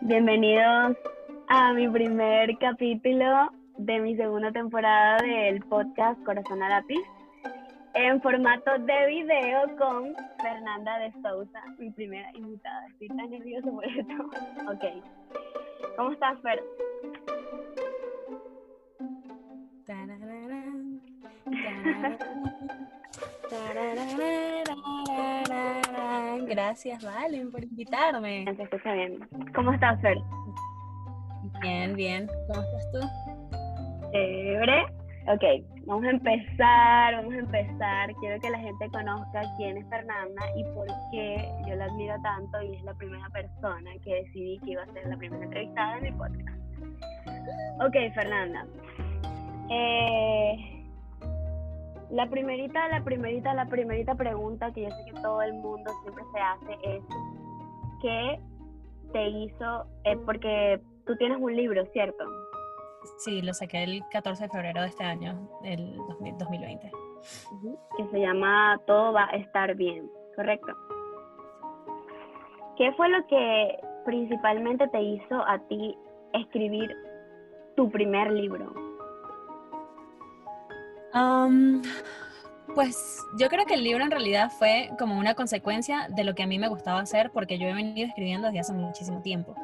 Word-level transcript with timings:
bienvenidos 0.00 0.96
a 1.48 1.72
mi 1.72 1.88
primer 1.88 2.56
capítulo 2.58 3.50
de 3.78 4.00
mi 4.00 4.16
segunda 4.16 4.52
temporada 4.52 5.18
del 5.18 5.60
podcast 5.62 6.22
Corazón 6.24 6.62
a 6.62 6.68
Lápiz 6.68 7.00
en 7.94 8.20
formato 8.20 8.70
de 8.78 9.06
video 9.06 9.76
con 9.76 10.14
Fernanda 10.42 10.98
de 10.98 11.12
Sousa, 11.22 11.62
mi 11.78 11.90
primera 11.90 12.30
invitada. 12.34 12.86
Estoy 12.88 13.08
tan 13.08 13.30
nerviosa 13.30 13.70
por 13.70 13.84
esto. 13.84 14.14
Ok. 14.70 14.84
¿Cómo 15.96 16.12
estás, 16.12 16.38
Fer? 16.42 16.62
Gracias, 26.50 27.04
Valen, 27.04 27.52
por 27.52 27.62
invitarme. 27.62 28.44
Se 28.56 28.62
escucha 28.64 28.92
bien. 28.92 29.20
¿Cómo 29.54 29.72
estás, 29.72 30.00
Fer? 30.00 30.18
Bien, 31.62 31.94
bien. 31.94 32.28
¿Cómo 32.48 32.60
estás 32.60 32.90
tú? 32.92 34.10
Chévere. 34.10 34.84
Ok, 35.28 35.44
vamos 35.86 36.04
a 36.06 36.10
empezar, 36.10 37.14
vamos 37.14 37.34
a 37.34 37.38
empezar. 37.38 38.12
Quiero 38.16 38.40
que 38.40 38.50
la 38.50 38.58
gente 38.58 38.90
conozca 38.90 39.42
quién 39.58 39.76
es 39.76 39.88
Fernanda 39.88 40.42
y 40.56 40.64
por 40.74 40.88
qué 41.12 41.48
yo 41.68 41.76
la 41.76 41.84
admiro 41.84 42.16
tanto 42.20 42.62
y 42.62 42.74
es 42.74 42.82
la 42.82 42.94
primera 42.94 43.28
persona 43.28 43.92
que 44.02 44.24
decidí 44.24 44.58
que 44.64 44.72
iba 44.72 44.82
a 44.82 44.92
ser 44.92 45.06
la 45.06 45.16
primera 45.16 45.44
entrevistada 45.44 45.98
en 45.98 46.02
mi 46.02 46.12
podcast. 46.12 46.58
Ok, 47.80 47.94
Fernanda. 48.14 48.66
Eh, 49.70 50.79
la 52.10 52.26
primerita, 52.28 52.88
la 52.88 53.02
primerita, 53.02 53.54
la 53.54 53.66
primerita 53.66 54.14
pregunta 54.14 54.72
que 54.72 54.82
yo 54.82 54.90
sé 54.90 55.04
que 55.06 55.20
todo 55.20 55.42
el 55.42 55.52
mundo 55.54 55.90
siempre 56.02 56.24
se 56.32 56.40
hace 56.40 56.78
es, 56.82 57.02
¿qué 58.02 58.40
te 59.12 59.28
hizo? 59.28 59.86
Eh, 60.04 60.16
porque 60.26 60.80
tú 61.06 61.16
tienes 61.16 61.38
un 61.40 61.54
libro, 61.54 61.84
¿cierto? 61.92 62.24
Sí, 63.18 63.42
lo 63.42 63.54
saqué 63.54 63.84
el 63.84 64.02
14 64.10 64.44
de 64.44 64.48
febrero 64.50 64.82
de 64.82 64.88
este 64.88 65.04
año, 65.04 65.48
del 65.62 65.96
2020. 66.38 66.90
Que 67.96 68.06
se 68.10 68.20
llama 68.20 68.80
Todo 68.86 69.12
va 69.12 69.26
a 69.30 69.36
estar 69.36 69.74
bien, 69.74 70.10
¿correcto? 70.36 70.72
¿Qué 72.76 72.92
fue 72.92 73.08
lo 73.08 73.26
que 73.26 73.78
principalmente 74.04 74.88
te 74.88 75.00
hizo 75.02 75.46
a 75.46 75.58
ti 75.68 75.96
escribir 76.32 76.94
tu 77.76 77.90
primer 77.90 78.32
libro? 78.32 78.89
Pues 82.74 83.24
yo 83.38 83.48
creo 83.48 83.66
que 83.66 83.74
el 83.74 83.84
libro 83.84 84.04
en 84.04 84.10
realidad 84.10 84.50
fue 84.50 84.90
como 84.98 85.18
una 85.18 85.34
consecuencia 85.34 86.08
de 86.08 86.24
lo 86.24 86.34
que 86.34 86.42
a 86.42 86.46
mí 86.46 86.58
me 86.58 86.68
gustaba 86.68 87.00
hacer 87.00 87.30
porque 87.32 87.58
yo 87.58 87.66
he 87.66 87.74
venido 87.74 88.08
escribiendo 88.08 88.46
desde 88.46 88.60
hace 88.60 88.72
muchísimo 88.72 89.20
tiempo. 89.22 89.54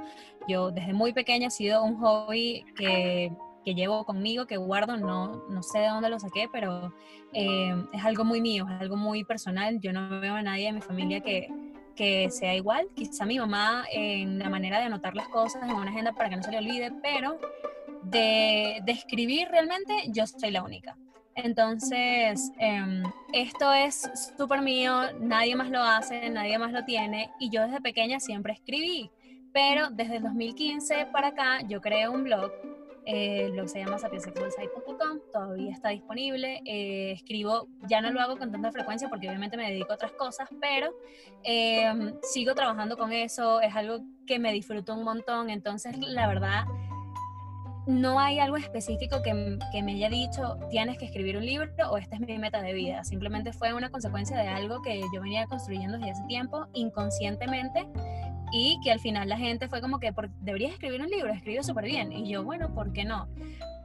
Yo 0.48 0.70
desde 0.70 0.92
muy 0.92 1.12
pequeña 1.12 1.48
ha 1.48 1.50
sido 1.50 1.82
un 1.82 1.96
hobby 1.98 2.64
que, 2.76 3.32
que 3.64 3.74
llevo 3.74 4.04
conmigo, 4.04 4.46
que 4.46 4.56
guardo, 4.56 4.96
no, 4.96 5.44
no 5.48 5.62
sé 5.62 5.80
de 5.80 5.88
dónde 5.88 6.08
lo 6.08 6.18
saqué, 6.18 6.48
pero 6.52 6.92
eh, 7.32 7.74
es 7.92 8.04
algo 8.04 8.24
muy 8.24 8.40
mío, 8.40 8.66
es 8.70 8.80
algo 8.80 8.96
muy 8.96 9.24
personal. 9.24 9.80
Yo 9.80 9.92
no 9.92 10.20
veo 10.20 10.34
a 10.34 10.42
nadie 10.42 10.68
en 10.68 10.76
mi 10.76 10.80
familia 10.80 11.20
que, 11.20 11.48
que 11.94 12.30
sea 12.30 12.54
igual. 12.54 12.88
Quizá 12.94 13.24
mi 13.24 13.38
mamá 13.38 13.84
en 13.92 14.38
la 14.38 14.48
manera 14.48 14.78
de 14.78 14.84
anotar 14.84 15.14
las 15.14 15.28
cosas 15.28 15.62
en 15.68 15.74
una 15.74 15.90
agenda 15.90 16.12
para 16.12 16.28
que 16.28 16.36
no 16.36 16.42
se 16.42 16.52
le 16.52 16.58
olvide, 16.58 16.92
pero 17.02 17.38
de, 18.04 18.80
de 18.84 18.92
escribir 18.92 19.48
realmente 19.48 19.94
yo 20.08 20.26
soy 20.26 20.50
la 20.52 20.62
única. 20.62 20.96
Entonces, 21.36 22.50
em, 22.58 23.02
esto 23.34 23.70
es 23.74 24.10
súper 24.38 24.62
mío, 24.62 25.02
nadie 25.20 25.54
más 25.54 25.70
lo 25.70 25.82
hace, 25.82 26.30
nadie 26.30 26.58
más 26.58 26.72
lo 26.72 26.82
tiene 26.86 27.30
y 27.38 27.50
yo 27.50 27.62
desde 27.62 27.82
pequeña 27.82 28.18
siempre 28.20 28.54
escribí, 28.54 29.10
pero 29.52 29.90
desde 29.90 30.16
el 30.16 30.22
2015 30.22 31.06
para 31.12 31.28
acá 31.28 31.60
yo 31.68 31.82
creé 31.82 32.08
un 32.08 32.24
blog, 32.24 32.50
eh, 33.04 33.44
el 33.44 33.52
blog 33.52 33.68
se 33.68 33.80
llama 33.80 33.98
sapiensexualsite.com, 33.98 35.20
todavía 35.30 35.72
está 35.72 35.90
disponible, 35.90 36.62
eh, 36.64 37.12
escribo, 37.12 37.68
ya 37.86 38.00
no 38.00 38.10
lo 38.12 38.20
hago 38.20 38.38
con 38.38 38.50
tanta 38.50 38.72
frecuencia 38.72 39.10
porque 39.10 39.28
obviamente 39.28 39.58
me 39.58 39.70
dedico 39.70 39.92
a 39.92 39.96
otras 39.96 40.12
cosas, 40.12 40.48
pero 40.58 40.90
em, 41.44 42.14
sigo 42.22 42.54
trabajando 42.54 42.96
con 42.96 43.12
eso, 43.12 43.60
es 43.60 43.76
algo 43.76 44.00
que 44.26 44.38
me 44.38 44.54
disfruto 44.54 44.94
un 44.94 45.04
montón, 45.04 45.50
entonces 45.50 45.98
la 45.98 46.26
verdad 46.28 46.64
no 47.86 48.18
hay 48.18 48.40
algo 48.40 48.56
específico 48.56 49.22
que, 49.22 49.32
me 49.82 49.92
haya 49.92 50.08
dicho, 50.08 50.58
tienes 50.70 50.98
que 50.98 51.04
escribir 51.04 51.36
un 51.36 51.46
libro 51.46 51.70
o 51.90 51.96
esta 51.98 52.16
es 52.16 52.20
mi 52.20 52.38
meta 52.38 52.60
de 52.60 52.72
vida. 52.72 53.04
Simplemente 53.04 53.52
fue 53.52 53.72
una 53.74 53.90
consecuencia 53.90 54.36
de 54.36 54.48
algo 54.48 54.82
que 54.82 55.00
yo 55.14 55.22
venía 55.22 55.46
construyendo 55.46 55.96
desde 55.96 56.10
hace 56.10 56.24
tiempo, 56.24 56.66
inconscientemente, 56.74 57.86
y 58.52 58.78
que 58.82 58.90
al 58.90 59.00
final 59.00 59.28
la 59.28 59.38
gente 59.38 59.68
fue 59.68 59.80
como 59.80 60.00
que, 60.00 60.12
deberías 60.40 60.72
escribir 60.72 61.00
un 61.00 61.08
libro, 61.08 61.32
escribe 61.32 61.62
súper 61.62 61.84
bien. 61.84 62.12
Y 62.12 62.28
yo, 62.28 62.42
bueno, 62.42 62.74
¿por 62.74 62.92
qué 62.92 63.04
no? 63.04 63.28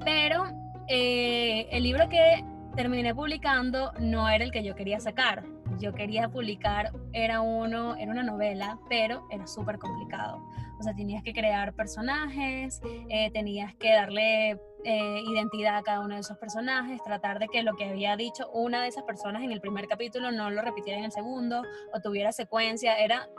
Pero 0.03 0.45
eh, 0.87 1.67
el 1.71 1.83
libro 1.83 2.09
que 2.09 2.43
terminé 2.75 3.13
publicando 3.13 3.91
no 3.99 4.29
era 4.29 4.43
el 4.43 4.51
que 4.51 4.63
yo 4.63 4.75
quería 4.75 4.99
sacar. 4.99 5.43
Yo 5.79 5.93
quería 5.93 6.29
publicar, 6.29 6.91
era 7.13 7.41
uno, 7.41 7.95
era 7.95 8.11
una 8.11 8.23
novela, 8.23 8.79
pero 8.89 9.27
era 9.31 9.47
súper 9.47 9.77
complicado. 9.79 10.43
O 10.79 10.83
sea, 10.83 10.95
tenías 10.95 11.23
que 11.23 11.33
crear 11.33 11.73
personajes, 11.73 12.81
eh, 13.09 13.29
tenías 13.31 13.75
que 13.75 13.91
darle 13.91 14.59
eh, 14.83 15.21
identidad 15.27 15.77
a 15.77 15.83
cada 15.83 15.99
uno 15.99 16.15
de 16.15 16.21
esos 16.21 16.37
personajes, 16.37 17.01
tratar 17.03 17.37
de 17.37 17.47
que 17.47 17.61
lo 17.61 17.75
que 17.75 17.85
había 17.85 18.15
dicho 18.15 18.49
una 18.51 18.81
de 18.81 18.87
esas 18.87 19.03
personas 19.03 19.43
en 19.43 19.51
el 19.51 19.61
primer 19.61 19.87
capítulo 19.87 20.31
no 20.31 20.49
lo 20.49 20.61
repitiera 20.61 20.97
en 20.97 21.05
el 21.05 21.11
segundo 21.11 21.61
o 21.93 21.99
tuviera 21.99 22.31
secuencia. 22.31 22.97
Era 22.97 23.29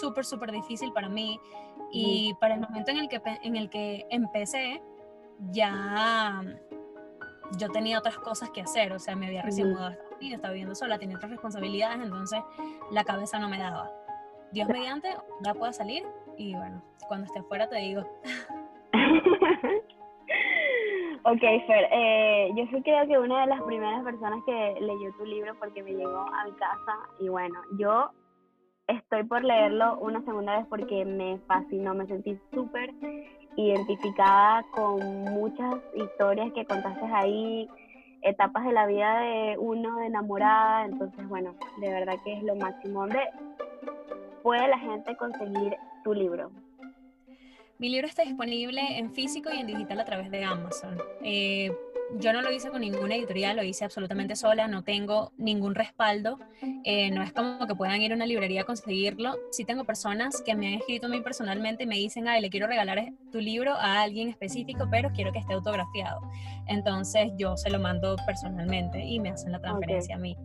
súper, 0.00 0.24
súper 0.24 0.52
difícil 0.52 0.92
para 0.92 1.08
mí. 1.08 1.40
Y 1.92 2.34
para 2.40 2.54
el 2.54 2.60
momento 2.60 2.90
en 2.90 2.98
el 2.98 3.08
que, 3.08 3.20
en 3.42 3.56
el 3.56 3.70
que 3.70 4.06
empecé, 4.10 4.82
ya 5.50 6.42
yo 7.58 7.68
tenía 7.68 7.98
otras 7.98 8.18
cosas 8.18 8.50
que 8.50 8.60
hacer, 8.60 8.92
o 8.92 8.98
sea, 8.98 9.16
me 9.16 9.26
había 9.26 9.42
recién 9.42 9.70
mudado 9.70 9.88
a 9.88 9.92
Estados 9.92 10.18
Unidos, 10.18 10.36
estaba 10.36 10.52
viviendo 10.52 10.74
sola, 10.74 10.98
tenía 10.98 11.16
otras 11.16 11.30
responsabilidades, 11.30 12.02
entonces 12.02 12.40
la 12.90 13.04
cabeza 13.04 13.38
no 13.38 13.48
me 13.48 13.58
daba. 13.58 13.90
Dios 14.52 14.68
mediante, 14.68 15.08
ya 15.44 15.54
pueda 15.54 15.72
salir 15.72 16.04
y 16.36 16.54
bueno, 16.54 16.82
cuando 17.08 17.26
esté 17.26 17.40
afuera 17.40 17.68
te 17.68 17.76
digo. 17.76 18.00
ok, 21.24 21.40
Fer, 21.40 21.88
eh, 21.92 22.50
yo 22.56 22.64
sí 22.70 22.82
creo 22.82 23.06
que 23.06 23.18
una 23.18 23.42
de 23.42 23.46
las 23.46 23.62
primeras 23.62 24.04
personas 24.04 24.40
que 24.44 24.76
leyó 24.80 25.12
tu 25.18 25.24
libro 25.24 25.54
porque 25.58 25.82
me 25.82 25.92
llegó 25.92 26.18
a 26.18 26.44
mi 26.44 26.52
casa 26.52 26.98
y 27.20 27.28
bueno, 27.28 27.60
yo 27.78 28.10
estoy 28.86 29.24
por 29.24 29.44
leerlo 29.44 29.98
una 29.98 30.22
segunda 30.24 30.58
vez 30.58 30.66
porque 30.68 31.04
me 31.04 31.38
fascinó, 31.46 31.94
me 31.94 32.06
sentí 32.06 32.38
súper 32.52 32.90
identificada 33.56 34.64
con 34.70 35.00
muchas 35.24 35.76
historias 35.94 36.52
que 36.52 36.64
contaste 36.64 37.04
ahí, 37.12 37.68
etapas 38.22 38.64
de 38.64 38.72
la 38.72 38.86
vida 38.86 39.20
de 39.20 39.58
uno 39.58 40.02
enamorada, 40.02 40.84
entonces 40.84 41.28
bueno, 41.28 41.54
de 41.80 41.90
verdad 41.90 42.14
que 42.24 42.34
es 42.34 42.42
lo 42.42 42.54
máximo. 42.56 43.00
¿Dónde 43.00 43.20
puede 44.42 44.68
la 44.68 44.78
gente 44.78 45.16
conseguir 45.16 45.76
tu 46.04 46.14
libro? 46.14 46.50
Mi 47.78 47.88
libro 47.88 48.06
está 48.06 48.22
disponible 48.22 48.82
en 48.98 49.10
físico 49.10 49.48
y 49.52 49.58
en 49.58 49.66
digital 49.66 50.00
a 50.00 50.04
través 50.04 50.30
de 50.30 50.44
Amazon. 50.44 50.98
Eh, 51.22 51.72
yo 52.18 52.32
no 52.32 52.42
lo 52.42 52.50
hice 52.50 52.70
con 52.70 52.80
ninguna 52.80 53.14
editorial, 53.14 53.56
lo 53.56 53.62
hice 53.62 53.84
absolutamente 53.84 54.36
sola, 54.36 54.68
no 54.68 54.82
tengo 54.82 55.32
ningún 55.36 55.74
respaldo, 55.74 56.38
eh, 56.84 57.10
no 57.10 57.22
es 57.22 57.32
como 57.32 57.66
que 57.66 57.74
puedan 57.74 58.00
ir 58.02 58.12
a 58.12 58.14
una 58.14 58.26
librería 58.26 58.62
a 58.62 58.64
conseguirlo. 58.64 59.36
Sí 59.50 59.64
tengo 59.64 59.84
personas 59.84 60.42
que 60.42 60.54
me 60.54 60.68
han 60.68 60.74
escrito 60.74 61.06
a 61.06 61.10
mí 61.10 61.20
personalmente 61.20 61.84
y 61.84 61.86
me 61.86 61.96
dicen, 61.96 62.28
ay, 62.28 62.40
le 62.40 62.50
quiero 62.50 62.66
regalar 62.66 63.12
tu 63.30 63.40
libro 63.40 63.74
a 63.74 64.02
alguien 64.02 64.28
específico, 64.28 64.88
pero 64.90 65.10
quiero 65.12 65.32
que 65.32 65.38
esté 65.38 65.54
autografiado. 65.54 66.20
Entonces 66.66 67.32
yo 67.36 67.56
se 67.56 67.70
lo 67.70 67.78
mando 67.78 68.16
personalmente 68.26 69.04
y 69.04 69.20
me 69.20 69.30
hacen 69.30 69.52
la 69.52 69.60
transferencia 69.60 70.16
a 70.16 70.18
mí. 70.18 70.36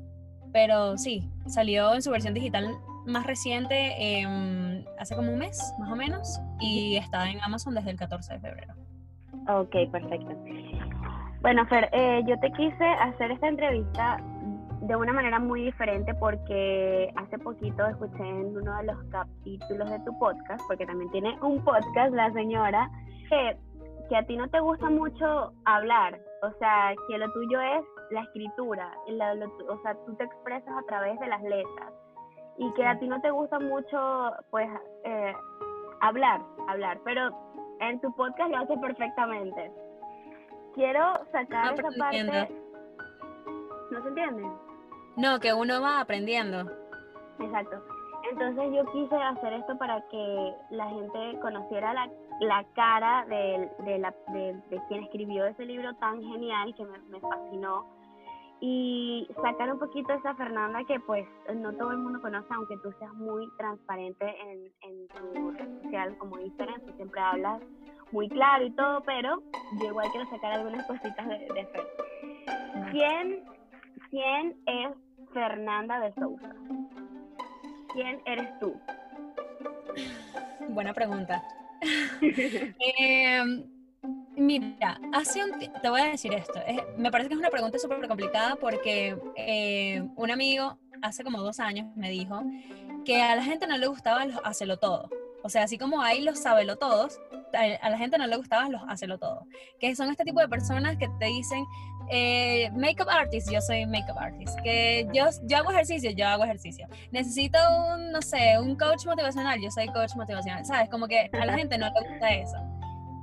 Pero 0.53 0.97
sí, 0.97 1.29
salió 1.47 1.93
en 1.93 2.01
su 2.01 2.11
versión 2.11 2.33
digital 2.33 2.77
más 3.05 3.25
reciente 3.25 4.19
em, 4.19 4.85
hace 4.99 5.15
como 5.15 5.31
un 5.31 5.39
mes, 5.39 5.73
más 5.79 5.91
o 5.91 5.95
menos, 5.95 6.39
y 6.59 6.95
está 6.95 7.29
en 7.29 7.41
Amazon 7.41 7.75
desde 7.75 7.91
el 7.91 7.97
14 7.97 8.33
de 8.33 8.39
febrero. 8.39 8.73
Ok, 9.47 9.91
perfecto. 9.91 10.35
Bueno, 11.45 11.63
Fer, 11.67 11.87
eh, 11.91 12.23
yo 12.25 12.39
te 12.39 12.51
quise 12.53 12.83
hacer 12.83 13.29
esta 13.29 13.47
entrevista 13.47 14.17
de 14.81 14.95
una 14.95 15.13
manera 15.13 15.37
muy 15.37 15.61
diferente 15.61 16.11
porque 16.15 17.13
hace 17.17 17.37
poquito 17.37 17.85
escuché 17.85 18.27
en 18.27 18.57
uno 18.57 18.75
de 18.77 18.85
los 18.85 18.97
capítulos 19.11 19.87
de 19.91 19.99
tu 19.99 20.17
podcast, 20.17 20.59
porque 20.65 20.87
también 20.87 21.11
tiene 21.11 21.37
un 21.43 21.63
podcast 21.63 22.11
la 22.15 22.33
señora, 22.33 22.89
que, 23.29 23.57
que 24.09 24.17
a 24.17 24.25
ti 24.25 24.35
no 24.37 24.49
te 24.49 24.59
gusta 24.59 24.89
mucho 24.89 25.51
hablar, 25.65 26.19
o 26.41 26.49
sea, 26.57 26.95
que 27.07 27.19
lo 27.19 27.31
tuyo 27.31 27.61
es 27.61 27.85
la 28.09 28.21
escritura, 28.21 28.91
o 29.69 29.81
sea, 29.83 29.93
tú 30.03 30.15
te 30.15 30.23
expresas 30.23 30.75
a 30.75 30.81
través 30.87 31.19
de 31.19 31.27
las 31.27 31.43
letras. 31.43 31.93
Y 32.57 32.73
que 32.73 32.87
a 32.87 32.97
ti 32.97 33.07
no 33.07 33.21
te 33.21 33.29
gusta 33.29 33.59
mucho, 33.59 34.31
pues, 34.49 34.67
eh, 35.03 35.33
hablar, 36.01 36.41
hablar, 36.69 36.97
pero 37.05 37.29
en 37.81 38.01
tu 38.01 38.11
podcast 38.15 38.49
lo 38.49 38.57
haces 38.57 38.79
perfectamente 38.79 39.84
quiero 40.75 41.25
sacar 41.31 41.73
esa 41.73 41.89
parte. 41.97 42.49
¿No 43.91 44.01
se 44.01 44.07
entiende? 44.09 44.43
No, 45.15 45.39
que 45.39 45.53
uno 45.53 45.81
va 45.81 46.01
aprendiendo. 46.01 46.69
Exacto. 47.39 47.83
entonces 48.31 48.63
yo 48.73 48.85
quise 48.91 49.15
hacer 49.15 49.53
esto 49.53 49.77
para 49.77 50.01
que 50.09 50.53
la 50.69 50.87
gente 50.89 51.39
conociera 51.41 51.93
la, 51.93 52.09
la 52.39 52.63
cara 52.73 53.25
de, 53.25 53.69
de, 53.83 53.99
la, 53.99 54.13
de, 54.29 54.81
quien 54.87 55.03
escribió 55.03 55.45
ese 55.45 55.65
libro 55.65 55.93
tan 55.95 56.21
genial 56.21 56.73
que 56.75 56.85
me, 56.85 56.97
me, 57.09 57.19
fascinó 57.19 57.85
y 58.61 59.27
sacar 59.41 59.71
un 59.71 59.79
poquito 59.79 60.13
esa 60.13 60.33
Fernanda 60.35 60.79
que 60.87 60.97
pues 61.01 61.27
no 61.55 61.73
todo 61.73 61.91
el 61.91 61.97
mundo 61.97 62.21
conoce, 62.21 62.47
aunque 62.53 62.77
tú 62.77 62.91
seas 62.99 63.13
muy 63.15 63.49
transparente 63.57 64.33
en, 64.41 64.71
en 64.89 65.07
tu 65.09 65.51
red 65.51 65.83
social 65.83 66.17
como 66.17 66.39
Instagram, 66.39 66.81
tú 66.85 66.93
siempre 66.93 67.19
hablas 67.19 67.61
muy 68.15 68.29
claro 68.29 68.65
y 68.65 68.71
todo, 68.71 69.03
pero 69.03 69.43
yo 69.81 69.87
igual 69.87 70.09
quiero 70.11 70.29
sacar 70.29 70.53
algunas 70.53 70.87
cositas 70.87 71.27
de, 71.27 71.37
de. 71.37 71.67
¿Quién, 72.91 73.43
¿Quién 74.09 74.55
es 74.65 74.95
Fernanda 75.33 75.99
de 75.99 76.13
Sousa? 76.13 76.55
¿Quién 77.91 78.21
eres 78.25 78.57
tú? 78.59 78.73
Buena 80.69 80.93
pregunta. 80.93 81.43
Em, 82.21 83.65
mira, 84.37 84.97
hace 85.13 85.43
un 85.43 85.59
te 85.59 85.89
voy 85.89 85.99
a 85.99 86.05
decir 86.05 86.33
esto. 86.33 86.59
me 86.97 87.11
parece 87.11 87.27
que 87.27 87.35
es 87.35 87.39
una 87.39 87.49
pregunta 87.49 87.77
súper 87.77 88.07
complicada 88.07 88.55
porque 88.55 89.17
eh, 89.35 90.07
un 90.15 90.31
amigo 90.31 90.79
hace 91.01 91.23
como 91.25 91.41
dos 91.41 91.59
años 91.59 91.93
me 91.97 92.09
dijo 92.09 92.41
que 93.03 93.21
a 93.21 93.35
la 93.35 93.43
gente 93.43 93.67
no 93.67 93.77
le 93.77 93.87
gustaba 93.87 94.25
los 94.25 94.39
hacelo 94.45 94.77
todo. 94.77 95.09
O 95.43 95.49
sea, 95.49 95.63
así 95.63 95.77
como 95.77 96.01
hay 96.01 96.21
los 96.21 96.39
sabelo 96.39 96.77
todos, 96.77 97.19
a 97.55 97.89
la 97.89 97.97
gente 97.97 98.17
no 98.17 98.27
le 98.27 98.35
gustaban 98.37 98.71
los 98.71 98.81
hacelo 98.87 99.17
todo. 99.17 99.47
Que 99.79 99.95
son 99.95 100.09
este 100.09 100.23
tipo 100.23 100.39
de 100.39 100.47
personas 100.47 100.97
que 100.97 101.07
te 101.19 101.25
dicen, 101.25 101.65
eh, 102.09 102.69
makeup 102.71 103.09
artist, 103.09 103.51
yo 103.51 103.61
soy 103.61 103.85
makeup 103.85 104.17
artist, 104.17 104.59
que 104.61 105.07
yo, 105.13 105.25
yo 105.43 105.57
hago 105.57 105.71
ejercicio, 105.71 106.11
yo 106.11 106.27
hago 106.27 106.43
ejercicio. 106.43 106.87
Necesito 107.11 107.57
un, 107.89 108.11
no 108.11 108.21
sé, 108.21 108.59
un 108.59 108.75
coach 108.75 109.05
motivacional, 109.05 109.59
yo 109.61 109.71
soy 109.71 109.87
coach 109.87 110.15
motivacional, 110.15 110.65
¿sabes? 110.65 110.89
Como 110.89 111.07
que 111.07 111.29
a 111.31 111.45
la 111.45 111.57
gente 111.57 111.77
no 111.77 111.87
le 111.87 112.09
gusta 112.09 112.33
eso. 112.33 112.57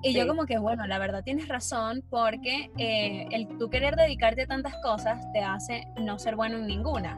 Y 0.05 0.15
yo 0.15 0.27
como 0.27 0.47
que, 0.47 0.59
bueno, 0.59 0.85
la 0.89 0.99
verdad 0.99 1.23
tienes 1.23 1.47
razón 1.47 2.03
porque 2.11 2.73
eh, 2.77 3.27
el 3.31 3.47
tú 3.57 3.71
querer 3.71 3.95
dedicarte 3.95 4.43
a 4.43 4.47
tantas 4.47 4.75
cosas 4.79 5.25
te 5.33 5.39
hace 5.39 5.87
no 5.97 6.19
ser 6.19 6.35
bueno 6.35 6.57
en 6.57 6.67
ninguna. 6.67 7.17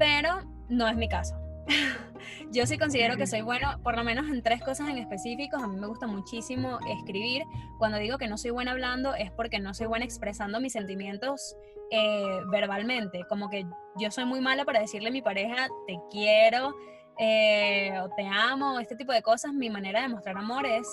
Pero 0.00 0.40
no 0.68 0.88
es 0.88 0.96
mi 0.96 1.08
caso. 1.08 1.41
Yo 2.50 2.66
sí 2.66 2.78
considero 2.78 3.16
que 3.16 3.26
soy 3.26 3.42
bueno, 3.42 3.78
por 3.82 3.96
lo 3.96 4.04
menos 4.04 4.28
en 4.28 4.42
tres 4.42 4.62
cosas 4.62 4.88
en 4.88 4.98
específico. 4.98 5.56
A 5.56 5.66
mí 5.66 5.76
me 5.76 5.86
gusta 5.86 6.06
muchísimo 6.06 6.78
escribir. 6.88 7.44
Cuando 7.78 7.98
digo 7.98 8.18
que 8.18 8.28
no 8.28 8.36
soy 8.36 8.50
buena 8.50 8.72
hablando 8.72 9.14
es 9.14 9.30
porque 9.30 9.58
no 9.58 9.74
soy 9.74 9.86
buena 9.86 10.04
expresando 10.04 10.60
mis 10.60 10.72
sentimientos 10.72 11.56
eh, 11.90 12.40
verbalmente. 12.50 13.24
Como 13.28 13.48
que 13.48 13.66
yo 13.96 14.10
soy 14.10 14.24
muy 14.24 14.40
mala 14.40 14.64
para 14.64 14.80
decirle 14.80 15.08
a 15.08 15.12
mi 15.12 15.22
pareja 15.22 15.68
te 15.86 15.98
quiero 16.10 16.74
eh, 17.18 17.98
o 18.00 18.08
te 18.10 18.26
amo, 18.26 18.78
este 18.80 18.96
tipo 18.96 19.12
de 19.12 19.22
cosas. 19.22 19.52
Mi 19.52 19.70
manera 19.70 20.02
de 20.02 20.08
mostrar 20.08 20.36
amor 20.36 20.66
es 20.66 20.86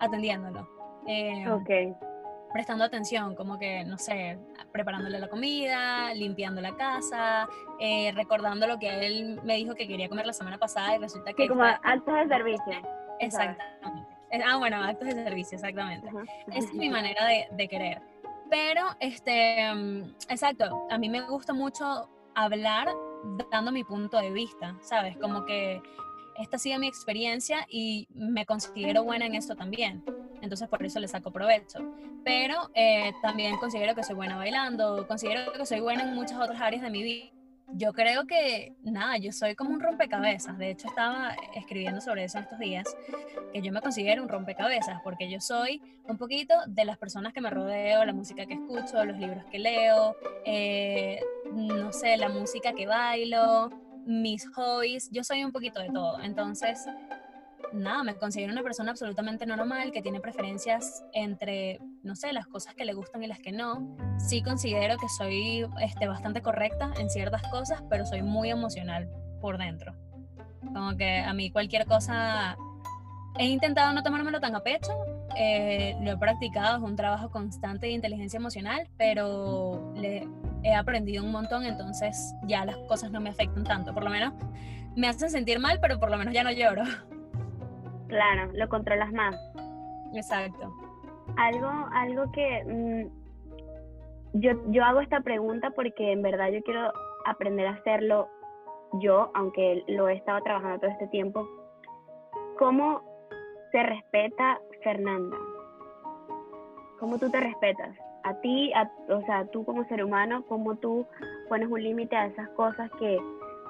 atendiéndolo. 0.00 0.68
Eh, 1.06 1.48
ok 1.48 1.70
prestando 2.52 2.84
atención, 2.84 3.34
como 3.34 3.58
que, 3.58 3.84
no 3.84 3.98
sé, 3.98 4.38
preparándole 4.72 5.18
la 5.18 5.28
comida, 5.28 6.12
limpiando 6.14 6.60
la 6.60 6.74
casa, 6.76 7.48
eh, 7.78 8.12
recordando 8.14 8.66
lo 8.66 8.78
que 8.78 9.06
él 9.06 9.40
me 9.44 9.56
dijo 9.56 9.74
que 9.74 9.86
quería 9.86 10.08
comer 10.08 10.26
la 10.26 10.32
semana 10.32 10.58
pasada 10.58 10.96
y 10.96 10.98
resulta 10.98 11.32
que... 11.32 11.44
Sí, 11.44 11.48
como 11.48 11.62
actos 11.62 12.14
de 12.14 12.28
servicio. 12.28 12.82
Exactamente. 13.20 14.06
Ah, 14.44 14.56
bueno, 14.56 14.82
actos 14.82 15.08
de 15.08 15.24
servicio, 15.24 15.56
exactamente. 15.56 16.08
Esa 16.48 16.58
es 16.58 16.74
mi 16.74 16.88
manera 16.90 17.24
de, 17.26 17.48
de, 17.52 17.68
querer. 17.68 18.02
Pero, 18.48 18.82
este, 19.00 19.72
mm, 19.72 20.14
exacto, 20.28 20.86
a 20.90 20.98
mí 20.98 21.08
me 21.08 21.20
gusta 21.22 21.52
mucho 21.52 22.08
hablar 22.34 22.88
dando 23.50 23.72
mi 23.72 23.84
punto 23.84 24.18
de 24.18 24.30
vista, 24.30 24.76
¿sabes? 24.80 25.16
Como 25.18 25.44
que 25.44 25.82
esta 26.40 26.56
ha 26.56 26.58
sido 26.58 26.78
mi 26.78 26.88
experiencia 26.88 27.66
y 27.68 28.08
me 28.14 28.46
considero 28.46 29.04
buena 29.04 29.26
en 29.26 29.34
esto 29.34 29.54
también. 29.54 30.02
Entonces 30.40 30.68
por 30.68 30.84
eso 30.84 30.98
le 30.98 31.08
saco 31.08 31.30
provecho. 31.30 31.78
Pero 32.24 32.70
eh, 32.74 33.12
también 33.22 33.56
considero 33.58 33.94
que 33.94 34.02
soy 34.02 34.14
buena 34.14 34.36
bailando, 34.36 35.06
considero 35.06 35.52
que 35.52 35.66
soy 35.66 35.80
buena 35.80 36.02
en 36.02 36.14
muchas 36.14 36.38
otras 36.38 36.60
áreas 36.60 36.82
de 36.82 36.90
mi 36.90 37.02
vida. 37.02 37.30
Yo 37.72 37.92
creo 37.92 38.26
que, 38.26 38.74
nada, 38.82 39.16
yo 39.18 39.30
soy 39.30 39.54
como 39.54 39.70
un 39.70 39.80
rompecabezas. 39.80 40.58
De 40.58 40.70
hecho, 40.70 40.88
estaba 40.88 41.36
escribiendo 41.54 42.00
sobre 42.00 42.24
eso 42.24 42.38
estos 42.38 42.58
días, 42.58 42.84
que 43.52 43.62
yo 43.62 43.72
me 43.72 43.80
considero 43.80 44.22
un 44.24 44.28
rompecabezas, 44.28 45.00
porque 45.04 45.30
yo 45.30 45.40
soy 45.40 45.80
un 46.04 46.18
poquito 46.18 46.54
de 46.66 46.84
las 46.84 46.98
personas 46.98 47.32
que 47.32 47.40
me 47.40 47.48
rodeo, 47.48 48.04
la 48.04 48.12
música 48.12 48.44
que 48.46 48.54
escucho, 48.54 49.04
los 49.04 49.16
libros 49.18 49.44
que 49.52 49.60
leo, 49.60 50.16
eh, 50.44 51.20
no 51.52 51.92
sé, 51.92 52.16
la 52.16 52.28
música 52.28 52.72
que 52.72 52.86
bailo, 52.86 53.70
mis 54.06 54.48
hobbies, 54.54 55.10
yo 55.10 55.24
soy 55.24 55.44
un 55.44 55.52
poquito 55.52 55.80
de 55.80 55.88
todo. 55.88 56.20
Entonces, 56.20 56.86
nada, 57.72 58.02
me 58.02 58.14
considero 58.16 58.52
una 58.52 58.62
persona 58.62 58.90
absolutamente 58.90 59.46
normal 59.46 59.92
que 59.92 60.02
tiene 60.02 60.20
preferencias 60.20 61.04
entre, 61.12 61.78
no 62.02 62.16
sé, 62.16 62.32
las 62.32 62.46
cosas 62.46 62.74
que 62.74 62.84
le 62.84 62.94
gustan 62.94 63.22
y 63.22 63.26
las 63.26 63.38
que 63.38 63.52
no. 63.52 63.96
Sí 64.18 64.42
considero 64.42 64.96
que 64.96 65.08
soy 65.08 65.66
este, 65.80 66.06
bastante 66.06 66.42
correcta 66.42 66.92
en 66.98 67.10
ciertas 67.10 67.42
cosas, 67.50 67.82
pero 67.88 68.06
soy 68.06 68.22
muy 68.22 68.50
emocional 68.50 69.08
por 69.40 69.58
dentro. 69.58 69.94
Como 70.60 70.96
que 70.96 71.18
a 71.18 71.32
mí 71.32 71.50
cualquier 71.50 71.86
cosa... 71.86 72.56
He 73.38 73.46
intentado 73.46 73.92
no 73.92 74.02
tomármelo 74.02 74.40
tan 74.40 74.56
a 74.56 74.60
pecho, 74.60 74.92
eh, 75.36 75.96
lo 76.00 76.12
he 76.12 76.16
practicado, 76.16 76.78
es 76.78 76.82
un 76.82 76.96
trabajo 76.96 77.30
constante 77.30 77.86
de 77.86 77.92
inteligencia 77.92 78.38
emocional, 78.38 78.88
pero 78.96 79.92
le, 79.94 80.26
he 80.62 80.74
aprendido 80.74 81.24
un 81.24 81.32
montón, 81.32 81.64
entonces 81.64 82.34
ya 82.44 82.64
las 82.64 82.76
cosas 82.88 83.10
no 83.10 83.20
me 83.20 83.30
afectan 83.30 83.64
tanto. 83.64 83.94
Por 83.94 84.04
lo 84.04 84.10
menos 84.10 84.32
me 84.96 85.08
hacen 85.08 85.30
sentir 85.30 85.58
mal, 85.58 85.78
pero 85.80 85.98
por 85.98 86.10
lo 86.10 86.18
menos 86.18 86.34
ya 86.34 86.44
no 86.44 86.52
lloro. 86.52 86.82
Claro, 88.08 88.50
lo 88.54 88.68
controlas 88.68 89.12
más. 89.12 89.36
Exacto. 90.16 90.74
Algo, 91.36 91.70
algo 91.92 92.32
que 92.32 92.64
mm, 92.64 94.40
yo, 94.40 94.50
yo 94.72 94.84
hago 94.84 95.00
esta 95.00 95.20
pregunta 95.20 95.70
porque 95.70 96.10
en 96.10 96.20
verdad 96.20 96.50
yo 96.50 96.60
quiero 96.64 96.92
aprender 97.24 97.68
a 97.68 97.74
hacerlo 97.74 98.28
yo, 98.94 99.30
aunque 99.34 99.84
lo 99.86 100.08
he 100.08 100.14
estado 100.14 100.42
trabajando 100.42 100.80
todo 100.80 100.90
este 100.90 101.06
tiempo. 101.06 101.48
¿Cómo 102.58 103.00
se 103.70 103.80
respeta 103.80 104.60
Fernanda? 104.82 105.36
¿Cómo 106.98 107.18
tú 107.18 107.30
te 107.30 107.40
respetas? 107.40 107.96
a 108.22 108.34
ti, 108.34 108.72
o 109.08 109.20
sea, 109.22 109.44
tú 109.46 109.64
como 109.64 109.84
ser 109.84 110.04
humano, 110.04 110.44
cómo 110.48 110.76
tú 110.76 111.06
pones 111.48 111.70
un 111.70 111.82
límite 111.82 112.16
a 112.16 112.26
esas 112.26 112.48
cosas 112.50 112.90
que 112.98 113.18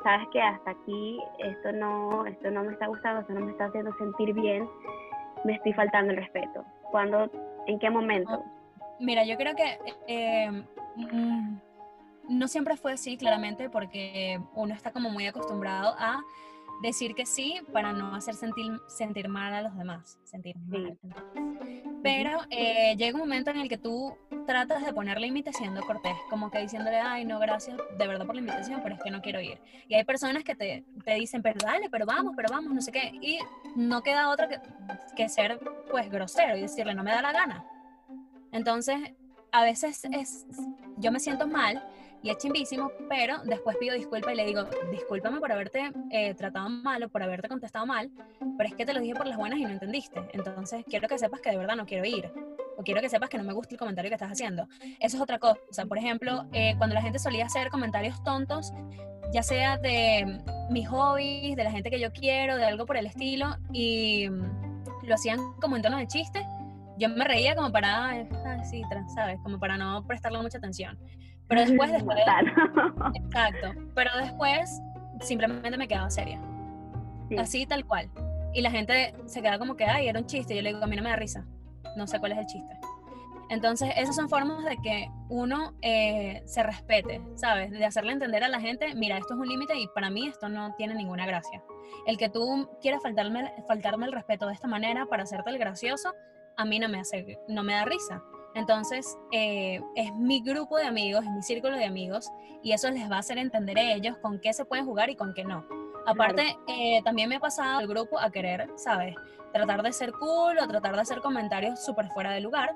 sabes 0.02 0.26
que 0.32 0.40
hasta 0.40 0.70
aquí 0.70 1.20
esto 1.38 1.72
no, 1.72 2.26
esto 2.26 2.50
no 2.50 2.64
me 2.64 2.72
está 2.72 2.86
gustando, 2.86 3.20
esto 3.20 3.32
no 3.32 3.40
me 3.40 3.52
está 3.52 3.66
haciendo 3.66 3.94
sentir 3.96 4.32
bien, 4.32 4.68
me 5.44 5.54
estoy 5.54 5.72
faltando 5.72 6.12
el 6.12 6.18
respeto. 6.18 6.64
¿Cuándo, 6.90 7.30
en 7.66 7.78
qué 7.78 7.90
momento? 7.90 8.42
Mira, 8.98 9.24
yo 9.24 9.36
creo 9.36 9.54
que 9.54 9.78
eh, 10.06 10.64
mm, 10.96 11.56
no 12.28 12.48
siempre 12.48 12.76
fue 12.76 12.92
así, 12.92 13.16
claramente, 13.16 13.70
porque 13.70 14.40
uno 14.54 14.74
está 14.74 14.90
como 14.90 15.10
muy 15.10 15.26
acostumbrado 15.26 15.94
a 15.98 16.20
decir 16.82 17.14
que 17.14 17.26
sí 17.26 17.60
para 17.72 17.92
no 17.92 18.14
hacer 18.14 18.34
sentir, 18.34 18.80
sentir 18.88 19.28
mal 19.28 19.52
a 19.52 19.62
los 19.62 19.76
demás, 19.76 20.18
sentir 20.24 20.56
mal. 20.58 20.98
Pero 22.02 22.40
eh, 22.50 22.96
llega 22.96 23.14
un 23.14 23.20
momento 23.20 23.50
en 23.50 23.58
el 23.58 23.68
que 23.68 23.76
tú 23.76 24.16
tratas 24.46 24.84
de 24.84 24.92
poner 24.92 25.20
límites 25.20 25.56
siendo 25.56 25.82
cortés, 25.82 26.16
como 26.30 26.50
que 26.50 26.58
diciéndole, 26.60 26.98
ay, 26.98 27.24
no, 27.24 27.38
gracias 27.38 27.76
de 27.98 28.06
verdad 28.06 28.26
por 28.26 28.34
la 28.34 28.40
invitación, 28.40 28.80
pero 28.82 28.94
es 28.94 29.02
que 29.02 29.10
no 29.10 29.20
quiero 29.20 29.40
ir. 29.40 29.60
Y 29.88 29.94
hay 29.94 30.04
personas 30.04 30.42
que 30.42 30.54
te, 30.54 30.84
te 31.04 31.14
dicen, 31.14 31.42
pero 31.42 31.58
dale, 31.62 31.90
pero 31.90 32.06
vamos, 32.06 32.32
pero 32.36 32.48
vamos, 32.50 32.72
no 32.72 32.80
sé 32.80 32.90
qué. 32.90 33.12
Y 33.20 33.38
no 33.76 34.02
queda 34.02 34.30
otra 34.30 34.48
que, 34.48 34.60
que 35.14 35.28
ser, 35.28 35.60
pues, 35.90 36.10
grosero 36.10 36.56
y 36.56 36.62
decirle, 36.62 36.94
no 36.94 37.04
me 37.04 37.10
da 37.10 37.22
la 37.22 37.32
gana. 37.32 37.64
Entonces, 38.52 38.98
a 39.52 39.64
veces 39.64 40.04
es, 40.10 40.46
yo 40.96 41.12
me 41.12 41.20
siento 41.20 41.46
mal 41.46 41.82
y 42.22 42.30
es 42.30 42.38
chimbísimo, 42.38 42.92
pero 43.08 43.38
después 43.44 43.76
pido 43.78 43.94
disculpas 43.94 44.32
y 44.34 44.36
le 44.36 44.44
digo, 44.44 44.64
discúlpame 44.90 45.40
por 45.40 45.52
haberte 45.52 45.90
eh, 46.10 46.34
tratado 46.34 46.68
mal 46.68 47.02
o 47.02 47.08
por 47.08 47.22
haberte 47.22 47.48
contestado 47.48 47.86
mal, 47.86 48.10
pero 48.58 48.68
es 48.68 48.74
que 48.74 48.84
te 48.84 48.92
lo 48.92 49.00
dije 49.00 49.14
por 49.14 49.26
las 49.26 49.38
buenas 49.38 49.58
y 49.58 49.62
no 49.62 49.70
entendiste. 49.70 50.20
Entonces, 50.32 50.84
quiero 50.88 51.08
que 51.08 51.18
sepas 51.18 51.40
que 51.40 51.50
de 51.50 51.56
verdad 51.56 51.76
no 51.76 51.86
quiero 51.86 52.04
ir. 52.04 52.30
O 52.76 52.82
quiero 52.82 53.00
que 53.00 53.08
sepas 53.08 53.28
que 53.28 53.38
no 53.38 53.44
me 53.44 53.52
gusta 53.52 53.74
el 53.74 53.78
comentario 53.78 54.10
que 54.10 54.14
estás 54.14 54.32
haciendo. 54.32 54.66
Eso 55.00 55.16
es 55.16 55.22
otra 55.22 55.38
cosa. 55.38 55.86
Por 55.86 55.98
ejemplo, 55.98 56.46
eh, 56.52 56.74
cuando 56.78 56.94
la 56.94 57.02
gente 57.02 57.18
solía 57.18 57.46
hacer 57.46 57.68
comentarios 57.68 58.22
tontos, 58.22 58.72
ya 59.32 59.42
sea 59.42 59.76
de 59.78 60.40
mis 60.70 60.88
hobbies, 60.88 61.56
de 61.56 61.64
la 61.64 61.70
gente 61.70 61.90
que 61.90 62.00
yo 62.00 62.12
quiero, 62.12 62.56
de 62.56 62.64
algo 62.64 62.86
por 62.86 62.96
el 62.96 63.06
estilo, 63.06 63.56
y 63.72 64.28
mm, 64.28 65.06
lo 65.06 65.14
hacían 65.14 65.38
como 65.60 65.76
en 65.76 65.82
tono 65.82 65.98
de 65.98 66.06
chiste, 66.06 66.46
yo 66.98 67.08
me 67.08 67.24
reía 67.24 67.54
como 67.54 67.72
para, 67.72 68.10
ah, 68.10 68.64
sí, 68.64 68.82
¿sabes? 69.14 69.38
Como 69.42 69.58
para 69.58 69.76
no 69.76 70.06
prestarle 70.06 70.40
mucha 70.40 70.58
atención. 70.58 70.98
Pero 71.50 71.62
después, 71.62 71.92
después 71.92 72.18
exacto, 73.14 73.74
pero 73.94 74.10
después 74.16 74.80
simplemente 75.20 75.76
me 75.76 75.86
quedaba 75.86 76.08
seria. 76.08 76.40
Así 77.38 77.66
tal 77.66 77.84
cual. 77.84 78.08
Y 78.54 78.62
la 78.62 78.70
gente 78.70 79.14
se 79.26 79.42
queda 79.42 79.58
como 79.58 79.76
que, 79.76 79.84
ay, 79.84 80.08
era 80.08 80.18
un 80.18 80.26
chiste. 80.26 80.56
Yo 80.56 80.62
le 80.62 80.72
digo, 80.72 80.82
a 80.82 80.86
mí 80.86 80.96
no 80.96 81.02
me 81.02 81.10
da 81.10 81.16
risa. 81.16 81.44
No 81.96 82.06
sé 82.06 82.18
cuál 82.18 82.32
es 82.32 82.38
el 82.38 82.46
chiste. 82.46 82.80
Entonces, 83.50 83.90
esas 83.96 84.14
son 84.14 84.28
formas 84.28 84.64
de 84.64 84.76
que 84.76 85.10
uno 85.28 85.74
eh, 85.82 86.40
se 86.46 86.62
respete, 86.62 87.20
¿sabes? 87.34 87.72
De 87.72 87.84
hacerle 87.84 88.12
entender 88.12 88.44
a 88.44 88.48
la 88.48 88.60
gente, 88.60 88.94
mira, 88.94 89.18
esto 89.18 89.34
es 89.34 89.40
un 89.40 89.48
límite 89.48 89.76
y 89.76 89.88
para 89.88 90.08
mí 90.08 90.28
esto 90.28 90.48
no 90.48 90.72
tiene 90.76 90.94
ninguna 90.94 91.26
gracia. 91.26 91.60
El 92.06 92.16
que 92.16 92.28
tú 92.28 92.70
quieras 92.80 93.02
faltarme, 93.02 93.52
faltarme 93.66 94.06
el 94.06 94.12
respeto 94.12 94.46
de 94.46 94.54
esta 94.54 94.68
manera 94.68 95.06
para 95.06 95.24
hacerte 95.24 95.50
el 95.50 95.58
gracioso, 95.58 96.14
a 96.56 96.64
mí 96.64 96.78
no 96.78 96.88
me, 96.88 97.00
hace, 97.00 97.40
no 97.48 97.64
me 97.64 97.72
da 97.72 97.84
risa. 97.84 98.22
Entonces, 98.54 99.16
eh, 99.32 99.80
es 99.94 100.14
mi 100.14 100.40
grupo 100.42 100.76
de 100.76 100.84
amigos, 100.84 101.24
es 101.24 101.30
mi 101.30 101.42
círculo 101.42 101.76
de 101.76 101.84
amigos, 101.84 102.30
y 102.62 102.72
eso 102.72 102.90
les 102.90 103.10
va 103.10 103.16
a 103.16 103.20
hacer 103.20 103.38
entender 103.38 103.78
a 103.78 103.92
ellos 103.92 104.16
con 104.18 104.40
qué 104.40 104.52
se 104.52 104.64
pueden 104.64 104.84
jugar 104.84 105.10
y 105.10 105.16
con 105.16 105.34
qué 105.34 105.44
no. 105.44 105.64
Aparte, 106.06 106.56
eh, 106.66 107.00
también 107.04 107.28
me 107.28 107.36
ha 107.36 107.40
pasado 107.40 107.80
el 107.80 107.86
grupo 107.86 108.18
a 108.18 108.30
querer, 108.30 108.68
¿sabes? 108.76 109.14
Tratar 109.52 109.82
de 109.82 109.92
ser 109.92 110.12
cool 110.12 110.58
o 110.58 110.66
tratar 110.66 110.94
de 110.94 111.02
hacer 111.02 111.20
comentarios 111.20 111.84
súper 111.84 112.08
fuera 112.08 112.32
de 112.32 112.40
lugar. 112.40 112.74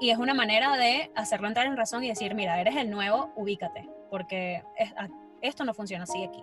Y 0.00 0.10
es 0.10 0.18
una 0.18 0.34
manera 0.34 0.76
de 0.76 1.10
hacerlo 1.14 1.48
entrar 1.48 1.66
en 1.66 1.76
razón 1.76 2.02
y 2.04 2.08
decir, 2.08 2.34
mira, 2.34 2.60
eres 2.60 2.76
el 2.76 2.90
nuevo, 2.90 3.32
ubícate, 3.36 3.88
porque 4.10 4.62
esto 5.40 5.64
no 5.64 5.74
funciona 5.74 6.04
así 6.04 6.24
aquí. 6.24 6.42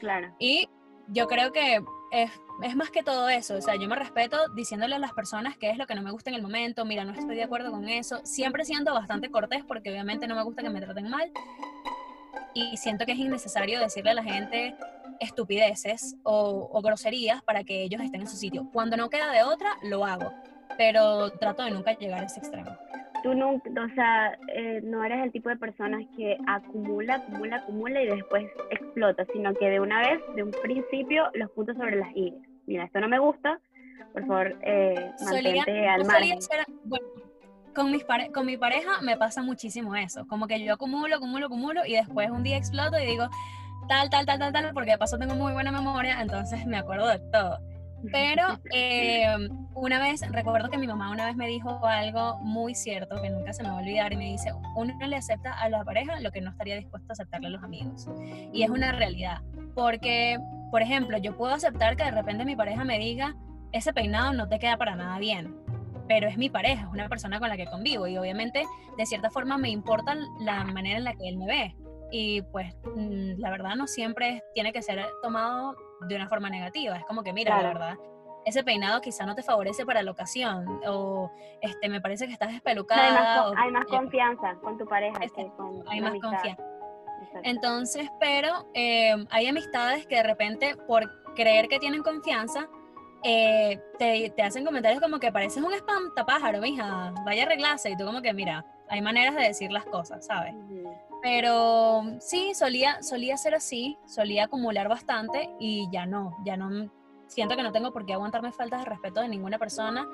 Claro. 0.00 0.32
Y 0.38 0.68
yo 1.08 1.26
creo 1.26 1.52
que 1.52 1.82
es, 2.10 2.30
más 2.76 2.90
que 2.90 3.02
todo 3.02 3.28
eso, 3.28 3.56
o 3.56 3.60
sea, 3.60 3.76
yo 3.76 3.88
me 3.88 3.96
respeto 3.96 4.48
diciéndole 4.54 4.94
a 4.94 4.98
las 4.98 5.12
personas 5.12 5.56
qué 5.56 5.70
es 5.70 5.78
lo 5.78 5.86
que 5.86 5.94
no 5.94 6.02
me 6.02 6.10
gusta 6.10 6.30
en 6.30 6.36
el 6.36 6.42
momento, 6.42 6.84
mira, 6.84 7.04
no 7.04 7.12
estoy 7.12 7.36
de 7.36 7.44
acuerdo 7.44 7.70
con 7.70 7.88
eso, 7.88 8.20
siempre 8.24 8.64
siendo 8.64 8.92
bastante 8.94 9.30
cortés 9.30 9.64
porque 9.64 9.90
obviamente 9.90 10.26
no 10.26 10.34
me 10.34 10.42
gusta 10.42 10.62
que 10.62 10.70
me 10.70 10.80
traten 10.80 11.08
mal 11.08 11.30
y 12.54 12.76
siento 12.76 13.06
que 13.06 13.12
es 13.12 13.18
innecesario 13.18 13.80
decirle 13.80 14.10
a 14.10 14.14
la 14.14 14.22
gente 14.22 14.76
estupideces 15.20 16.16
o, 16.22 16.68
o 16.72 16.82
groserías 16.82 17.42
para 17.42 17.64
que 17.64 17.82
ellos 17.82 18.00
estén 18.00 18.20
en 18.20 18.28
su 18.28 18.36
sitio. 18.36 18.68
Cuando 18.72 18.96
no 18.96 19.10
queda 19.10 19.32
de 19.32 19.42
otra, 19.42 19.76
lo 19.82 20.04
hago, 20.04 20.32
pero 20.76 21.30
trato 21.32 21.64
de 21.64 21.72
nunca 21.72 21.96
llegar 21.96 22.22
a 22.22 22.26
ese 22.26 22.38
extremo 22.38 22.76
tú 23.22 23.34
no, 23.34 23.52
o 23.52 23.94
sea, 23.94 24.38
eh, 24.54 24.80
no 24.82 25.04
eres 25.04 25.22
el 25.22 25.32
tipo 25.32 25.48
de 25.48 25.56
personas 25.56 26.02
que 26.16 26.36
acumula, 26.46 27.16
acumula, 27.16 27.56
acumula 27.56 28.02
y 28.02 28.06
después 28.06 28.46
explota, 28.70 29.24
sino 29.32 29.54
que 29.54 29.68
de 29.68 29.80
una 29.80 30.00
vez, 30.00 30.20
de 30.34 30.42
un 30.42 30.50
principio, 30.50 31.30
los 31.34 31.50
puntos 31.50 31.76
sobre 31.76 31.96
las 31.96 32.14
i. 32.16 32.34
Mira, 32.66 32.84
esto 32.84 33.00
no 33.00 33.08
me 33.08 33.18
gusta, 33.18 33.60
por 34.12 34.26
favor, 34.26 34.56
eh, 34.62 35.10
mantente 35.24 35.88
al 35.88 36.04
margen. 36.04 36.38
bueno, 36.84 37.06
con, 37.74 37.90
mis 37.90 38.04
con 38.32 38.46
mi 38.46 38.56
pareja 38.56 39.00
me 39.02 39.16
pasa 39.16 39.42
muchísimo 39.42 39.94
eso, 39.94 40.26
como 40.26 40.46
que 40.46 40.62
yo 40.62 40.74
acumulo, 40.74 41.16
acumulo, 41.16 41.46
acumulo 41.46 41.86
y 41.86 41.92
después 41.92 42.30
un 42.30 42.42
día 42.42 42.56
exploto 42.56 42.98
y 42.98 43.06
digo 43.06 43.28
tal, 43.88 44.10
tal, 44.10 44.26
tal, 44.26 44.38
tal, 44.38 44.52
tal, 44.52 44.72
porque 44.74 44.92
de 44.92 44.98
paso 44.98 45.18
tengo 45.18 45.34
muy 45.34 45.52
buena 45.52 45.72
memoria, 45.72 46.20
entonces 46.20 46.66
me 46.66 46.76
acuerdo 46.76 47.08
de 47.08 47.18
todo. 47.30 47.58
Pero 48.12 48.60
eh, 48.72 49.26
una 49.74 49.98
vez, 49.98 50.20
recuerdo 50.30 50.70
que 50.70 50.78
mi 50.78 50.86
mamá 50.86 51.10
una 51.10 51.26
vez 51.26 51.36
me 51.36 51.48
dijo 51.48 51.84
algo 51.84 52.38
muy 52.40 52.74
cierto 52.74 53.20
que 53.20 53.30
nunca 53.30 53.52
se 53.52 53.62
me 53.62 53.70
va 53.70 53.76
a 53.76 53.78
olvidar 53.78 54.12
y 54.12 54.16
me 54.16 54.26
dice, 54.26 54.52
uno 54.76 54.94
le 55.06 55.16
acepta 55.16 55.52
a 55.52 55.68
la 55.68 55.84
pareja 55.84 56.20
lo 56.20 56.30
que 56.30 56.40
no 56.40 56.50
estaría 56.50 56.76
dispuesto 56.76 57.10
a 57.10 57.14
aceptarle 57.14 57.48
a 57.48 57.50
los 57.50 57.62
amigos. 57.62 58.08
Y 58.52 58.62
es 58.62 58.70
una 58.70 58.92
realidad, 58.92 59.42
porque, 59.74 60.38
por 60.70 60.82
ejemplo, 60.82 61.18
yo 61.18 61.36
puedo 61.36 61.54
aceptar 61.54 61.96
que 61.96 62.04
de 62.04 62.10
repente 62.12 62.44
mi 62.44 62.56
pareja 62.56 62.84
me 62.84 62.98
diga, 62.98 63.34
ese 63.72 63.92
peinado 63.92 64.32
no 64.32 64.48
te 64.48 64.58
queda 64.58 64.76
para 64.76 64.94
nada 64.94 65.18
bien, 65.18 65.54
pero 66.06 66.28
es 66.28 66.38
mi 66.38 66.48
pareja, 66.48 66.82
es 66.82 66.88
una 66.88 67.08
persona 67.08 67.38
con 67.38 67.48
la 67.48 67.56
que 67.56 67.66
convivo 67.66 68.06
y 68.06 68.16
obviamente 68.16 68.64
de 68.96 69.06
cierta 69.06 69.30
forma 69.30 69.58
me 69.58 69.70
importa 69.70 70.16
la 70.40 70.64
manera 70.64 70.98
en 70.98 71.04
la 71.04 71.14
que 71.14 71.28
él 71.28 71.36
me 71.36 71.46
ve. 71.46 71.76
Y 72.10 72.42
pues 72.42 72.74
mm, 72.96 73.38
la 73.38 73.50
verdad 73.50 73.74
no 73.76 73.86
siempre 73.86 74.42
tiene 74.54 74.72
que 74.72 74.82
ser 74.82 75.04
tomado 75.22 75.76
de 76.08 76.16
una 76.16 76.28
forma 76.28 76.48
negativa. 76.50 76.96
Es 76.96 77.04
como 77.04 77.22
que, 77.22 77.32
mira, 77.32 77.60
la 77.60 77.68
verdad, 77.68 77.98
ese 78.44 78.64
peinado 78.64 79.00
quizá 79.00 79.26
no 79.26 79.34
te 79.34 79.42
favorece 79.42 79.84
para 79.84 80.02
la 80.02 80.10
ocasión 80.10 80.80
o 80.86 81.30
este 81.60 81.88
me 81.88 82.00
parece 82.00 82.26
que 82.26 82.32
estás 82.32 82.50
despelucada. 82.50 83.52
hay 83.56 83.70
más, 83.70 83.86
confianza 83.86 84.54
con 84.62 84.78
tu 84.78 84.86
pareja 84.86 85.18
Hay 85.88 86.00
más 86.00 86.14
confianza. 86.20 86.62
Entonces, 87.42 88.08
pero 88.18 88.68
eh, 88.74 89.14
hay 89.30 89.46
amistades 89.46 90.06
que 90.06 90.16
de 90.16 90.22
repente 90.22 90.76
por 90.86 91.34
creer 91.34 91.68
que 91.68 91.78
tienen 91.78 92.02
confianza 92.02 92.68
eh, 93.24 93.80
te, 93.98 94.30
te, 94.30 94.42
hacen 94.42 94.64
comentarios 94.64 95.00
como 95.00 95.18
que 95.18 95.32
pareces 95.32 95.62
un 95.62 95.72
espantapájaro, 95.72 96.64
hija, 96.64 97.12
vaya 97.24 97.42
a 97.42 97.46
arreglarse 97.46 97.90
y 97.90 97.96
tú 97.96 98.04
como 98.04 98.22
que 98.22 98.32
mira, 98.32 98.64
hay 98.88 99.02
maneras 99.02 99.34
de 99.34 99.42
decir 99.42 99.72
las 99.72 99.84
cosas, 99.84 100.24
¿sabes? 100.24 100.54
Pero 101.22 102.02
sí, 102.20 102.54
solía, 102.54 103.02
solía 103.02 103.36
ser 103.36 103.54
así, 103.54 103.96
solía 104.06 104.44
acumular 104.44 104.88
bastante 104.88 105.50
y 105.58 105.88
ya 105.90 106.06
no, 106.06 106.36
ya 106.44 106.56
no, 106.56 106.90
siento 107.26 107.56
que 107.56 107.62
no 107.62 107.72
tengo 107.72 107.92
por 107.92 108.06
qué 108.06 108.14
aguantarme 108.14 108.52
faltas 108.52 108.80
de 108.80 108.86
respeto 108.86 109.20
de 109.20 109.28
ninguna 109.28 109.58
persona, 109.58 110.06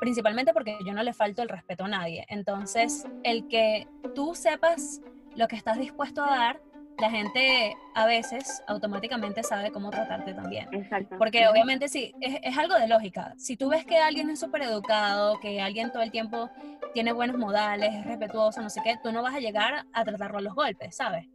principalmente 0.00 0.52
porque 0.52 0.76
yo 0.84 0.92
no 0.92 1.02
le 1.02 1.12
falto 1.12 1.42
el 1.42 1.48
respeto 1.48 1.84
a 1.84 1.88
nadie. 1.88 2.24
Entonces, 2.28 3.06
el 3.24 3.48
que 3.48 3.88
tú 4.14 4.34
sepas 4.34 5.00
lo 5.34 5.48
que 5.48 5.56
estás 5.56 5.78
dispuesto 5.78 6.22
a 6.22 6.30
dar 6.30 6.60
la 6.98 7.10
gente 7.10 7.76
a 7.94 8.06
veces 8.06 8.62
automáticamente 8.66 9.42
sabe 9.42 9.70
cómo 9.70 9.90
tratarte 9.90 10.34
también. 10.34 10.68
Exacto. 10.72 11.16
Porque 11.16 11.46
obviamente 11.46 11.88
sí, 11.88 12.12
es, 12.20 12.58
algo 12.58 12.74
de 12.74 12.88
lógica. 12.88 13.34
Si 13.36 13.56
tú 13.56 13.68
ves 13.68 13.84
que 13.84 13.98
alguien 13.98 14.28
es 14.30 14.40
súper 14.40 14.62
educado, 14.62 15.38
que 15.40 15.60
alguien 15.60 15.92
todo 15.92 16.02
el 16.02 16.10
tiempo 16.10 16.50
tiene 16.94 17.12
buenos 17.12 17.38
modales, 17.38 17.94
es 17.94 18.04
respetuoso, 18.04 18.60
no 18.62 18.70
sé 18.70 18.80
qué, 18.82 18.96
tú 19.02 19.12
no 19.12 19.22
vas 19.22 19.34
a 19.34 19.40
llegar 19.40 19.86
a 19.92 20.04
tratarlo 20.04 20.38
a 20.38 20.40
los 20.40 20.54
golpes, 20.54 20.96
¿sabes? 20.96 21.26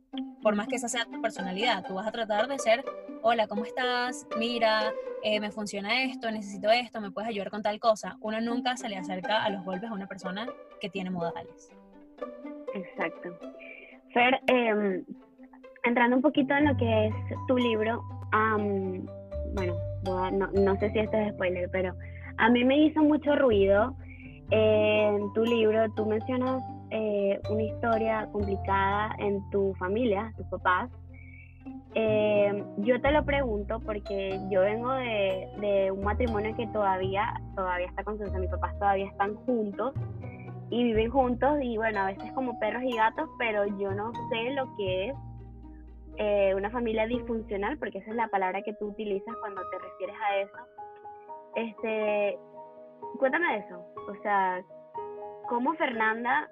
Por 0.42 0.56
más 0.56 0.68
que 0.68 0.76
esa 0.76 0.90
sea 0.90 1.06
tu 1.06 1.22
personalidad, 1.22 1.86
tú 1.86 1.94
vas 1.94 2.08
a 2.08 2.12
tratar 2.12 2.48
de 2.48 2.60
ser, 2.60 2.84
hola, 3.22 3.48
¿cómo 3.48 3.64
estás? 3.64 4.28
Mira, 4.38 4.92
eh, 5.24 5.40
me 5.40 5.52
funciona 5.52 6.04
esto, 6.04 6.30
necesito 6.30 6.70
esto, 6.72 7.00
me 7.00 7.12
puedes 7.12 7.30
ayudar 7.30 7.50
con 7.50 7.62
tal 7.62 7.80
cosa. 7.80 8.18
Uno 8.20 8.42
nunca 8.42 8.76
se 8.76 8.90
le 8.90 8.98
acerca 8.98 9.44
a 9.44 9.50
los 9.50 9.64
golpes 9.64 9.90
a 9.90 9.94
una 9.94 10.08
persona 10.08 10.48
que 10.82 10.90
tiene 10.90 11.10
modales. 11.10 11.70
Exacto. 12.74 13.40
Fer, 14.14 14.42
eh, 14.48 15.04
entrando 15.84 16.16
un 16.16 16.22
poquito 16.22 16.54
en 16.56 16.66
lo 16.66 16.78
que 16.78 17.08
es 17.08 17.16
tu 17.48 17.58
libro, 17.58 18.04
bueno, 20.04 20.48
no, 20.54 20.76
sé 20.78 20.90
si 20.92 21.00
esto 21.00 21.18
es 21.18 21.34
spoiler, 21.34 21.70
pero 21.72 21.94
a 22.38 22.50
mí 22.50 22.64
me 22.64 22.78
hizo 22.78 23.02
mucho 23.02 23.36
ruido 23.36 23.96
en 24.50 25.32
tu 25.34 25.44
libro, 25.44 25.90
tú 25.96 26.06
mencionas 26.06 26.64
eh, 26.90 27.40
una 27.50 27.64
historia 27.64 28.28
complicada 28.32 29.16
en 29.20 29.48
tu 29.52 29.74
familia, 29.76 30.32
tus 30.38 30.48
papás. 30.48 30.90
Eh, 31.96 32.64
yo 32.78 33.00
te 33.02 33.12
lo 33.12 33.24
pregunto 33.24 33.80
porque 33.80 34.40
yo 34.50 34.62
vengo 34.62 34.92
de, 34.94 35.92
un 35.92 36.04
matrimonio 36.04 36.56
que 36.56 36.66
todavía, 36.68 37.34
todavía 37.56 37.88
está 37.88 38.04
con 38.04 38.18
sus, 38.18 38.32
mis 38.34 38.50
papás 38.50 38.78
todavía 38.80 39.06
están 39.06 39.36
juntos 39.36 39.94
y 40.72 40.84
viven 40.84 41.12
juntos 41.12 41.60
y 41.62 41.78
bueno, 41.78 42.02
a 42.02 42.06
veces 42.08 42.32
como 42.34 42.60
perros 42.60 42.82
y 42.84 42.96
gatos, 42.96 43.30
pero 43.38 43.66
yo 43.78 43.92
no 43.92 44.12
sé 44.30 44.54
lo 44.56 44.76
que 44.76 45.10
es 45.10 45.16
eh, 46.18 46.54
una 46.56 46.70
familia 46.70 47.08
disfuncional, 47.08 47.78
porque 47.78 48.00
esa 48.00 48.12
es 48.12 48.16
la 48.16 48.28
palabra 48.28 48.62
que 48.62 48.74
tú 48.74 48.88
utilizas 48.88 49.36
cuando 49.38 49.62
te 49.70 49.80
refieres 49.80 50.16
a 50.22 50.38
eso. 50.38 50.58
Este, 51.56 52.40
cuéntame 53.20 53.58
eso, 53.58 53.86
o 54.10 54.16
sea, 54.22 54.62
¿cómo 55.50 55.74
Fernanda 55.76 56.50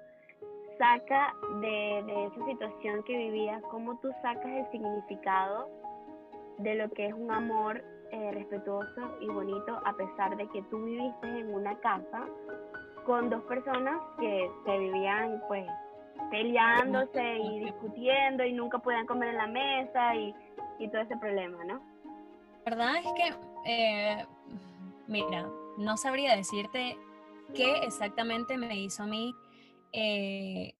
saca 0.78 1.34
de, 1.60 2.02
de 2.06 2.24
esa 2.26 2.44
situación 2.46 3.02
que 3.04 3.16
vivía, 3.16 3.60
cómo 3.70 3.98
tú 4.00 4.10
sacas 4.22 4.46
el 4.46 4.70
significado 4.70 5.68
de 6.58 6.74
lo 6.74 6.90
que 6.90 7.06
es 7.06 7.14
un 7.14 7.30
amor 7.30 7.82
eh, 8.12 8.30
respetuoso 8.32 9.00
y 9.20 9.26
bonito, 9.26 9.80
a 9.84 9.92
pesar 9.94 10.36
de 10.36 10.46
que 10.48 10.62
tú 10.64 10.84
viviste 10.84 11.26
en 11.26 11.54
una 11.54 11.74
casa 11.80 12.26
con 13.06 13.30
dos 13.30 13.42
personas 13.44 14.00
que, 14.18 14.50
que 14.64 14.78
vivían 14.78 15.42
pues 15.48 15.66
peleándose 16.30 17.38
y 17.38 17.60
discutiendo 17.60 18.44
y 18.44 18.52
nunca 18.52 18.78
podían 18.78 19.06
comer 19.06 19.30
en 19.30 19.36
la 19.36 19.46
mesa 19.46 20.14
y, 20.16 20.34
todo 20.90 21.02
ese 21.02 21.16
problema, 21.16 21.64
¿no? 21.64 21.80
La 22.64 22.74
verdad 22.74 22.96
es 22.96 23.12
que, 23.12 23.34
eh, 23.66 24.26
mira, 25.06 25.48
no 25.78 25.96
sabría 25.96 26.34
decirte 26.34 26.96
qué 27.54 27.78
exactamente 27.84 28.56
me 28.56 28.76
hizo 28.76 29.04
a 29.04 29.06
mí 29.06 29.32
eh, 29.92 30.74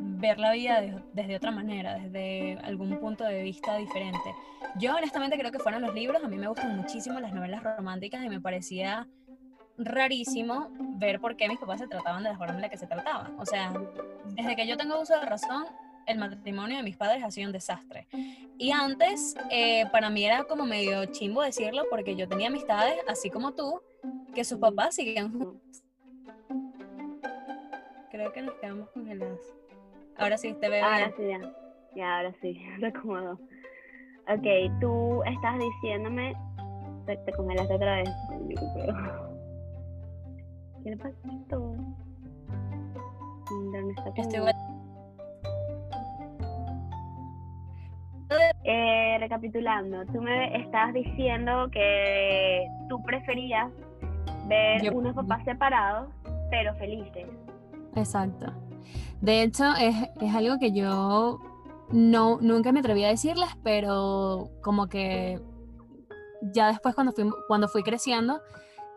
ver 0.00 0.38
la 0.38 0.52
vida 0.52 0.80
desde 1.12 1.36
otra 1.36 1.50
manera, 1.50 1.94
desde 1.94 2.58
algún 2.62 2.98
punto 3.00 3.24
de 3.24 3.42
vista 3.42 3.76
diferente. 3.76 4.34
Yo 4.78 4.94
honestamente 4.94 5.36
creo 5.38 5.50
que 5.50 5.58
fueron 5.58 5.82
los 5.82 5.94
libros, 5.94 6.22
a 6.22 6.28
mí 6.28 6.36
me 6.36 6.46
gustan 6.46 6.76
muchísimo 6.76 7.18
las 7.18 7.32
novelas 7.32 7.62
románticas 7.62 8.24
y 8.24 8.28
me 8.28 8.40
parecía 8.40 9.08
rarísimo 9.84 10.68
ver 10.98 11.20
por 11.20 11.36
qué 11.36 11.48
mis 11.48 11.58
papás 11.58 11.80
se 11.80 11.88
trataban 11.88 12.22
de 12.22 12.30
la 12.30 12.38
forma 12.38 12.54
en 12.54 12.60
la 12.60 12.68
que 12.68 12.76
se 12.76 12.86
trataban. 12.86 13.38
O 13.38 13.46
sea, 13.46 13.72
desde 14.34 14.56
que 14.56 14.66
yo 14.66 14.76
tengo 14.76 15.00
uso 15.00 15.18
de 15.18 15.24
razón, 15.26 15.64
el 16.06 16.18
matrimonio 16.18 16.76
de 16.76 16.82
mis 16.82 16.96
padres 16.96 17.22
ha 17.24 17.30
sido 17.30 17.46
un 17.46 17.52
desastre. 17.52 18.06
Y 18.58 18.72
antes, 18.72 19.36
eh, 19.50 19.86
para 19.90 20.10
mí 20.10 20.24
era 20.24 20.44
como 20.44 20.66
medio 20.66 21.04
chimbo 21.06 21.42
decirlo, 21.42 21.84
porque 21.88 22.16
yo 22.16 22.28
tenía 22.28 22.48
amistades, 22.48 22.96
así 23.08 23.30
como 23.30 23.52
tú, 23.52 23.80
que 24.34 24.44
sus 24.44 24.58
papás 24.58 24.94
siguen 24.94 25.32
juntos. 25.32 25.82
Creo 28.10 28.32
que 28.32 28.42
nos 28.42 28.54
quedamos 28.56 28.90
congelados. 28.90 29.40
Ahora 30.16 30.36
sí, 30.36 30.52
te 30.60 30.68
veo. 30.68 30.84
Ahora 30.84 31.12
sí, 31.16 31.22
ya. 31.26 31.40
Ya, 31.96 32.16
ahora 32.18 32.34
sí, 32.40 32.60
te 32.80 32.86
acomodo. 32.86 33.38
Ok, 34.28 34.80
tú 34.80 35.22
estás 35.24 35.58
diciéndome. 35.58 36.34
Te, 37.06 37.16
te 37.16 37.32
congelaste 37.32 37.74
otra 37.74 37.96
vez. 37.96 38.10
¿Qué 40.82 40.90
le 40.90 40.96
pasó? 40.96 41.14
¿Dónde 43.50 43.92
está 43.96 44.10
Estoy? 44.16 44.52
Eh, 48.64 49.16
recapitulando, 49.18 50.04
tú 50.06 50.20
me 50.22 50.56
estabas 50.62 50.94
diciendo 50.94 51.68
que 51.72 52.64
tú 52.88 53.02
preferías 53.02 53.70
ver 54.46 54.82
Yo- 54.82 54.92
unos 54.92 55.14
papás 55.14 55.42
separados, 55.44 56.08
pero 56.50 56.74
felices. 56.76 57.26
Exacto. 57.96 58.52
De 59.20 59.42
hecho, 59.42 59.64
es, 59.80 59.96
es 60.20 60.34
algo 60.34 60.58
que 60.58 60.70
yo 60.72 61.40
no, 61.90 62.38
nunca 62.40 62.70
me 62.70 62.80
atreví 62.80 63.04
a 63.04 63.08
decirles, 63.08 63.48
pero 63.64 64.48
como 64.62 64.86
que 64.88 65.40
ya 66.52 66.68
después 66.68 66.94
cuando 66.94 67.12
fui, 67.12 67.28
cuando 67.48 67.66
fui 67.68 67.82
creciendo, 67.82 68.40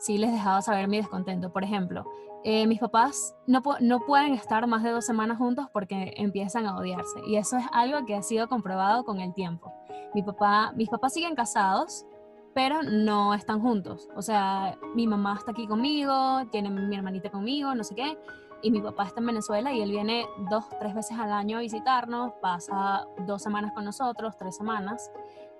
sí 0.03 0.17
les 0.17 0.31
dejaba 0.31 0.61
saber 0.61 0.87
mi 0.87 0.97
descontento. 0.97 1.51
Por 1.51 1.63
ejemplo, 1.63 2.05
eh, 2.43 2.67
mis 2.67 2.79
papás 2.79 3.35
no, 3.47 3.61
no 3.79 4.01
pueden 4.01 4.33
estar 4.33 4.67
más 4.67 4.83
de 4.83 4.91
dos 4.91 5.05
semanas 5.05 5.37
juntos 5.37 5.67
porque 5.71 6.13
empiezan 6.17 6.65
a 6.65 6.77
odiarse. 6.77 7.21
Y 7.25 7.37
eso 7.37 7.57
es 7.57 7.65
algo 7.71 8.05
que 8.05 8.15
ha 8.15 8.21
sido 8.21 8.49
comprobado 8.49 9.05
con 9.05 9.21
el 9.21 9.33
tiempo. 9.33 9.73
Mi 10.13 10.21
papá, 10.21 10.73
mis 10.75 10.89
papás 10.89 11.13
siguen 11.13 11.35
casados, 11.35 12.05
pero 12.53 12.83
no 12.83 13.33
están 13.33 13.61
juntos. 13.61 14.09
O 14.15 14.21
sea, 14.21 14.77
mi 14.93 15.07
mamá 15.07 15.35
está 15.37 15.51
aquí 15.51 15.67
conmigo, 15.67 16.45
tiene 16.51 16.69
mi 16.69 16.95
hermanita 16.95 17.29
conmigo, 17.29 17.73
no 17.73 17.83
sé 17.83 17.95
qué. 17.95 18.17
Y 18.61 18.71
mi 18.71 18.81
papá 18.81 19.05
está 19.05 19.21
en 19.21 19.27
Venezuela 19.27 19.73
y 19.73 19.81
él 19.81 19.91
viene 19.91 20.25
dos, 20.49 20.65
tres 20.79 20.93
veces 20.93 21.17
al 21.17 21.31
año 21.31 21.57
a 21.57 21.61
visitarnos, 21.61 22.33
pasa 22.41 23.05
dos 23.25 23.41
semanas 23.41 23.71
con 23.73 23.85
nosotros, 23.85 24.37
tres 24.37 24.55
semanas. 24.55 25.11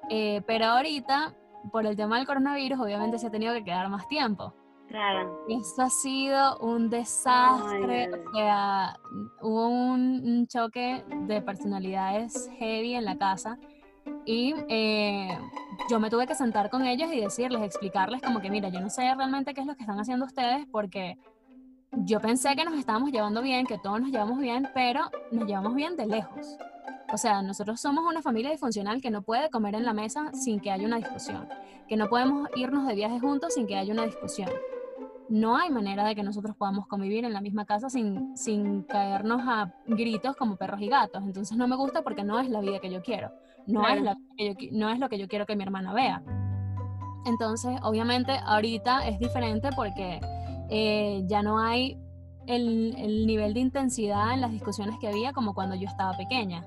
Eh, 0.10 0.42
pero 0.46 0.66
ahorita, 0.66 1.34
por 1.72 1.86
el 1.86 1.96
tema 1.96 2.18
del 2.18 2.28
coronavirus, 2.28 2.80
obviamente 2.80 3.18
se 3.20 3.28
ha 3.28 3.32
tenido 3.32 3.54
que 3.54 3.64
quedar 3.64 3.90
más 3.90 4.08
tiempo. 4.08 4.54
Claro. 4.88 5.46
Esto 5.50 5.84
ha 5.84 5.90
sido 5.90 6.58
un 6.60 6.90
desastre, 6.90 8.10
Ay, 8.14 8.14
o 8.14 8.32
sea, 8.34 9.00
hubo 9.42 9.68
un, 9.68 10.22
un 10.24 10.48
choque 10.48 11.04
de 11.22 11.42
personalidades 11.42 12.50
heavy 12.60 12.96
en 12.96 13.06
la 13.06 13.18
casa 13.18 13.58
y 14.26 14.54
eh, 14.70 15.38
yo 15.90 16.00
me 16.00 16.10
tuve 16.10 16.28
que 16.28 16.36
sentar 16.36 16.70
con 16.70 16.86
ellos 16.86 17.12
y 17.12 17.22
decirles, 17.22 17.62
explicarles 17.62 18.22
como 18.22 18.42
que, 18.42 18.50
mira, 18.50 18.70
yo 18.70 18.80
no 18.82 18.90
sé 18.90 19.14
realmente 19.16 19.54
qué 19.54 19.62
es 19.62 19.68
lo 19.68 19.76
que 19.76 19.84
están 19.84 20.00
haciendo 20.00 20.26
ustedes 20.26 20.66
porque 20.72 21.18
yo 21.92 22.20
pensé 22.20 22.56
que 22.56 22.64
nos 22.64 22.78
estábamos 22.78 23.12
llevando 23.12 23.42
bien, 23.42 23.66
que 23.66 23.78
todos 23.78 24.00
nos 24.00 24.10
llevamos 24.10 24.40
bien, 24.40 24.70
pero 24.74 25.02
nos 25.32 25.48
llevamos 25.48 25.76
bien 25.76 25.96
de 25.96 26.08
lejos. 26.08 26.58
O 27.14 27.18
sea, 27.18 27.44
nosotros 27.44 27.80
somos 27.80 28.06
una 28.10 28.24
familia 28.24 28.50
disfuncional 28.50 29.00
que 29.00 29.12
no 29.12 29.22
puede 29.22 29.52
comer 29.52 29.76
en 29.76 29.86
la 29.86 29.94
mesa 29.94 30.32
sin 30.34 30.60
que 30.60 30.72
haya 30.72 30.88
una 30.88 30.98
discusión, 30.98 31.48
que 31.88 31.96
no 31.96 32.10
podemos 32.10 32.50
irnos 32.56 32.88
de 32.88 32.96
viaje 32.96 33.20
juntos 33.20 33.54
sin 33.54 33.68
que 33.68 33.76
haya 33.78 33.94
una 33.94 34.08
discusión. 34.08 34.50
No 35.30 35.56
hay 35.56 35.70
manera 35.70 36.06
de 36.06 36.16
que 36.16 36.24
nosotros 36.24 36.56
podamos 36.56 36.88
convivir 36.88 37.24
en 37.24 37.32
la 37.32 37.40
misma 37.40 37.66
casa 37.66 37.88
sin, 37.88 38.36
sin 38.36 38.82
caernos 38.82 39.44
a 39.46 39.72
gritos 39.86 40.36
como 40.36 40.56
perros 40.56 40.82
y 40.82 40.88
gatos. 40.88 41.22
Entonces 41.24 41.56
no 41.56 41.68
me 41.68 41.76
gusta 41.76 42.02
porque 42.02 42.24
no 42.24 42.40
es 42.40 42.50
la 42.50 42.62
vida 42.62 42.80
que 42.80 42.90
yo 42.90 43.04
quiero. 43.04 43.32
No, 43.68 43.82
Claro. 43.82 43.96
es, 44.00 44.04
la 44.04 44.18
que 44.36 44.48
yo 44.48 44.70
no 44.72 44.90
es 44.90 44.98
lo 44.98 45.08
que 45.08 45.20
yo 45.20 45.28
quiero 45.28 45.46
que 45.46 45.56
mi 45.56 45.62
hermana 45.62 45.94
vea. 45.94 46.24
Entonces, 47.28 47.80
obviamente, 47.84 48.40
ahorita 48.44 49.08
es 49.08 49.20
diferente 49.20 49.70
porque 49.76 50.20
eh, 50.72 51.22
ya 51.28 51.44
no 51.44 51.60
hay 51.60 51.96
el, 52.48 52.96
el 52.98 53.28
nivel 53.28 53.54
de 53.54 53.60
intensidad 53.60 54.34
en 54.34 54.42
las 54.42 54.52
discusiones 54.52 54.98
que 55.00 55.08
había 55.08 55.32
como 55.32 55.54
cuando 55.54 55.76
yo 55.76 55.88
estaba 55.88 56.18
pequeña. 56.18 56.66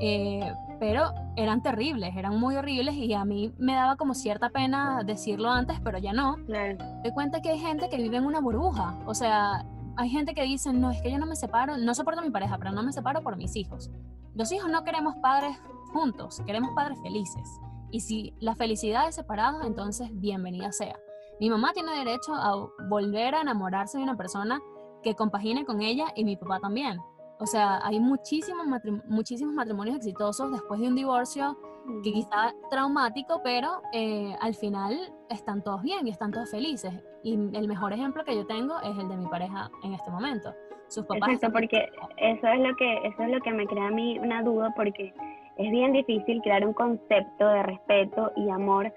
Eh, 0.00 0.52
pero 0.78 1.12
eran 1.36 1.62
terribles, 1.62 2.14
eran 2.16 2.38
muy 2.38 2.56
horribles 2.56 2.94
y 2.94 3.14
a 3.14 3.24
mí 3.24 3.52
me 3.58 3.74
daba 3.74 3.96
como 3.96 4.14
cierta 4.14 4.50
pena 4.50 5.02
decirlo 5.04 5.50
antes, 5.50 5.80
pero 5.80 5.98
ya 5.98 6.12
no. 6.12 6.36
Claro. 6.46 6.76
Te 7.02 7.12
cuenta 7.12 7.40
que 7.40 7.50
hay 7.50 7.58
gente 7.58 7.88
que 7.88 7.96
vive 7.96 8.18
en 8.18 8.26
una 8.26 8.40
burbuja, 8.40 8.98
o 9.06 9.14
sea, 9.14 9.64
hay 9.96 10.10
gente 10.10 10.34
que 10.34 10.42
dice, 10.42 10.72
no, 10.72 10.90
es 10.90 11.00
que 11.00 11.10
yo 11.10 11.18
no 11.18 11.26
me 11.26 11.36
separo, 11.36 11.78
no 11.78 11.94
soporto 11.94 12.20
a 12.20 12.24
mi 12.24 12.30
pareja, 12.30 12.58
pero 12.58 12.70
no 12.72 12.82
me 12.82 12.92
separo 12.92 13.22
por 13.22 13.36
mis 13.36 13.56
hijos. 13.56 13.90
Los 14.34 14.52
hijos 14.52 14.70
no 14.70 14.84
queremos 14.84 15.16
padres 15.16 15.58
juntos, 15.92 16.42
queremos 16.44 16.74
padres 16.74 16.98
felices. 17.02 17.48
Y 17.90 18.00
si 18.00 18.34
la 18.38 18.54
felicidad 18.54 19.08
es 19.08 19.14
separada, 19.14 19.66
entonces 19.66 20.10
bienvenida 20.12 20.72
sea. 20.72 20.96
Mi 21.40 21.48
mamá 21.48 21.72
tiene 21.72 21.92
derecho 21.92 22.34
a 22.34 22.68
volver 22.88 23.34
a 23.34 23.40
enamorarse 23.40 23.96
de 23.96 24.04
una 24.04 24.16
persona 24.16 24.60
que 25.02 25.14
compagine 25.14 25.64
con 25.64 25.80
ella 25.80 26.06
y 26.14 26.24
mi 26.24 26.36
papá 26.36 26.60
también. 26.60 26.98
O 27.38 27.46
sea, 27.46 27.80
hay 27.84 28.00
muchísimos, 28.00 28.66
matrim- 28.66 29.02
muchísimos 29.06 29.54
matrimonios 29.54 29.96
exitosos 29.96 30.50
después 30.52 30.80
de 30.80 30.88
un 30.88 30.94
divorcio 30.94 31.56
que 32.02 32.12
quizá 32.12 32.52
traumático, 32.70 33.40
pero 33.44 33.80
eh, 33.92 34.34
al 34.40 34.54
final 34.54 34.96
están 35.30 35.62
todos 35.62 35.82
bien 35.82 36.06
y 36.06 36.10
están 36.10 36.32
todos 36.32 36.50
felices. 36.50 36.92
Y 37.22 37.34
el 37.56 37.68
mejor 37.68 37.92
ejemplo 37.92 38.24
que 38.24 38.34
yo 38.34 38.46
tengo 38.46 38.80
es 38.80 38.96
el 38.98 39.08
de 39.08 39.16
mi 39.16 39.26
pareja 39.26 39.70
en 39.84 39.92
este 39.92 40.10
momento. 40.10 40.52
Sus 40.88 41.04
papás 41.04 41.28
Exacto, 41.30 41.52
porque 41.52 41.88
eso 42.16 42.46
es 42.46 42.60
lo 42.60 42.74
que 42.76 42.96
eso 43.06 43.22
es 43.22 43.28
lo 43.30 43.40
que 43.40 43.52
me 43.52 43.66
crea 43.66 43.88
a 43.88 43.90
mí 43.90 44.18
una 44.18 44.42
duda 44.42 44.72
porque 44.76 45.12
es 45.56 45.70
bien 45.70 45.92
difícil 45.92 46.40
crear 46.42 46.64
un 46.66 46.72
concepto 46.74 47.46
de 47.48 47.62
respeto 47.62 48.32
y 48.36 48.48
amor 48.50 48.92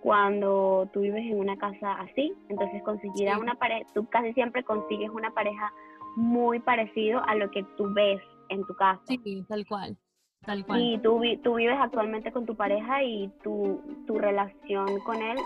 cuando 0.00 0.88
tú 0.92 1.00
vives 1.00 1.24
en 1.26 1.38
una 1.38 1.56
casa 1.56 1.92
así. 1.94 2.32
Entonces 2.48 2.82
conseguir 2.82 3.30
a 3.30 3.38
una 3.38 3.54
pareja, 3.54 3.86
tú 3.94 4.06
casi 4.08 4.32
siempre 4.32 4.62
consigues 4.64 5.10
una 5.10 5.30
pareja 5.30 5.72
muy 6.16 6.60
parecido 6.60 7.22
a 7.26 7.34
lo 7.34 7.50
que 7.50 7.62
tú 7.76 7.92
ves 7.94 8.20
en 8.48 8.64
tu 8.66 8.74
casa. 8.74 9.00
Sí, 9.06 9.44
tal 9.48 9.66
cual, 9.66 9.96
tal 10.44 10.64
cual. 10.64 10.80
Y 10.80 10.98
tú, 10.98 11.18
vi- 11.20 11.36
tú 11.38 11.54
vives 11.54 11.76
actualmente 11.80 12.32
con 12.32 12.46
tu 12.46 12.56
pareja 12.56 13.02
y 13.02 13.28
tu, 13.42 13.80
tu 14.06 14.18
relación 14.18 15.00
con 15.04 15.20
él, 15.22 15.38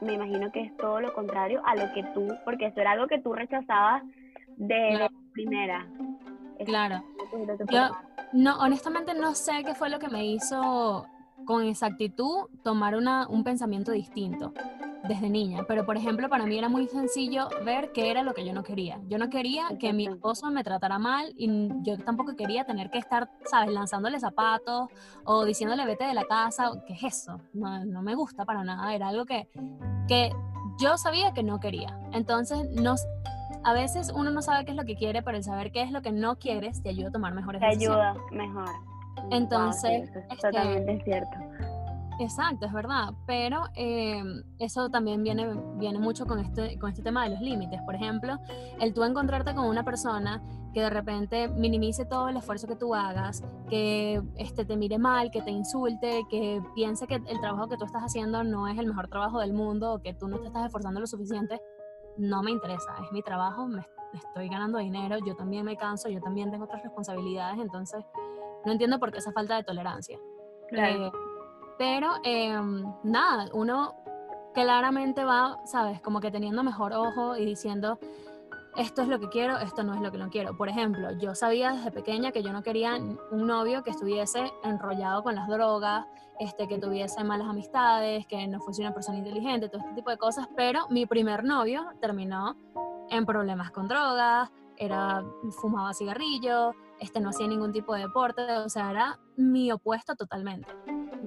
me 0.00 0.14
imagino 0.14 0.50
que 0.52 0.60
es 0.62 0.76
todo 0.76 1.00
lo 1.00 1.12
contrario 1.14 1.60
a 1.64 1.74
lo 1.74 1.92
que 1.92 2.02
tú, 2.14 2.28
porque 2.44 2.66
eso 2.66 2.80
era 2.80 2.92
algo 2.92 3.06
que 3.06 3.20
tú 3.20 3.32
rechazabas 3.34 4.02
de 4.56 4.94
Claro. 4.96 5.14
primera. 5.32 5.88
Eso 6.58 6.64
Claro. 6.66 7.02
Yo-. 7.70 7.96
No, 8.32 8.56
honestamente 8.58 9.14
no 9.14 9.34
sé 9.34 9.62
qué 9.64 9.74
fue 9.74 9.90
lo 9.90 9.98
que 9.98 10.08
me 10.08 10.24
hizo 10.26 11.06
con 11.44 11.64
exactitud 11.64 12.48
tomar 12.62 12.96
una, 12.96 13.28
un 13.28 13.44
pensamiento 13.44 13.92
distinto 13.92 14.52
desde 15.06 15.28
niña. 15.28 15.64
Pero, 15.68 15.84
por 15.84 15.96
ejemplo, 15.96 16.28
para 16.28 16.46
mí 16.46 16.58
era 16.58 16.68
muy 16.68 16.86
sencillo 16.88 17.48
ver 17.64 17.92
qué 17.92 18.10
era 18.10 18.22
lo 18.22 18.34
que 18.34 18.44
yo 18.44 18.52
no 18.52 18.62
quería. 18.62 19.00
Yo 19.08 19.18
no 19.18 19.28
quería 19.28 19.64
que 19.78 19.92
mi 19.92 20.06
esposo 20.06 20.50
me 20.50 20.64
tratara 20.64 20.98
mal 20.98 21.32
y 21.36 21.68
yo 21.82 21.98
tampoco 21.98 22.36
quería 22.36 22.64
tener 22.64 22.90
que 22.90 22.98
estar, 22.98 23.30
¿sabes?, 23.44 23.70
lanzándole 23.72 24.18
zapatos 24.20 24.88
o 25.24 25.44
diciéndole 25.44 25.84
vete 25.84 26.04
de 26.04 26.14
la 26.14 26.24
casa. 26.24 26.70
¿Qué 26.86 26.94
es 26.94 27.02
eso? 27.04 27.40
No, 27.52 27.84
no 27.84 28.02
me 28.02 28.14
gusta 28.14 28.44
para 28.44 28.64
nada. 28.64 28.94
Era 28.94 29.08
algo 29.08 29.24
que, 29.26 29.48
que 30.08 30.32
yo 30.78 30.96
sabía 30.96 31.32
que 31.32 31.42
no 31.42 31.60
quería. 31.60 31.98
Entonces, 32.12 32.68
no, 32.70 32.94
a 33.62 33.72
veces 33.72 34.12
uno 34.14 34.30
no 34.30 34.42
sabe 34.42 34.64
qué 34.64 34.70
es 34.72 34.76
lo 34.76 34.84
que 34.84 34.96
quiere, 34.96 35.22
pero 35.22 35.36
el 35.36 35.44
saber 35.44 35.70
qué 35.70 35.82
es 35.82 35.90
lo 35.90 36.02
que 36.02 36.12
no 36.12 36.36
quieres 36.36 36.82
te 36.82 36.88
ayuda 36.90 37.08
a 37.08 37.12
tomar 37.12 37.34
mejores 37.34 37.60
Te 37.60 37.66
decisiones. 37.66 38.06
ayuda 38.06 38.24
mejor. 38.32 38.64
Wow, 38.68 39.30
sí, 39.30 39.36
Entonces, 39.36 40.02
eso 40.10 40.18
es 40.18 40.24
este, 40.30 40.48
totalmente 40.48 41.04
cierto. 41.04 41.30
Exacto, 42.18 42.66
es 42.66 42.72
verdad, 42.72 43.12
pero 43.26 43.64
eh, 43.74 44.22
eso 44.58 44.88
también 44.88 45.22
viene, 45.22 45.54
viene 45.76 45.98
mucho 45.98 46.26
con 46.26 46.38
este, 46.38 46.78
con 46.78 46.90
este 46.90 47.02
tema 47.02 47.24
de 47.24 47.30
los 47.30 47.40
límites. 47.40 47.80
Por 47.82 47.94
ejemplo, 47.94 48.38
el 48.80 48.94
tú 48.94 49.02
encontrarte 49.04 49.54
con 49.54 49.66
una 49.66 49.84
persona 49.84 50.42
que 50.72 50.80
de 50.80 50.90
repente 50.90 51.48
minimice 51.48 52.04
todo 52.04 52.28
el 52.28 52.36
esfuerzo 52.36 52.66
que 52.66 52.76
tú 52.76 52.94
hagas, 52.94 53.42
que 53.68 54.22
este, 54.36 54.64
te 54.64 54.76
mire 54.76 54.98
mal, 54.98 55.30
que 55.30 55.42
te 55.42 55.50
insulte, 55.50 56.24
que 56.28 56.62
piense 56.74 57.06
que 57.06 57.14
el 57.14 57.40
trabajo 57.40 57.68
que 57.68 57.76
tú 57.76 57.84
estás 57.84 58.02
haciendo 58.02 58.42
no 58.44 58.68
es 58.68 58.78
el 58.78 58.86
mejor 58.86 59.08
trabajo 59.08 59.40
del 59.40 59.52
mundo 59.52 59.94
o 59.94 60.02
que 60.02 60.14
tú 60.14 60.28
no 60.28 60.38
te 60.38 60.48
estás 60.48 60.66
esforzando 60.66 61.00
lo 61.00 61.06
suficiente, 61.06 61.60
no 62.16 62.42
me 62.42 62.50
interesa, 62.50 62.94
es 63.04 63.10
mi 63.12 63.22
trabajo, 63.22 63.66
me 63.66 63.84
estoy 64.12 64.48
ganando 64.48 64.78
dinero, 64.78 65.16
yo 65.24 65.34
también 65.34 65.64
me 65.64 65.76
canso, 65.76 66.08
yo 66.08 66.20
también 66.20 66.50
tengo 66.50 66.64
otras 66.64 66.82
responsabilidades, 66.82 67.58
entonces 67.60 68.04
no 68.64 68.72
entiendo 68.72 68.98
por 68.98 69.12
qué 69.12 69.18
esa 69.18 69.32
falta 69.32 69.56
de 69.56 69.64
tolerancia. 69.64 70.18
Claro. 70.68 71.06
Eh, 71.06 71.12
pero 71.78 72.12
em, 72.24 72.84
nada, 73.02 73.48
uno 73.52 73.94
claramente 74.54 75.24
va, 75.24 75.58
sabes, 75.66 76.00
como 76.00 76.20
que 76.20 76.30
teniendo 76.30 76.62
mejor 76.62 76.92
ojo 76.92 77.36
y 77.36 77.44
diciendo, 77.44 77.98
esto 78.76 79.02
es 79.02 79.08
lo 79.08 79.20
que 79.20 79.28
quiero, 79.28 79.58
esto 79.58 79.82
no 79.82 79.94
es 79.94 80.00
lo 80.00 80.10
que 80.10 80.18
no 80.18 80.30
quiero. 80.30 80.56
Por 80.56 80.68
ejemplo, 80.68 81.10
yo 81.18 81.34
sabía 81.34 81.72
desde 81.72 81.90
pequeña 81.90 82.32
que 82.32 82.42
yo 82.42 82.52
no 82.52 82.62
quería 82.62 82.96
un 82.96 83.46
novio 83.46 83.82
que 83.82 83.90
estuviese 83.90 84.52
enrollado 84.62 85.22
con 85.22 85.34
las 85.34 85.48
drogas, 85.48 86.06
este, 86.40 86.66
que 86.66 86.78
tuviese 86.78 87.22
malas 87.22 87.48
amistades, 87.48 88.26
que 88.26 88.46
no 88.48 88.60
fuese 88.60 88.82
una 88.82 88.92
persona 88.92 89.18
inteligente, 89.18 89.68
todo 89.68 89.80
este 89.80 89.94
tipo 89.94 90.10
de 90.10 90.18
cosas, 90.18 90.48
pero 90.56 90.88
mi 90.90 91.06
primer 91.06 91.44
novio 91.44 91.84
terminó 92.00 92.56
en 93.10 93.26
problemas 93.26 93.70
con 93.70 93.86
drogas, 93.86 94.50
era, 94.76 95.22
fumaba 95.60 95.94
cigarrillo, 95.94 96.72
este, 96.98 97.20
no 97.20 97.28
hacía 97.28 97.46
ningún 97.46 97.72
tipo 97.72 97.94
de 97.94 98.00
deporte, 98.00 98.42
o 98.58 98.68
sea, 98.68 98.90
era 98.90 99.18
mi 99.36 99.70
opuesto 99.70 100.16
totalmente. 100.16 100.68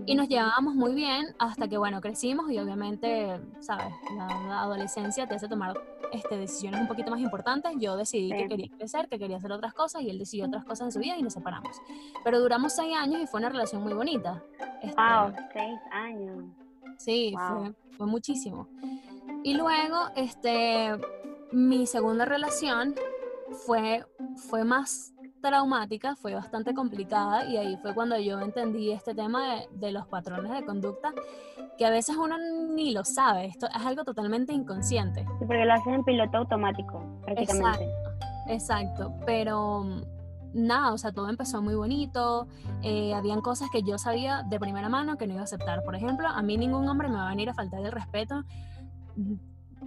Y 0.06 0.15
nos 0.15 0.28
llevábamos 0.28 0.76
muy 0.76 0.93
bien 0.93 1.36
hasta 1.39 1.67
que, 1.67 1.78
bueno, 1.78 2.02
crecimos 2.02 2.50
y 2.52 2.60
obviamente, 2.60 3.39
¿sabes? 3.60 3.93
La, 4.15 4.28
la 4.47 4.62
adolescencia 4.62 5.28
te 5.28 5.36
hace 5.36 5.47
tomar 5.47 5.80
este, 6.12 6.38
decisiones 6.38 6.82
un 6.82 6.88
poquito 6.88 7.12
más 7.12 7.19
importantes. 7.19 7.73
Yo 7.80 7.95
decidí 7.97 8.30
que 8.32 8.47
quería 8.47 8.69
crecer, 8.78 9.08
que 9.10 9.19
quería 9.19 9.38
hacer 9.38 9.52
otras 9.52 9.73
cosas 9.73 10.02
y 10.02 10.10
él 10.10 10.17
decidió 10.19 10.45
otras 10.45 10.63
cosas 10.65 10.88
en 10.88 10.91
su 10.91 11.00
vida 11.00 11.17
y 11.17 11.23
nos 11.23 11.34
separamos. 11.34 11.76
Pero 12.23 12.39
duramos 12.39 12.73
seis 12.73 12.95
años 12.95 13.21
y 13.21 13.28
fue 13.28 13.39
una 13.39 13.50
relación 13.50 13.82
muy 13.84 13.93
bonita. 13.93 14.43
Este, 14.82 14.95
Wow, 15.02 15.34
seis 15.54 15.80
años. 15.91 16.45
Sí, 16.97 17.34
Wow. 17.36 17.60
fue, 17.60 17.73
fue 17.97 18.08
muchísimo. 18.08 18.67
Y 19.43 19.54
luego, 19.54 19.97
este, 20.15 20.91
mi 21.52 21.86
segunda 21.88 22.26
relación 22.26 22.95
fue 23.65 24.06
fue 24.50 24.63
más 24.65 25.13
traumática, 25.47 26.15
fue 26.15 26.33
bastante 26.33 26.73
complicada 26.73 27.45
y 27.45 27.57
ahí 27.57 27.77
fue 27.77 27.93
cuando 27.93 28.19
yo 28.19 28.39
entendí 28.39 28.91
este 28.91 29.15
tema 29.15 29.55
de, 29.55 29.67
de, 29.71 29.91
los 29.91 30.05
patrones 30.07 30.51
de 30.51 30.65
conducta, 30.65 31.13
que 31.77 31.86
a 31.86 31.89
veces 31.89 32.17
uno 32.17 32.36
ni 32.73 32.91
lo 32.91 33.05
sabe, 33.05 33.45
esto 33.45 33.67
es 33.67 33.86
algo 33.86 34.03
totalmente 34.03 34.53
inconsciente. 34.53 35.21
Sí, 35.21 35.45
porque 35.45 35.65
lo 35.65 35.73
haces 35.73 35.93
en 35.93 36.03
piloto 36.03 36.38
automático, 36.38 37.03
prácticamente. 37.23 37.86
Exacto, 37.86 38.51
exacto, 38.51 39.13
pero 39.25 39.86
nada, 40.53 40.93
o 40.93 40.97
sea, 40.97 41.12
todo 41.12 41.29
empezó 41.29 41.62
muy 41.62 41.75
bonito, 41.75 42.47
eh, 42.83 43.13
habían 43.13 43.41
cosas 43.41 43.69
que 43.71 43.83
yo 43.83 43.97
sabía 43.97 44.43
de 44.43 44.60
primera 44.60 44.89
mano 44.89 45.17
que 45.17 45.27
no 45.27 45.33
iba 45.33 45.41
a 45.41 45.45
aceptar. 45.45 45.83
Por 45.83 45.95
ejemplo, 45.95 46.27
a 46.27 46.41
mí 46.41 46.57
ningún 46.57 46.88
hombre 46.88 47.07
me 47.07 47.15
va 47.15 47.27
a 47.27 47.29
venir 47.29 47.49
a 47.49 47.53
faltar 47.53 47.81
el 47.81 47.91
respeto. 47.91 48.43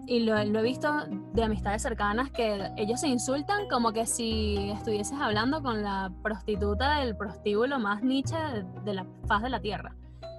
Y 0.06 0.20
lo, 0.20 0.36
he 0.36 0.62
visto 0.62 0.92
de 1.34 1.44
amistades 1.44 1.82
cercanas 1.82 2.30
que 2.30 2.70
ellos 2.76 3.00
se 3.00 3.08
insultan 3.08 3.68
como 3.68 3.92
que 3.92 4.06
si 4.06 4.70
estuvieses 4.70 5.18
hablando 5.20 5.62
con 5.62 5.82
la 5.82 6.12
prostituta 6.22 6.98
del 7.00 7.16
prostíbulo 7.16 7.78
más 7.78 8.02
niche 8.02 8.36
de 8.84 8.94
la 8.94 9.06
faz 9.26 9.42
de 9.42 9.50
la 9.50 9.60
tierra. 9.60 9.94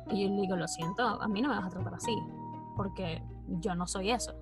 Y 0.09 0.23
yo 0.23 0.41
digo, 0.41 0.55
lo 0.55 0.67
siento, 0.67 1.03
a 1.03 1.27
mí 1.27 1.41
no 1.41 1.49
me 1.49 1.55
vas 1.55 1.67
a 1.67 1.69
tratar 1.69 1.93
así, 1.93 2.15
porque 2.75 3.23
yo 3.47 3.75
no 3.75 3.87
soy 3.87 4.11
eso. 4.11 4.33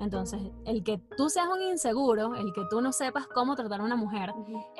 Entonces, 0.00 0.40
el 0.64 0.82
que 0.82 0.98
tú 1.16 1.28
seas 1.28 1.46
un 1.46 1.62
inseguro, 1.62 2.34
el 2.34 2.52
que 2.52 2.62
tú 2.68 2.80
no 2.80 2.92
sepas 2.92 3.28
cómo 3.28 3.54
tratar 3.54 3.80
a 3.80 3.84
una 3.84 3.94
mujer, 3.94 4.32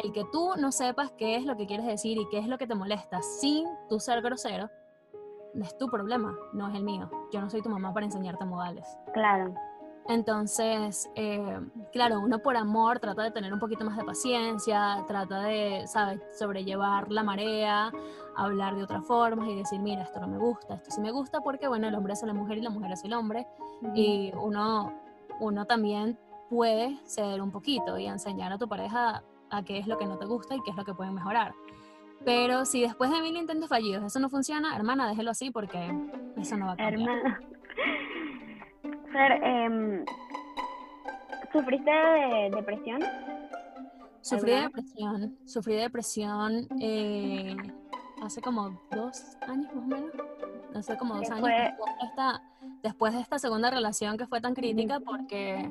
el 0.02 0.12
que 0.12 0.24
tú 0.32 0.50
no 0.58 0.72
sepas 0.72 1.12
qué 1.12 1.36
es 1.36 1.44
lo 1.44 1.56
que 1.56 1.66
quieres 1.66 1.86
decir 1.86 2.18
y 2.18 2.28
qué 2.28 2.38
es 2.38 2.48
lo 2.48 2.58
que 2.58 2.66
te 2.66 2.74
molesta 2.74 3.22
sin 3.22 3.68
tú 3.88 4.00
ser 4.00 4.20
grosero, 4.20 4.68
es 5.54 5.76
tu 5.78 5.88
problema, 5.88 6.36
no 6.52 6.68
es 6.68 6.74
el 6.74 6.82
mío. 6.82 7.10
Yo 7.30 7.40
no 7.40 7.50
soy 7.50 7.62
tu 7.62 7.68
mamá 7.68 7.92
para 7.92 8.06
enseñarte 8.06 8.44
modales. 8.44 8.86
Claro. 9.12 9.54
Entonces, 10.08 11.08
eh, 11.14 11.60
claro, 11.92 12.20
uno 12.20 12.40
por 12.40 12.56
amor 12.56 12.98
trata 12.98 13.22
de 13.22 13.30
tener 13.30 13.52
un 13.52 13.60
poquito 13.60 13.84
más 13.84 13.96
de 13.96 14.04
paciencia, 14.04 15.04
trata 15.06 15.42
de, 15.42 15.84
¿sabes?, 15.86 16.20
sobrellevar 16.36 17.10
la 17.10 17.22
marea, 17.22 17.92
hablar 18.36 18.74
de 18.74 18.82
otras 18.82 19.06
formas 19.06 19.48
y 19.48 19.54
decir, 19.54 19.80
mira, 19.80 20.02
esto 20.02 20.20
no 20.20 20.28
me 20.28 20.38
gusta, 20.38 20.74
esto 20.74 20.90
sí 20.90 21.00
me 21.00 21.12
gusta, 21.12 21.40
porque, 21.40 21.68
bueno, 21.68 21.86
el 21.86 21.94
hombre 21.94 22.14
es 22.14 22.22
la 22.22 22.34
mujer 22.34 22.58
y 22.58 22.62
la 22.62 22.70
mujer 22.70 22.92
es 22.92 23.04
el 23.04 23.12
hombre, 23.12 23.46
y 23.94 24.32
uno 24.34 24.92
uno 25.40 25.64
también 25.66 26.18
puede 26.48 26.98
ceder 27.04 27.40
un 27.40 27.50
poquito 27.50 27.98
y 27.98 28.06
enseñar 28.06 28.52
a 28.52 28.58
tu 28.58 28.68
pareja 28.68 29.22
a 29.50 29.62
qué 29.64 29.78
es 29.78 29.86
lo 29.86 29.98
que 29.98 30.06
no 30.06 30.18
te 30.18 30.26
gusta 30.26 30.54
y 30.54 30.60
qué 30.62 30.70
es 30.70 30.76
lo 30.76 30.84
que 30.84 30.94
pueden 30.94 31.14
mejorar. 31.14 31.54
Pero 32.24 32.64
si 32.64 32.82
después 32.82 33.10
de 33.10 33.20
mil 33.20 33.36
intentos 33.36 33.68
fallidos 33.68 34.04
eso 34.04 34.20
no 34.20 34.28
funciona, 34.28 34.76
hermana, 34.76 35.08
déjelo 35.08 35.32
así 35.32 35.50
porque 35.50 35.92
eso 36.36 36.56
no 36.56 36.66
va 36.66 36.72
a 36.72 36.76
cambiar. 36.76 37.10
Hermana. 37.10 37.40
Fer, 39.12 39.40
eh, 39.42 40.04
¿sufriste 41.52 41.90
de 41.90 42.50
depresión? 42.54 43.00
Sufrí 44.22 44.52
de 44.52 44.60
depresión, 44.62 45.38
sufrí 45.44 45.74
de 45.74 45.80
depresión 45.82 46.68
eh, 46.80 47.56
hace 48.22 48.40
como 48.40 48.80
dos 48.90 49.36
años 49.48 49.74
más 49.74 49.84
o 49.84 49.86
menos, 49.86 50.12
hace 50.74 50.96
como 50.96 51.16
dos 51.16 51.30
años. 51.30 51.48
Esta, 52.02 52.42
después 52.82 53.12
de 53.12 53.20
esta 53.20 53.38
segunda 53.38 53.70
relación 53.70 54.16
que 54.16 54.26
fue 54.26 54.40
tan 54.40 54.54
crítica 54.54 55.00
porque 55.00 55.70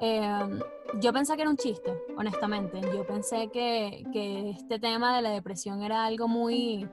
em, 0.00 0.60
yo 1.00 1.12
pensé 1.12 1.36
que 1.36 1.42
era 1.42 1.50
un 1.50 1.56
chiste, 1.56 1.92
honestamente. 2.16 2.80
Yo 2.82 3.06
pensé 3.06 3.48
que, 3.50 4.04
que, 4.12 4.50
este 4.50 4.78
tema 4.78 5.16
de 5.16 5.22
la 5.22 5.30
depresión 5.30 5.82
era 5.82 6.04
algo 6.04 6.28
muy 6.28 6.86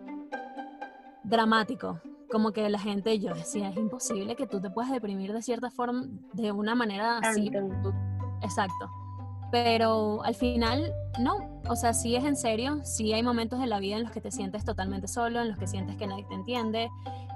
dramático. 1.24 2.00
Como 2.30 2.52
que 2.52 2.70
la 2.70 2.80
gente, 2.80 3.18
yo 3.20 3.34
decía, 3.34 3.70
es 3.70 3.78
imposible 3.78 4.36
que 4.36 4.48
tú 4.48 4.60
te 4.60 4.70
puedas 4.70 4.92
deprimir 4.92 5.34
de 5.34 5.42
cierta 5.42 5.72
forma, 5.72 6.08
de 6.34 6.52
una 6.52 6.76
manera 6.76 7.20
así. 7.20 7.50
Exacto. 8.42 8.90
Pero 9.52 10.24
al 10.24 10.36
final, 10.36 10.92
no. 11.20 11.38
O 11.70 11.76
sea, 11.76 11.94
sí 11.94 12.16
es 12.16 12.26
en 12.26 12.36
serio, 12.36 12.80
sí 12.84 13.13
hay 13.13 13.24
momentos 13.24 13.60
de 13.60 13.68
la 13.68 13.80
vida 13.80 13.98
en 13.98 14.04
los 14.04 14.12
que 14.12 14.22
te 14.22 14.32
sientes 14.32 14.66
totalmente 14.66 15.08
solo, 15.08 15.42
en 15.42 15.50
los 15.50 15.58
que 15.58 15.68
sientes 15.68 15.96
que 15.96 16.08
nadie 16.08 16.26
te 16.26 16.36
entiende, 16.36 16.90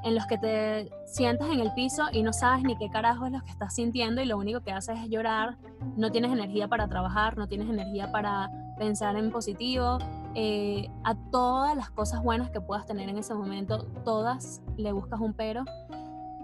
en 0.03 0.15
los 0.15 0.25
que 0.25 0.37
te 0.37 0.89
sientas 1.05 1.49
en 1.49 1.59
el 1.59 1.73
piso 1.73 2.03
y 2.11 2.23
no 2.23 2.33
sabes 2.33 2.63
ni 2.63 2.77
qué 2.77 2.89
carajo 2.89 3.25
es 3.25 3.31
lo 3.31 3.41
que 3.41 3.51
estás 3.51 3.75
sintiendo 3.75 4.21
y 4.21 4.25
lo 4.25 4.37
único 4.37 4.61
que 4.61 4.71
haces 4.71 4.99
es 4.99 5.09
llorar, 5.09 5.57
no 5.97 6.11
tienes 6.11 6.31
energía 6.31 6.67
para 6.67 6.87
trabajar, 6.87 7.37
no 7.37 7.47
tienes 7.47 7.69
energía 7.69 8.11
para 8.11 8.49
pensar 8.77 9.15
en 9.15 9.31
positivo, 9.31 9.99
eh, 10.35 10.89
a 11.03 11.15
todas 11.31 11.75
las 11.75 11.89
cosas 11.91 12.23
buenas 12.23 12.49
que 12.51 12.61
puedas 12.61 12.85
tener 12.85 13.09
en 13.09 13.17
ese 13.17 13.33
momento, 13.33 13.85
todas 14.03 14.61
le 14.77 14.91
buscas 14.91 15.19
un 15.19 15.33
pero. 15.33 15.63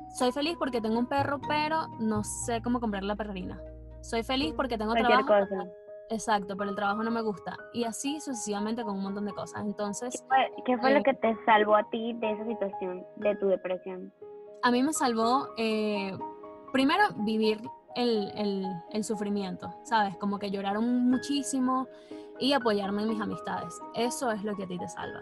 Soy 0.10 0.32
feliz 0.32 0.56
porque 0.58 0.82
tengo 0.82 0.98
un 0.98 1.06
perro, 1.06 1.40
pero 1.48 1.88
no 2.00 2.24
sé 2.24 2.62
cómo 2.62 2.80
comprar 2.80 3.04
la 3.04 3.16
perrerina. 3.16 3.62
Soy 4.02 4.24
feliz 4.24 4.54
porque 4.56 4.78
tengo 4.78 4.92
Cualquier 4.92 5.26
trabajo. 5.26 5.48
Cosa. 5.50 5.70
Exacto, 6.10 6.56
pero 6.56 6.70
el 6.70 6.76
trabajo 6.76 7.04
no 7.04 7.12
me 7.12 7.22
gusta. 7.22 7.58
Y 7.74 7.84
así 7.84 8.20
sucesivamente 8.20 8.84
con 8.84 8.96
un 8.96 9.04
montón 9.04 9.26
de 9.26 9.34
cosas. 9.34 9.66
Entonces... 9.66 10.22
¿Qué 10.22 10.28
fue, 10.28 10.64
qué 10.66 10.78
fue 10.78 10.92
eh, 10.92 10.94
lo 10.96 11.04
que 11.04 11.14
te 11.14 11.36
salvó 11.46 11.76
a 11.76 11.90
ti 11.90 12.14
de 12.14 12.32
esa 12.32 12.46
situación, 12.46 13.06
de 13.18 13.36
tu 13.36 13.48
depresión? 13.48 14.14
A 14.64 14.72
mí 14.72 14.82
me 14.84 14.94
salvó, 14.94 15.50
eh, 15.58 16.18
primero, 16.72 17.04
vivir 17.18 17.60
el, 17.96 18.32
el, 18.36 18.66
el, 18.92 19.04
sufrimiento, 19.04 19.74
¿sabes? 19.84 20.16
Como 20.18 20.40
que 20.40 20.52
lloraron 20.52 21.10
muchísimo 21.10 21.88
y 22.40 22.54
apoyarme 22.54 23.04
en 23.04 23.10
mis 23.10 23.22
amistades. 23.22 23.80
Eso 23.94 24.32
es 24.32 24.44
lo 24.44 24.56
que 24.56 24.64
a 24.64 24.68
ti 24.68 24.78
te 24.78 24.88
salva. 24.88 25.22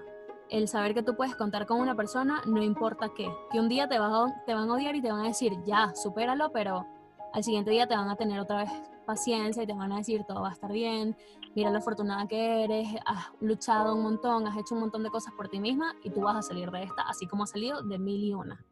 El 0.50 0.68
saber 0.68 0.94
que 0.94 1.04
tú 1.04 1.16
puedes 1.16 1.36
contar 1.36 1.66
con 1.66 1.80
una 1.80 1.96
persona, 1.96 2.42
no 2.46 2.62
importa 2.62 3.10
qué. 3.16 3.28
Que 3.52 3.60
un 3.60 3.68
día 3.68 3.88
te, 3.88 3.98
va, 3.98 4.28
te 4.46 4.54
van 4.54 4.70
a 4.70 4.74
odiar 4.74 4.96
y 4.96 5.02
te 5.02 5.12
van 5.12 5.22
a 5.22 5.28
decir, 5.28 5.54
ya, 5.66 5.94
supéralo, 5.96 6.52
pero 6.52 6.86
al 7.34 7.44
siguiente 7.44 7.72
día 7.72 7.88
te 7.88 7.96
van 7.96 8.10
a 8.10 8.16
tener 8.16 8.40
otra 8.40 8.58
vez 8.60 8.72
paciencia 9.06 9.64
y 9.64 9.68
te 9.68 9.74
van 9.74 9.92
a 9.92 9.98
decir 9.98 10.24
todo 10.26 10.42
va 10.42 10.50
a 10.50 10.54
estar 10.54 10.72
bien, 10.72 11.16
mira 11.56 11.70
lo 11.70 11.78
afortunada 11.78 12.28
que 12.28 12.64
eres, 12.64 12.88
has 13.06 13.32
luchado 13.40 13.96
un 13.96 14.04
montón, 14.04 14.48
has 14.48 14.58
hecho 14.58 14.76
un 14.76 14.82
montón 14.82 15.04
de 15.04 15.10
cosas 15.10 15.34
por 15.34 15.48
ti 15.48 15.60
misma 15.60 15.94
y 16.04 16.10
tú 16.10 16.22
vas 16.22 16.36
a 16.36 16.42
salir 16.42 16.72
de 16.72 16.84
esta, 16.84 17.04
así 17.04 17.28
como 17.28 17.44
has 17.44 17.52
salido 17.52 17.82
de 17.84 18.00
mil 18.00 18.24
y 18.24 18.34
una. 18.34 18.66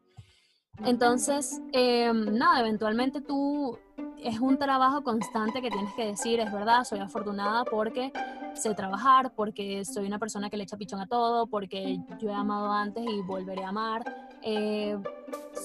Entonces, 0.86 1.62
eh, 1.71 2.12
nada, 2.13 2.59
eventualmente 2.59 3.21
tú 3.21 3.77
es 4.23 4.39
un 4.39 4.57
trabajo 4.57 5.03
constante 5.03 5.62
que 5.62 5.69
tienes 5.69 5.93
que 5.93 6.05
decir, 6.05 6.39
es 6.39 6.51
verdad, 6.51 6.83
soy 6.83 6.99
afortunada 6.99 7.63
porque 7.65 8.12
sé 8.53 8.73
trabajar, 8.73 9.33
porque 9.36 9.83
soy 9.86 10.05
una 10.05 10.19
persona 10.19 10.49
que 10.49 10.57
le 10.57 10.63
echa 10.63 10.77
pichón 10.77 11.01
a 11.01 11.07
todo, 11.07 11.47
porque 11.47 11.99
yo 12.19 12.29
he 12.29 12.33
amado 12.33 12.71
antes 12.71 13.03
y 13.05 13.21
volveré 13.21 13.63
a 13.63 13.69
amar. 13.69 14.03
Eh, 14.41 14.97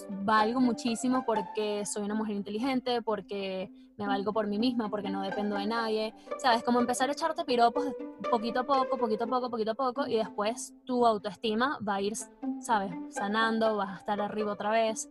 valgo 0.09 0.61
muchísimo 0.61 1.25
porque 1.27 1.85
soy 1.87 2.05
una 2.05 2.15
mujer 2.15 2.37
inteligente, 2.37 3.03
porque 3.03 3.71
me 3.97 4.07
valgo 4.07 4.33
por 4.33 4.47
mí 4.47 4.59
misma, 4.59 4.89
porque 4.89 5.11
no 5.11 5.23
dependo 5.23 5.57
de 5.57 5.67
nadie. 5.67 6.15
¿Sabes? 6.39 6.63
Como 6.63 6.81
empezar 6.81 7.09
a 7.09 7.13
echarte 7.13 7.45
piropos 7.45 7.85
poquito 8.31 8.61
a 8.61 8.65
poco, 8.65 8.97
poquito 8.97 9.25
a 9.25 9.27
poco, 9.27 9.51
poquito 9.51 9.71
a 9.73 9.75
poco, 9.75 10.07
y 10.07 10.17
después 10.17 10.75
tu 10.85 11.05
autoestima 11.05 11.79
va 11.87 11.97
a 11.97 12.01
ir, 12.01 12.15
¿sabes? 12.61 12.93
Sanando, 13.11 13.77
vas 13.77 13.91
a 13.91 14.01
estar 14.01 14.21
arriba 14.21 14.53
otra 14.53 14.71
vez 14.71 15.09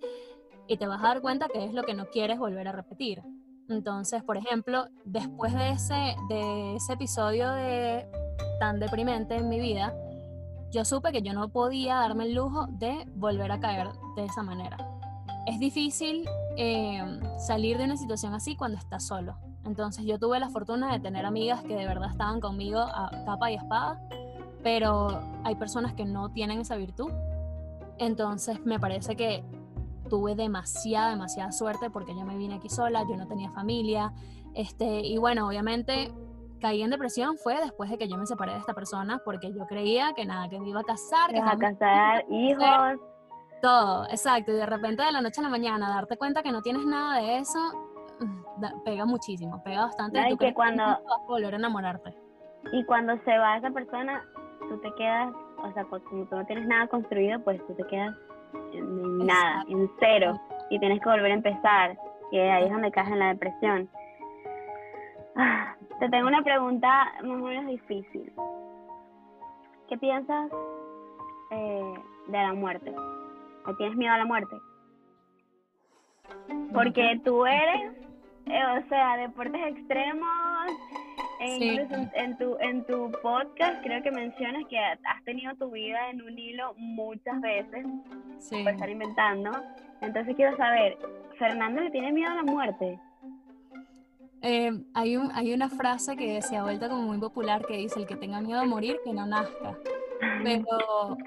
y 0.68 0.78
te 0.78 0.88
vas 0.88 1.00
a 1.02 1.08
dar 1.08 1.22
cuenta 1.22 1.48
que 1.48 1.64
es 1.66 1.74
lo 1.74 1.84
que 1.84 1.94
no 1.94 2.08
quieres 2.08 2.40
volver 2.40 2.68
a 2.68 2.72
repetir. 2.72 3.22
Entonces, 3.70 4.24
por 4.24 4.38
ejemplo, 4.38 4.88
después 5.04 5.54
de 5.54 5.72
ese, 5.72 6.16
de 6.30 6.76
ese 6.76 6.94
episodio 6.94 7.52
de, 7.52 8.08
tan 8.60 8.80
deprimente 8.80 9.36
en 9.36 9.50
mi 9.50 9.60
vida, 9.60 9.94
yo 10.72 10.86
supe 10.86 11.12
que 11.12 11.22
yo 11.22 11.34
no 11.34 11.50
podía 11.50 11.96
darme 11.96 12.26
el 12.26 12.34
lujo 12.34 12.68
de 12.68 13.06
volver 13.16 13.52
a 13.52 13.60
caer 13.60 13.88
de 14.16 14.26
esa 14.26 14.44
manera. 14.44 14.78
Es 15.46 15.60
difícil 15.60 16.28
eh, 16.58 17.02
salir 17.40 17.78
de 17.78 17.86
una 17.86 17.98
situación 17.98 18.34
así 18.34 18.56
cuando 18.56 18.78
estás 18.78 19.06
solo. 19.06 19.38
Entonces 19.66 20.06
yo 20.06 20.20
tuve 20.20 20.40
la 20.40 20.50
fortuna 20.50 20.92
de 20.92 21.00
tener 21.00 21.26
amigas 21.26 21.62
que 21.62 21.76
de 21.76 21.86
verdad 21.86 22.10
estaban 22.12 22.40
conmigo 22.40 22.80
a 22.80 23.12
capa 23.26 23.52
y 23.52 23.56
espada, 23.56 24.02
pero 24.64 25.22
hay 25.44 25.56
personas 25.56 25.94
que 25.94 26.06
no 26.06 26.30
tienen 26.32 26.60
esa 26.60 26.76
virtud. 26.76 27.12
Entonces 27.98 28.66
me 28.66 28.80
parece 28.80 29.16
que 29.16 29.44
tuve 30.10 30.36
demasiada, 30.36 31.10
demasiada 31.10 31.52
suerte 31.52 31.90
porque 31.90 32.16
yo 32.16 32.26
me 32.26 32.38
vine 32.38 32.56
aquí 32.56 32.70
sola, 32.70 33.04
yo 33.10 33.18
no 33.18 33.28
tenía 33.28 33.52
familia, 33.52 34.14
este, 34.54 35.02
y 35.02 35.18
bueno, 35.18 35.48
obviamente 35.48 36.12
caí 36.60 36.82
en 36.82 36.90
depresión 36.90 37.38
fue 37.38 37.56
después 37.62 37.90
de 37.90 37.98
que 37.98 38.08
yo 38.08 38.18
me 38.18 38.26
separé 38.26 38.54
de 38.54 38.60
esta 38.60 38.74
persona 38.74 39.22
porque 39.24 39.52
yo 39.54 39.66
creía 39.68 40.14
que 40.16 40.26
nada, 40.26 40.50
que 40.50 40.60
me 40.60 40.70
iba 40.70 40.82
a 40.82 40.84
casar, 40.84 41.30
que 41.32 41.38
iba 41.38 41.52
a 41.52 41.58
casar, 41.58 42.26
hijos. 42.30 43.00
Todo, 43.62 44.06
exacto. 44.06 44.52
Y 44.52 44.56
de 44.56 44.66
repente 44.66 45.04
de 45.04 45.12
la 45.12 45.22
noche 45.22 45.42
a 45.42 45.44
la 45.44 45.50
mañana 45.50 45.90
darte 45.90 46.18
cuenta 46.18 46.44
que 46.44 46.52
no 46.52 46.62
tienes 46.62 46.86
nada 46.86 47.20
de 47.20 47.38
eso, 47.38 47.60
mm, 48.20 48.84
pega 48.84 49.06
muchísimo, 49.06 49.62
pega 49.64 49.86
bastante. 49.86 50.20
y 50.30 50.38
que 50.38 50.54
cuando 50.54 50.84
vas 50.84 51.00
a 51.00 51.28
volver 51.28 51.54
a 51.54 51.58
enamorarte. 51.58 52.14
Y 52.72 52.84
cuando 52.86 53.18
se 53.24 53.38
va 53.38 53.58
esa 53.58 53.70
persona, 53.72 54.24
tú 54.70 54.78
te 54.80 54.94
quedas, 54.96 55.34
o 55.58 55.72
sea, 55.74 55.86
como 55.86 56.02
tú 56.02 56.36
no 56.36 56.46
tienes 56.46 56.68
nada 56.68 56.88
construido, 56.88 57.40
pues 57.40 57.66
tú 57.66 57.74
te 57.76 57.84
quedas 57.86 58.16
en 58.74 59.26
nada, 59.26 59.64
en 59.68 59.90
cero. 60.00 60.40
Y 60.70 60.80
tienes 60.80 61.00
que 61.02 61.10
volver 61.10 61.32
a 61.32 61.36
empezar. 61.36 61.98
Y 62.32 62.40
ahí 62.40 62.66
es 62.66 62.72
donde 62.72 62.92
caes 62.92 63.10
en 63.10 63.20
la 63.20 63.28
depresión. 63.30 63.90
Te 66.00 66.10
tengo 66.10 66.28
una 66.28 66.42
pregunta 66.42 67.14
más 67.24 67.42
o 67.42 67.46
menos 67.46 67.68
difícil. 67.68 68.32
¿Qué 69.90 69.98
piensas 69.98 70.52
eh, 71.52 71.94
de 72.28 72.38
la 72.38 72.54
muerte? 72.54 72.94
¿O 73.66 73.76
tienes 73.76 73.98
miedo 73.98 74.14
a 74.14 74.18
la 74.18 74.26
muerte? 74.26 74.56
Porque 76.74 77.20
tú 77.24 77.46
eres, 77.46 77.94
eh, 78.46 78.64
o 78.78 78.90
sea, 78.90 79.18
deportes 79.18 79.62
extremos, 79.68 80.28
E 81.40 81.56
incluso 81.56 82.10
en, 82.16 82.38
tu, 82.38 82.58
en 82.60 82.84
tu 82.86 83.12
podcast 83.22 83.82
creo 83.84 84.02
que 84.02 84.12
mencionas 84.12 84.66
que 84.70 84.80
has 84.80 85.24
tenido 85.24 85.54
tu 85.56 85.72
vida 85.72 86.10
en 86.10 86.22
un 86.22 86.38
hilo 86.38 86.74
muchas 86.78 87.40
veces 87.42 87.86
sí. 88.40 88.64
por 88.64 88.74
estar 88.74 88.90
inventando. 88.90 89.52
Entonces 90.02 90.36
quiero 90.36 90.56
saber, 90.58 90.98
¿Fernando 91.38 91.82
le 91.82 91.92
tiene 91.92 92.12
miedo 92.12 92.32
a 92.32 92.36
la 92.36 92.44
muerte? 92.44 93.00
Eh, 94.42 94.72
hay, 94.94 95.18
un, 95.18 95.32
hay 95.34 95.54
una 95.54 95.70
frase 95.70 96.16
que 96.16 96.42
se 96.42 96.58
ha 96.58 96.64
vuelto 96.64 96.90
como 96.90 97.04
muy 97.04 97.18
popular 97.18 97.66
que 97.66 97.78
dice, 97.78 98.00
el 98.00 98.06
que 98.06 98.16
tenga 98.16 98.42
miedo 98.42 98.60
a 98.60 98.66
morir, 98.66 98.98
que 99.04 99.14
no 99.14 99.26
nazca. 99.26 99.78
Pero 100.44 101.18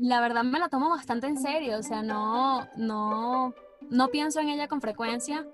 la 0.00 0.20
verdad 0.20 0.44
me 0.44 0.58
la 0.58 0.68
tomo 0.68 0.90
bastante 0.90 1.26
en 1.26 1.38
serio, 1.38 1.78
o 1.78 1.82
sea, 1.82 2.02
no, 2.02 2.66
no, 2.76 3.54
no 3.90 4.08
pienso 4.08 4.40
en 4.40 4.48
ella 4.48 4.68
con 4.68 4.80
frecuencia. 4.80 5.46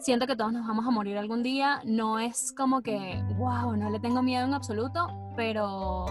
Siento 0.00 0.26
que 0.26 0.34
todos 0.34 0.52
nos 0.52 0.66
vamos 0.66 0.86
a 0.86 0.90
morir 0.90 1.16
algún 1.16 1.42
día. 1.42 1.80
No 1.84 2.18
es 2.18 2.52
como 2.52 2.82
que, 2.82 3.22
wow, 3.36 3.76
no 3.76 3.88
le 3.90 4.00
tengo 4.00 4.22
miedo 4.22 4.44
en 4.44 4.54
absoluto, 4.54 5.06
pero 5.36 6.06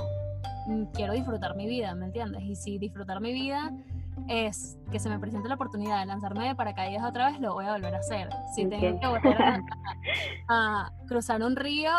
mm, 0.67 0.85
quiero 0.93 1.13
disfrutar 1.13 1.55
mi 1.55 1.67
vida, 1.67 1.93
¿me 1.95 2.05
entiendes? 2.05 2.43
Y 2.43 2.55
si 2.55 2.77
disfrutar 2.77 3.19
mi 3.19 3.33
vida 3.33 3.71
es 4.27 4.77
que 4.91 4.99
se 4.99 5.09
me 5.09 5.19
presente 5.19 5.47
la 5.47 5.55
oportunidad 5.55 5.99
de 5.99 6.05
lanzarme 6.05 6.47
de 6.47 6.55
paracaídas 6.55 7.03
otra 7.03 7.31
vez, 7.31 7.39
lo 7.39 7.53
voy 7.53 7.65
a 7.65 7.73
volver 7.73 7.95
a 7.95 7.99
hacer. 7.99 8.29
Si 8.53 8.65
tengo 8.67 8.99
que 8.99 9.07
volver 9.07 9.37
a, 10.49 10.91
cruzar 11.07 11.41
un 11.43 11.55
río, 11.55 11.91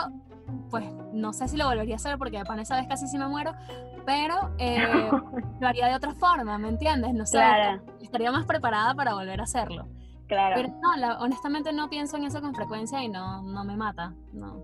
pues 0.70 0.84
no 1.12 1.32
sé 1.32 1.48
si 1.48 1.56
lo 1.56 1.66
volvería 1.66 1.94
a 1.94 1.96
hacer 1.96 2.18
porque 2.18 2.38
de 2.38 2.44
pan 2.44 2.58
esa 2.60 2.76
vez 2.76 2.86
casi 2.88 3.06
sí 3.06 3.18
me 3.18 3.28
muero, 3.28 3.52
pero 4.04 4.54
eh, 4.58 5.10
lo 5.60 5.68
haría 5.68 5.88
de 5.88 5.94
otra 5.94 6.14
forma, 6.14 6.58
¿me 6.58 6.68
entiendes? 6.68 7.14
No 7.14 7.26
sé, 7.26 7.40
estaría 8.00 8.30
más 8.32 8.46
preparada 8.46 8.94
para 8.94 9.14
volver 9.14 9.40
a 9.40 9.44
hacerlo. 9.44 9.88
Claro. 10.28 10.54
Pero 10.56 10.68
no, 10.80 11.18
honestamente 11.18 11.72
no 11.72 11.90
pienso 11.90 12.16
en 12.16 12.24
eso 12.24 12.40
con 12.40 12.54
frecuencia 12.54 13.02
y 13.02 13.08
no, 13.08 13.42
no 13.42 13.64
me 13.64 13.76
mata, 13.76 14.14
no. 14.32 14.62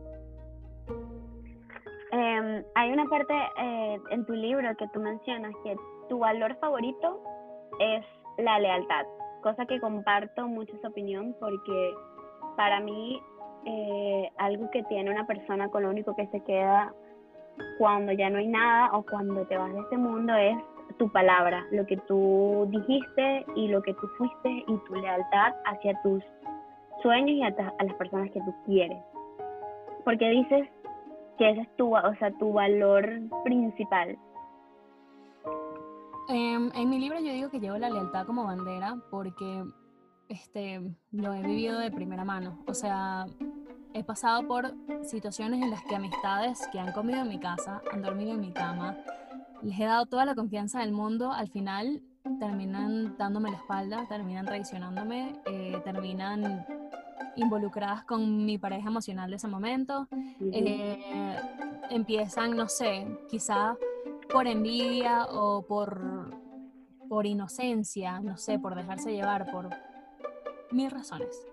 Em, 2.11 2.65
hay 2.75 2.91
una 2.91 3.05
parte 3.05 3.35
eh, 3.61 4.01
en 4.11 4.25
tu 4.25 4.33
libro 4.33 4.75
que 4.77 4.89
tú 4.89 5.01
mencionas 5.01 5.53
que 5.63 5.77
tu 6.09 6.19
valor 6.19 6.57
favorito 6.59 7.23
es 7.79 8.05
la 8.39 8.59
lealtad, 8.59 9.07
cosa 9.43 9.67
que 9.67 9.81
comparto 9.81 10.47
mucho 10.47 10.75
esa 10.77 10.89
opinión 10.89 11.35
porque 11.41 11.95
para 12.57 12.81
mí 12.81 13.21
eh, 13.65 14.31
algo 14.39 14.71
que 14.71 14.83
tiene 14.85 15.11
una 15.11 15.27
persona 15.27 15.69
con 15.69 15.83
lo 15.83 15.91
único 15.91 16.15
que 16.15 16.27
se 16.29 16.43
queda 16.45 16.93
cuando 17.79 18.13
ya 18.13 18.31
no 18.31 18.39
hay 18.39 18.47
nada 18.47 18.91
o 18.93 19.03
cuando 19.03 19.45
te 19.47 19.57
vas 19.57 19.73
de 19.73 19.81
este 19.81 19.97
mundo 19.97 20.35
es 20.35 20.57
tu 20.97 21.11
palabra, 21.13 21.65
lo 21.71 21.87
que 21.87 21.97
tú 22.09 22.67
dijiste 22.71 23.45
y 23.57 23.69
lo 23.69 23.83
que 23.83 23.95
tú 23.95 24.09
fuiste 24.17 24.65
y 24.67 24.79
tu 24.87 24.95
lealtad 24.95 25.55
hacia 25.67 26.01
tus 26.03 26.23
sueños 27.03 27.31
y 27.31 27.43
a, 27.43 27.51
las 27.51 27.95
personas 27.97 28.31
que 28.31 28.41
tú 28.41 28.55
quieres. 28.65 28.99
Porque 30.05 30.29
dices 30.29 30.69
que 31.37 31.51
ese 31.51 31.61
es 31.61 31.77
tu, 31.77 31.95
o 31.95 32.15
sea, 32.19 32.31
tu 32.39 32.53
valor 32.53 33.09
principal. 33.45 34.17
Em, 36.29 36.71
en 36.75 36.91
mi 36.91 36.99
libro 36.99 37.19
yo 37.21 37.33
digo 37.33 37.51
que 37.51 37.59
llevo 37.59 37.79
la 37.79 37.89
lealtad 37.89 38.27
como 38.27 38.45
bandera 38.45 38.99
porque 39.11 39.65
este, 40.29 40.95
lo 41.11 41.33
he 41.33 41.43
vivido 41.43 41.79
de 41.79 41.91
primera 41.91 42.25
mano. 42.25 42.63
O 42.67 42.75
sea, 42.75 43.27
he 43.95 44.05
pasado 44.05 44.47
por 44.47 44.75
situaciones 45.05 45.63
en 45.63 45.71
las 45.71 45.83
que 45.85 45.97
amistades 45.97 46.69
que 46.71 46.79
han 46.79 46.93
comido 46.93 47.23
en 47.23 47.29
mi 47.29 47.39
casa, 47.39 47.81
han 47.91 48.03
dormido 48.03 48.33
en 48.33 48.41
mi 48.41 48.53
cama, 48.53 48.97
les 49.63 49.81
he 49.81 49.85
dado 49.85 50.07
toda 50.07 50.25
la 50.25 50.35
confianza 50.35 50.81
del 50.81 50.93
mundo, 50.93 51.33
al 51.33 51.49
final 51.49 52.03
terminan 52.39 53.17
dándome 53.17 53.51
la 53.51 53.57
espalda, 53.57 54.07
terminan 54.09 54.45
traicionándome, 54.45 55.35
eh, 55.47 55.81
terminan 55.83 56.67
involucradas 57.37 58.05
con 58.05 58.45
mi 58.45 58.59
pareja 58.59 58.89
emocional 58.89 59.31
de 59.31 59.37
ese 59.37 59.49
momento, 59.49 60.09
eh, 60.53 61.41
empiezan, 61.91 62.57
no 62.57 62.69
sé, 62.69 63.07
quizá 63.31 63.77
por 64.33 64.47
envidia 64.47 65.27
o 65.27 65.67
por, 65.67 66.37
por 67.09 67.27
inocencia, 67.27 68.21
no 68.21 68.37
sé, 68.37 68.59
por 68.59 68.75
dejarse 68.75 69.13
llevar, 69.13 69.51
por 69.51 69.71
mil 70.71 70.91
razones 70.91 71.49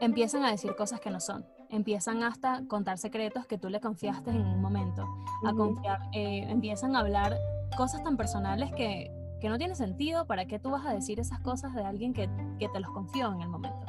empiezan 0.00 0.44
a 0.44 0.50
decir 0.50 0.74
cosas 0.76 1.00
que 1.00 1.10
no 1.10 1.20
son. 1.20 1.44
Empiezan 1.68 2.22
hasta 2.22 2.56
a 2.56 2.66
contar 2.66 2.98
secretos 2.98 3.46
que 3.46 3.58
tú 3.58 3.68
le 3.68 3.80
confiaste 3.80 4.30
en 4.30 4.40
un 4.40 4.60
momento. 4.60 5.06
A 5.44 5.52
confiar, 5.52 6.00
eh, 6.12 6.46
empiezan 6.48 6.94
a 6.94 7.00
hablar 7.00 7.36
cosas 7.76 8.02
tan 8.02 8.16
personales 8.16 8.72
que, 8.72 9.10
que 9.40 9.48
no 9.48 9.58
tiene 9.58 9.74
sentido. 9.74 10.26
¿Para 10.26 10.46
qué 10.46 10.58
tú 10.58 10.70
vas 10.70 10.86
a 10.86 10.94
decir 10.94 11.18
esas 11.18 11.40
cosas 11.40 11.74
de 11.74 11.84
alguien 11.84 12.12
que, 12.12 12.30
que 12.58 12.68
te 12.68 12.80
los 12.80 12.90
confió 12.90 13.32
en 13.32 13.42
el 13.42 13.48
momento? 13.48 13.84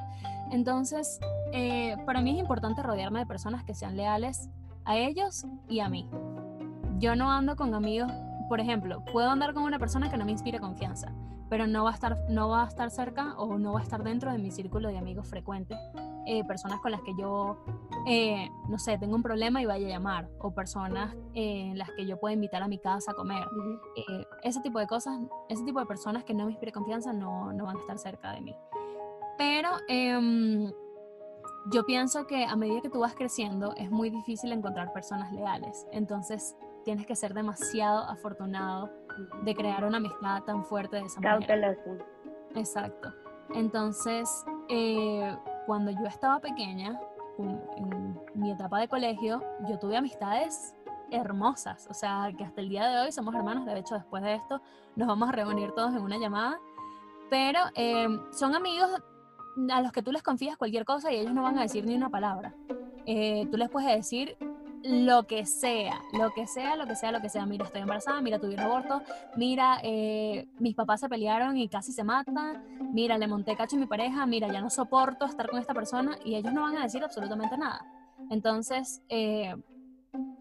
Entonces, 0.51 1.19
eh, 1.51 1.95
para 2.05 2.21
mí 2.21 2.31
es 2.31 2.39
importante 2.39 2.81
rodearme 2.81 3.19
de 3.19 3.25
personas 3.25 3.63
que 3.63 3.75
sean 3.75 3.95
leales 3.95 4.49
a 4.85 4.97
ellos 4.97 5.45
y 5.67 5.81
a 5.81 5.89
mí. 5.89 6.09
Yo 6.99 7.15
no 7.15 7.31
ando 7.31 7.55
con 7.55 7.75
amigos, 7.75 8.11
por 8.49 8.59
ejemplo, 8.59 9.03
puedo 9.11 9.29
andar 9.29 9.53
con 9.53 9.63
una 9.63 9.77
persona 9.77 10.09
que 10.09 10.17
no 10.17 10.25
me 10.25 10.31
inspire 10.31 10.59
confianza, 10.59 11.13
pero 11.47 11.67
no 11.67 11.83
va 11.83 11.91
a 11.91 11.93
estar, 11.93 12.17
no 12.27 12.49
va 12.49 12.63
a 12.63 12.67
estar 12.67 12.89
cerca 12.89 13.35
o 13.37 13.59
no 13.59 13.73
va 13.73 13.81
a 13.81 13.83
estar 13.83 14.03
dentro 14.03 14.31
de 14.31 14.39
mi 14.39 14.49
círculo 14.49 14.89
de 14.89 14.97
amigos 14.97 15.27
frecuentes. 15.27 15.77
Eh, 16.25 16.43
personas 16.45 16.79
con 16.79 16.91
las 16.91 17.01
que 17.01 17.13
yo, 17.17 17.63
eh, 18.07 18.49
no 18.67 18.79
sé, 18.79 18.97
tengo 18.97 19.15
un 19.15 19.21
problema 19.21 19.61
y 19.61 19.65
vaya 19.65 19.85
a 19.85 19.89
llamar, 19.91 20.27
o 20.39 20.55
personas 20.55 21.13
eh, 21.35 21.69
en 21.69 21.77
las 21.77 21.91
que 21.91 22.07
yo 22.07 22.19
pueda 22.19 22.33
invitar 22.33 22.63
a 22.63 22.67
mi 22.67 22.79
casa 22.79 23.11
a 23.11 23.13
comer. 23.13 23.47
ese 24.41 24.59
tipo 24.61 24.79
de 24.79 24.87
cosas, 24.87 25.19
ese 25.49 25.63
tipo 25.63 25.79
de 25.79 25.85
personas 25.85 26.23
que 26.23 26.33
no 26.33 26.45
me 26.45 26.51
inspire 26.51 26.71
confianza 26.71 27.13
no, 27.13 27.53
no 27.53 27.65
van 27.65 27.77
a 27.77 27.79
estar 27.79 27.99
cerca 27.99 28.31
de 28.33 28.41
mí. 28.41 28.55
Pero 29.37 29.69
em, 29.87 30.71
yo 31.71 31.85
pienso 31.85 32.25
que 32.25 32.43
a 32.43 32.55
medida 32.55 32.81
que 32.81 32.89
tú 32.89 32.99
vas 32.99 33.13
creciendo 33.13 33.75
es 33.75 33.91
muy 33.91 34.09
difícil 34.09 34.51
encontrar 34.51 34.91
personas 34.93 35.31
leales. 35.31 35.85
Entonces 35.91 36.55
tienes 36.87 37.05
que 37.05 37.17
ser 37.17 37.33
demasiado 37.33 38.05
afortunado 38.09 38.89
de 39.43 39.53
crear 39.53 39.83
una 39.83 39.97
amistad 39.97 40.41
tan 40.43 40.63
fuerte 40.63 40.95
de 40.95 41.01
esa 41.01 41.19
manera. 41.19 41.75
Exacto. 42.55 43.13
Entonces, 43.53 44.45
eh, 44.69 45.35
cuando 45.65 45.91
yo 45.91 46.05
estaba 46.05 46.39
pequeña, 46.39 46.97
en 47.75 48.17
mi 48.35 48.51
etapa 48.51 48.79
de 48.79 48.87
colegio, 48.87 49.43
yo 49.67 49.77
tuve 49.77 49.97
amistades 49.97 50.77
hermosas, 51.11 51.87
o 51.89 51.93
sea, 51.93 52.31
que 52.37 52.45
hasta 52.45 52.61
el 52.61 52.69
día 52.69 52.87
de 52.87 52.99
hoy 53.01 53.11
somos 53.11 53.35
hermanos, 53.35 53.65
de 53.65 53.77
hecho 53.77 53.95
después 53.95 54.23
de 54.23 54.35
esto 54.35 54.61
nos 54.95 55.09
vamos 55.09 55.27
a 55.27 55.33
reunir 55.33 55.73
todos 55.73 55.93
en 55.93 56.01
una 56.01 56.17
llamada, 56.17 56.57
pero 57.29 57.59
eh, 57.75 58.07
son 58.31 58.55
amigos 58.55 58.89
a 59.73 59.81
los 59.81 59.91
que 59.91 60.01
tú 60.01 60.13
les 60.13 60.23
confías 60.23 60.55
cualquier 60.55 60.85
cosa 60.85 61.11
y 61.11 61.17
ellos 61.17 61.33
no 61.33 61.43
van 61.43 61.59
a 61.59 61.63
decir 61.63 61.85
ni 61.85 61.95
una 61.95 62.09
palabra. 62.09 62.55
Eh, 63.05 63.45
tú 63.51 63.57
les 63.57 63.69
puedes 63.69 63.93
decir 63.93 64.37
lo 64.87 65.27
que 65.27 65.45
sea, 65.45 66.01
lo 66.13 66.31
que 66.31 66.47
sea, 66.47 66.75
lo 66.75 66.87
que 66.87 66.95
sea, 66.95 67.11
lo 67.11 67.21
que 67.21 67.29
sea. 67.29 67.45
Mira, 67.45 67.65
estoy 67.65 67.81
embarazada, 67.81 68.21
mira, 68.21 68.39
tuve 68.39 68.53
un 68.53 68.61
aborto, 68.61 69.01
mira, 69.35 69.79
eh, 69.83 70.47
mis 70.59 70.75
papás 70.75 71.01
se 71.01 71.09
pelearon 71.09 71.57
y 71.57 71.67
casi 71.67 71.91
se 71.91 72.03
matan, 72.03 72.63
mira, 72.93 73.17
le 73.17 73.27
monté 73.27 73.55
cacho 73.55 73.75
a 73.75 73.79
mi 73.79 73.85
pareja, 73.85 74.25
mira, 74.25 74.47
ya 74.47 74.61
no 74.61 74.69
soporto 74.69 75.25
estar 75.25 75.49
con 75.49 75.59
esta 75.59 75.73
persona 75.73 76.17
y 76.23 76.35
ellos 76.35 76.53
no 76.53 76.61
van 76.61 76.77
a 76.77 76.83
decir 76.83 77.03
absolutamente 77.03 77.57
nada. 77.57 77.85
Entonces, 78.29 79.01
eh, 79.09 79.55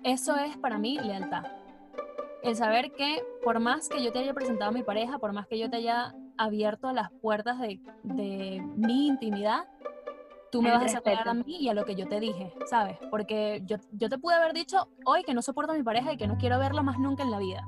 eso 0.05 0.37
es 0.37 0.57
para 0.57 0.79
mí 0.79 0.99
lealtad. 0.99 1.45
El 2.43 2.55
saber 2.55 2.93
que 2.93 3.25
por 3.43 3.59
más 3.59 3.89
que 3.89 4.03
yo 4.03 4.13
te 4.13 4.21
haya 4.21 4.33
presentado 4.33 4.71
a 4.71 4.75
mi 4.75 4.85
pareja, 4.85 5.19
por 5.19 5.33
más 5.33 5.49
que 5.49 5.59
yo 5.59 5.69
te 5.69 5.79
haya 5.79 6.15
abierto 6.37 6.93
las 6.93 7.11
puertas 7.11 7.59
de, 7.59 7.81
de 8.05 8.63
mi 8.77 9.09
intimidad, 9.09 9.65
tú 10.51 10.63
me 10.63 10.71
vas 10.71 10.85
a 10.85 10.89
sacar 10.89 11.29
a 11.29 11.35
mí 11.35 11.59
y 11.61 11.69
a 11.69 11.75
lo 11.75 11.85
que 11.85 11.95
yo 11.95 12.09
te 12.09 12.21
dije, 12.21 12.53
¿sabes? 12.67 12.99
Porque 13.11 13.63
yo, 13.67 13.77
yo 13.93 14.09
te 14.09 14.19
pude 14.19 14.35
haber 14.35 14.53
dicho 14.53 14.89
hoy 15.05 15.23
que 15.25 15.35
no 15.35 15.43
soporto 15.43 15.73
a 15.73 15.77
mi 15.77 15.83
pareja 15.83 16.13
y 16.13 16.17
que 16.17 16.27
no 16.27 16.37
quiero 16.39 16.59
verla 16.59 16.83
más 16.83 16.99
nunca 16.99 17.23
en 17.23 17.31
la 17.31 17.39
vida. 17.39 17.67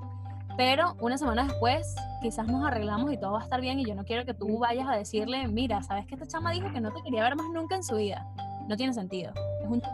Pero 0.57 0.97
una 1.01 1.17
semana 1.17 1.45
después, 1.45 1.95
quizás 2.21 2.49
nos 2.49 2.67
arreglamos 2.67 3.13
y 3.13 3.17
todo 3.17 3.33
va 3.33 3.41
a 3.41 3.45
estar 3.45 3.61
bien 3.61 3.79
y 3.79 3.85
yo 3.85 3.95
no 3.95 4.05
quiero 4.05 4.25
que 4.25 4.35
tú 4.35 4.59
vayas 4.59 4.89
a 4.89 4.97
decirle, 4.97 5.47
mira, 5.47 5.83
¿sabes 5.83 6.07
que 6.07 6.15
esta 6.15 6.27
chama 6.27 6.51
dijo 6.51 6.73
que 6.73 6.81
no 6.81 6.93
te 6.93 7.01
quería 7.03 7.23
ver 7.23 7.37
más 7.37 7.47
nunca 7.53 7.77
en 7.77 7.85
su 7.85 7.97
vida? 7.97 8.27
No 8.69 8.77
tiene 8.77 8.93
sentido. 8.93 9.33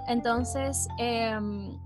Entonces, 0.09 0.89
em, 0.99 1.79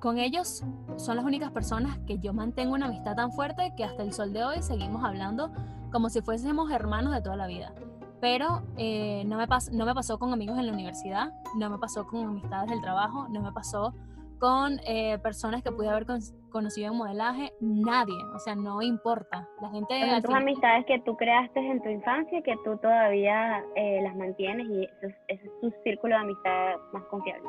con 0.00 0.18
ellos 0.18 0.64
son 0.96 1.16
las 1.16 1.24
únicas 1.24 1.50
personas 1.50 1.98
que 2.06 2.18
yo 2.18 2.32
mantengo 2.32 2.74
una 2.74 2.86
amistad 2.86 3.14
tan 3.14 3.32
fuerte 3.32 3.74
que 3.76 3.84
hasta 3.84 4.02
el 4.02 4.12
sol 4.12 4.32
de 4.32 4.42
hoy 4.42 4.62
seguimos 4.62 5.04
hablando 5.04 5.52
como 5.92 6.08
si 6.08 6.22
fuésemos 6.22 6.70
hermanos 6.70 7.12
de 7.12 7.20
toda 7.20 7.36
la 7.36 7.46
vida 7.46 7.72
pero 8.20 8.62
eh, 8.76 9.24
no, 9.26 9.36
me 9.36 9.46
no 9.72 9.86
me 9.86 9.94
pasó 9.94 10.18
con 10.18 10.32
amigos 10.32 10.58
en 10.58 10.66
la 10.66 10.72
universidad, 10.72 11.32
no 11.56 11.70
me 11.70 11.78
pasó 11.78 12.06
con 12.06 12.24
amistades 12.24 12.70
del 12.70 12.80
trabajo, 12.80 13.28
no 13.28 13.42
me 13.42 13.52
pasó 13.52 13.94
con 14.38 14.80
eh, 14.86 15.18
personas 15.18 15.62
que 15.62 15.70
pude 15.70 15.88
haber 15.88 16.06
conocido 16.50 16.90
en 16.90 16.96
modelaje, 16.96 17.52
nadie, 17.60 18.16
o 18.34 18.38
sea, 18.38 18.54
no 18.54 18.80
importa. 18.80 19.46
La 19.60 19.68
gente... 19.68 19.94
Son 20.00 20.22
tus 20.22 20.34
amistades 20.34 20.86
que 20.86 20.98
tú 21.00 21.14
creaste 21.16 21.60
en 21.60 21.82
tu 21.82 21.90
infancia, 21.90 22.42
que 22.42 22.56
tú 22.64 22.76
todavía 22.78 23.62
eh, 23.76 24.00
las 24.02 24.16
mantienes 24.16 24.66
y 24.66 24.84
ese 25.02 25.14
es, 25.28 25.40
es 25.42 25.60
tu 25.60 25.70
círculo 25.84 26.14
de 26.14 26.20
amistad 26.22 26.76
más 26.92 27.04
confiable. 27.04 27.46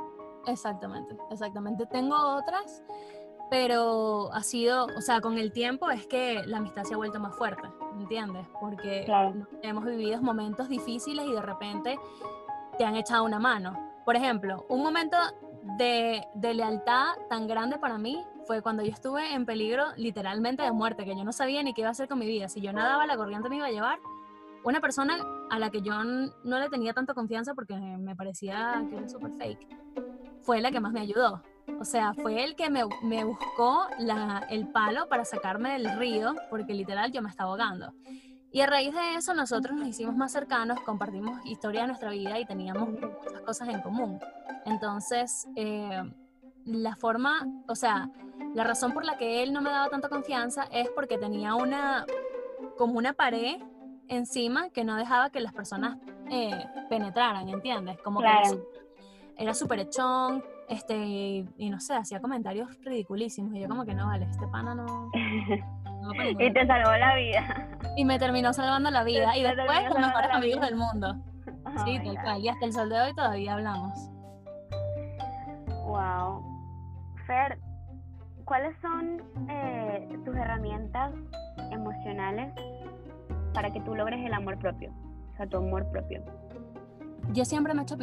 Exactamente, 0.48 1.16
exactamente. 1.30 1.86
Tengo 1.88 2.16
otras 2.36 2.84
pero 3.52 4.32
ha 4.32 4.44
sido, 4.44 4.86
o 4.86 5.02
sea, 5.02 5.20
con 5.20 5.38
el 5.38 5.52
tiempo 5.52 5.90
es 5.90 6.08
que 6.08 6.42
la 6.46 6.60
amistad 6.60 6.86
se 6.86 6.94
ha 6.94 6.98
vuelto 6.98 7.20
más 7.20 7.36
fuerte, 7.36 7.68
¿entiendes? 8.00 8.48
Porque 8.62 9.06
hemos 9.62 9.84
vivido 9.84 10.22
momentos 10.22 10.70
difíciles 10.70 11.26
y 11.26 11.34
de 11.34 11.42
repente 11.42 12.00
te 12.78 12.86
han 12.86 12.96
echado 12.96 13.26
una 13.26 13.40
mano. 13.40 13.78
Por 14.06 14.16
ejemplo, 14.16 14.66
un 14.70 14.82
momento 14.82 15.18
de, 15.78 16.24
de 16.34 16.54
lealtad 16.54 17.08
tan 17.30 17.46
grande 17.46 17.78
para 17.78 17.98
mí 17.98 18.24
fue 18.46 18.62
cuando 18.62 18.84
yo 18.84 18.92
estuve 18.94 19.34
en 19.34 19.46
peligro 19.46 19.84
literalmente 19.98 20.64
de 20.64 20.72
muerte, 20.72 21.04
que 21.04 21.14
yo 21.14 21.26
no 21.26 21.34
sabía 21.34 21.62
ni 21.62 21.74
qué 21.74 21.82
iba 21.82 21.90
a 21.90 21.92
hacer 21.92 22.08
con 22.08 22.20
mi 22.20 22.28
vida. 22.28 22.48
Si 22.48 22.62
yo 22.62 22.72
nadaba, 22.72 23.06
la 23.06 23.18
corriente 23.18 23.50
me 23.50 23.58
iba 23.58 23.66
a 23.66 23.72
llevar. 23.72 24.00
Una 24.64 24.80
persona 24.80 25.18
a 25.50 25.60
la 25.60 25.70
que 25.72 25.82
yo 25.82 26.02
no 26.02 26.58
le 26.58 26.70
tenía 26.70 26.94
tanta 26.94 27.14
confianza 27.14 27.54
porque 27.54 27.76
me 27.76 28.16
parecía 28.16 28.82
que 28.90 28.96
era 28.96 29.10
súper 29.10 29.34
fake, 29.34 29.68
fue 30.42 30.62
la 30.62 30.72
que 30.72 30.80
más 30.80 30.94
me 30.94 31.02
ayudó. 31.02 31.42
O 31.80 31.86
sea, 31.86 32.14
fue 32.14 32.44
el 32.44 32.56
que 32.56 32.70
me, 32.70 32.84
me 33.02 33.24
buscó 33.24 33.88
la, 33.98 34.46
el 34.50 34.68
palo 34.68 35.08
para 35.10 35.26
sacarme 35.26 35.74
del 35.74 35.98
río, 35.98 36.36
porque 36.50 36.74
literal 36.74 37.12
yo 37.12 37.22
me 37.22 37.30
estaba 37.30 37.52
ahogando. 37.52 37.94
Y 38.52 38.62
a 38.62 38.68
raíz 38.68 38.94
de 38.94 39.16
eso 39.16 39.34
nosotros 39.34 39.76
nos 39.78 39.88
hicimos 39.88 40.16
más 40.16 40.32
cercanos, 40.32 40.82
compartimos 40.82 41.40
historia 41.46 41.82
de 41.82 41.88
nuestra 41.88 42.10
vida 42.10 42.38
y 42.38 42.46
teníamos 42.46 42.90
muchas 42.90 43.42
cosas 43.46 43.70
en 43.70 43.82
común. 43.82 44.20
Entonces, 44.66 45.48
eh, 45.56 46.04
la 46.66 46.96
forma, 46.98 47.48
o 47.68 47.76
sea, 47.76 48.10
la 48.54 48.64
razón 48.66 48.92
por 48.92 49.06
la 49.06 49.18
que 49.18 49.42
él 49.42 49.54
no 49.54 49.62
me 49.62 49.70
daba 49.70 49.90
tanta 49.90 50.10
confianza 50.10 50.64
es 50.72 50.90
porque 50.90 51.18
tenía 51.18 51.56
una, 51.56 52.06
como 52.78 52.98
una 52.98 53.14
pared 53.14 53.62
encima 54.10 54.70
que 54.70 54.84
no 54.84 54.98
dejaba 54.98 55.30
que 55.30 55.40
las 55.40 55.54
personas 55.54 55.98
eh, 56.30 56.66
penetraran, 56.90 57.48
¿entiendes? 57.48 57.98
Como 58.04 58.20
que 58.20 58.60
era 59.38 59.54
súper 59.54 59.80
echón, 59.80 60.44
este, 60.72 61.46
y 61.58 61.70
no 61.70 61.82
sé, 61.82 61.96
hacía 61.96 62.22
comentarios 62.22 62.70
ridiculísimos. 62.82 63.54
Y 63.56 63.60
yo 63.60 63.68
como 63.68 63.86
que 63.86 63.94
no, 63.94 64.08
vale, 64.08 64.26
este 64.26 64.48
pana 64.48 64.74
no... 64.74 65.12
y 66.40 66.54
te 66.54 66.66
salvó 66.66 66.92
la 66.98 67.16
vida. 67.16 67.68
Y 67.98 68.06
me 68.06 68.18
terminó 68.18 68.54
salvando 68.54 68.90
la 68.90 69.04
vida. 69.04 69.36
y 69.36 69.44
después 69.44 69.90
los 69.90 70.00
mejores 70.00 70.32
amigos 70.32 70.62
del 70.62 70.76
mundo. 70.78 71.16
sí, 71.86 72.00
tal 72.04 72.22
cual. 72.22 72.40
Y 72.42 72.48
hasta 72.48 72.66
el 72.66 72.74
sol 72.74 72.90
de 72.90 73.02
hoy 73.02 73.14
todavía 73.14 73.54
hablamos. 73.54 74.10
Wow. 75.86 76.42
Fer, 77.28 77.60
¿cuáles 78.46 78.74
son 78.82 79.22
eh, 79.50 80.08
tus 80.24 80.36
herramientas 80.36 81.12
emocionales 81.70 82.54
para 83.54 83.72
que 83.72 83.82
tú 83.82 83.94
logres 83.94 84.26
el 84.26 84.34
amor 84.34 84.58
propio? 84.58 84.94
O 85.34 85.36
sea, 85.36 85.48
tu 85.48 85.58
amor 85.58 85.92
propio. 85.92 86.24
Yo 87.34 87.44
siempre 87.44 87.74
me 87.74 87.82
he 87.82 87.84
hecho 87.84 87.98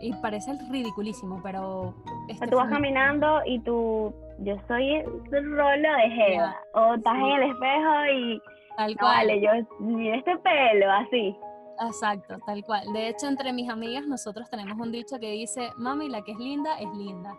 y 0.00 0.12
parece 0.14 0.52
ridiculísimo, 0.70 1.40
pero... 1.42 1.94
Este 2.28 2.46
tú 2.46 2.56
vas 2.56 2.68
caminando 2.70 3.40
y 3.46 3.58
tú, 3.60 4.14
yo 4.38 4.56
soy 4.68 4.96
el 4.96 5.56
rolo 5.56 5.88
de 5.96 6.10
Jeva, 6.10 6.56
o 6.74 6.94
estás 6.94 7.16
en 7.16 7.24
el 7.24 7.42
espejo 7.50 8.06
y... 8.14 8.42
Tal 8.76 8.96
cual. 8.96 9.16
vale, 9.16 9.40
yo, 9.40 9.50
mira 9.80 10.16
este 10.16 10.36
pelo, 10.38 10.92
así. 10.92 11.36
Exacto, 11.80 12.36
tal 12.44 12.62
cual. 12.64 12.92
De 12.92 13.08
hecho, 13.08 13.26
entre 13.26 13.52
mis 13.52 13.70
amigas 13.70 14.06
nosotros 14.06 14.48
tenemos 14.50 14.78
un 14.78 14.92
dicho 14.92 15.18
que 15.18 15.30
dice, 15.30 15.70
mami, 15.76 16.08
la 16.08 16.22
que 16.22 16.32
es 16.32 16.38
linda 16.38 16.78
es 16.78 16.88
linda. 16.94 17.34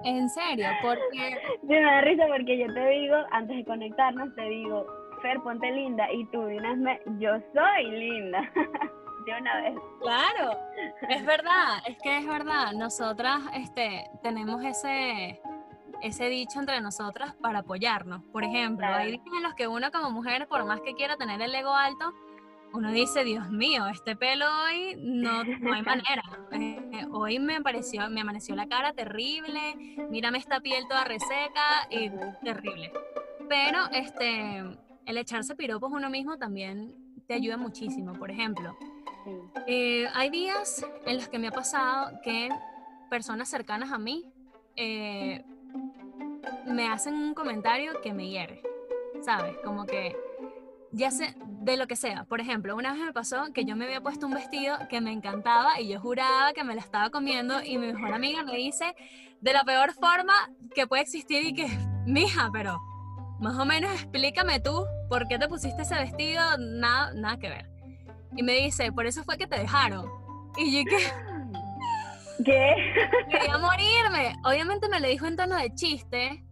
en 0.04 0.28
serio, 0.30 0.68
porque... 0.82 1.38
Sí, 1.60 1.66
me 1.66 1.82
da 1.82 2.00
risa 2.00 2.24
porque 2.28 2.58
yo 2.58 2.72
te 2.72 2.88
digo, 2.88 3.16
antes 3.32 3.56
de 3.58 3.64
conectarnos, 3.64 4.34
te 4.34 4.42
digo, 4.42 4.86
Fer, 5.22 5.40
ponte 5.40 5.70
linda, 5.70 6.10
y 6.12 6.24
tú 6.26 6.42
me, 6.42 7.00
yo 7.18 7.32
soy 7.52 7.90
linda. 7.90 8.50
una 9.36 9.60
vez. 9.60 9.74
Claro, 10.00 10.58
es 11.08 11.24
verdad, 11.24 11.82
es 11.86 11.98
que 11.98 12.18
es 12.18 12.26
verdad. 12.26 12.72
Nosotras 12.72 13.40
este, 13.54 14.10
tenemos 14.22 14.64
ese, 14.64 15.40
ese 16.02 16.28
dicho 16.28 16.60
entre 16.60 16.80
nosotras 16.80 17.34
para 17.34 17.60
apoyarnos. 17.60 18.22
Por 18.32 18.44
ejemplo, 18.44 18.86
hay 18.86 19.12
días 19.12 19.24
en 19.36 19.42
los 19.42 19.54
que 19.54 19.68
uno 19.68 19.90
como 19.90 20.10
mujer, 20.10 20.46
por 20.48 20.64
más 20.64 20.80
que 20.80 20.94
quiera 20.94 21.16
tener 21.16 21.40
el 21.42 21.54
ego 21.54 21.74
alto, 21.74 22.14
uno 22.72 22.92
dice, 22.92 23.24
Dios 23.24 23.50
mío, 23.50 23.86
este 23.86 24.14
pelo 24.14 24.46
hoy 24.64 24.94
no, 24.98 25.42
no 25.44 25.72
hay 25.72 25.82
manera. 25.82 26.22
Eh, 26.52 27.06
hoy 27.10 27.38
me 27.38 27.56
apareció, 27.56 28.08
me 28.10 28.20
amaneció 28.20 28.54
la 28.54 28.68
cara 28.68 28.92
terrible, 28.92 29.74
mírame 30.10 30.38
esta 30.38 30.60
piel 30.60 30.86
toda 30.86 31.04
reseca 31.04 31.88
y 31.90 32.10
terrible. 32.44 32.92
Pero 33.48 33.78
este, 33.92 34.58
el 35.06 35.16
echarse 35.16 35.56
piropos 35.56 35.90
uno 35.92 36.10
mismo 36.10 36.36
también 36.36 36.94
te 37.26 37.34
ayuda 37.34 37.56
muchísimo. 37.56 38.12
Por 38.12 38.30
ejemplo, 38.30 38.76
eh, 39.66 40.06
hay 40.14 40.30
días 40.30 40.84
en 41.06 41.16
los 41.16 41.28
que 41.28 41.38
me 41.38 41.48
ha 41.48 41.52
pasado 41.52 42.20
que 42.22 42.48
personas 43.10 43.48
cercanas 43.48 43.92
a 43.92 43.98
mí 43.98 44.30
eh, 44.76 45.44
me 46.66 46.88
hacen 46.88 47.14
un 47.14 47.34
comentario 47.34 48.00
que 48.00 48.12
me 48.12 48.28
hiere, 48.28 48.62
¿sabes? 49.22 49.56
Como 49.64 49.86
que 49.86 50.16
ya 50.92 51.10
sé, 51.10 51.34
de 51.44 51.76
lo 51.76 51.86
que 51.86 51.96
sea. 51.96 52.24
Por 52.24 52.40
ejemplo, 52.40 52.74
una 52.76 52.92
vez 52.92 53.02
me 53.02 53.12
pasó 53.12 53.52
que 53.52 53.64
yo 53.64 53.76
me 53.76 53.84
había 53.84 54.00
puesto 54.00 54.26
un 54.26 54.34
vestido 54.34 54.76
que 54.88 55.00
me 55.00 55.12
encantaba 55.12 55.80
y 55.80 55.88
yo 55.88 56.00
juraba 56.00 56.52
que 56.52 56.64
me 56.64 56.74
la 56.74 56.80
estaba 56.80 57.10
comiendo 57.10 57.62
y 57.62 57.78
mi 57.78 57.92
mejor 57.92 58.12
amiga 58.12 58.42
me 58.42 58.56
dice 58.56 58.94
de 59.40 59.52
la 59.52 59.64
peor 59.64 59.92
forma 59.92 60.34
que 60.74 60.86
puede 60.86 61.02
existir 61.02 61.44
y 61.44 61.54
que, 61.54 61.66
mija, 62.06 62.50
pero 62.52 62.80
más 63.40 63.56
o 63.58 63.64
menos 63.64 63.92
explícame 63.92 64.60
tú 64.60 64.84
por 65.08 65.28
qué 65.28 65.38
te 65.38 65.48
pusiste 65.48 65.82
ese 65.82 65.94
vestido, 65.94 66.42
nada, 66.58 67.12
nada 67.14 67.38
que 67.38 67.48
ver. 67.48 67.77
Y 68.36 68.42
me 68.42 68.52
dice, 68.54 68.92
por 68.92 69.06
eso 69.06 69.24
fue 69.24 69.36
que 69.36 69.46
te 69.46 69.58
dejaron. 69.58 70.06
Y 70.56 70.78
yo 70.78 70.90
que... 70.90 70.98
¿Qué? 72.44 72.74
Quería 73.30 73.58
morirme. 73.58 74.36
Obviamente 74.44 74.88
me 74.88 75.00
lo 75.00 75.08
dijo 75.08 75.26
en 75.26 75.36
tono 75.36 75.56
de 75.56 75.74
chiste, 75.74 76.44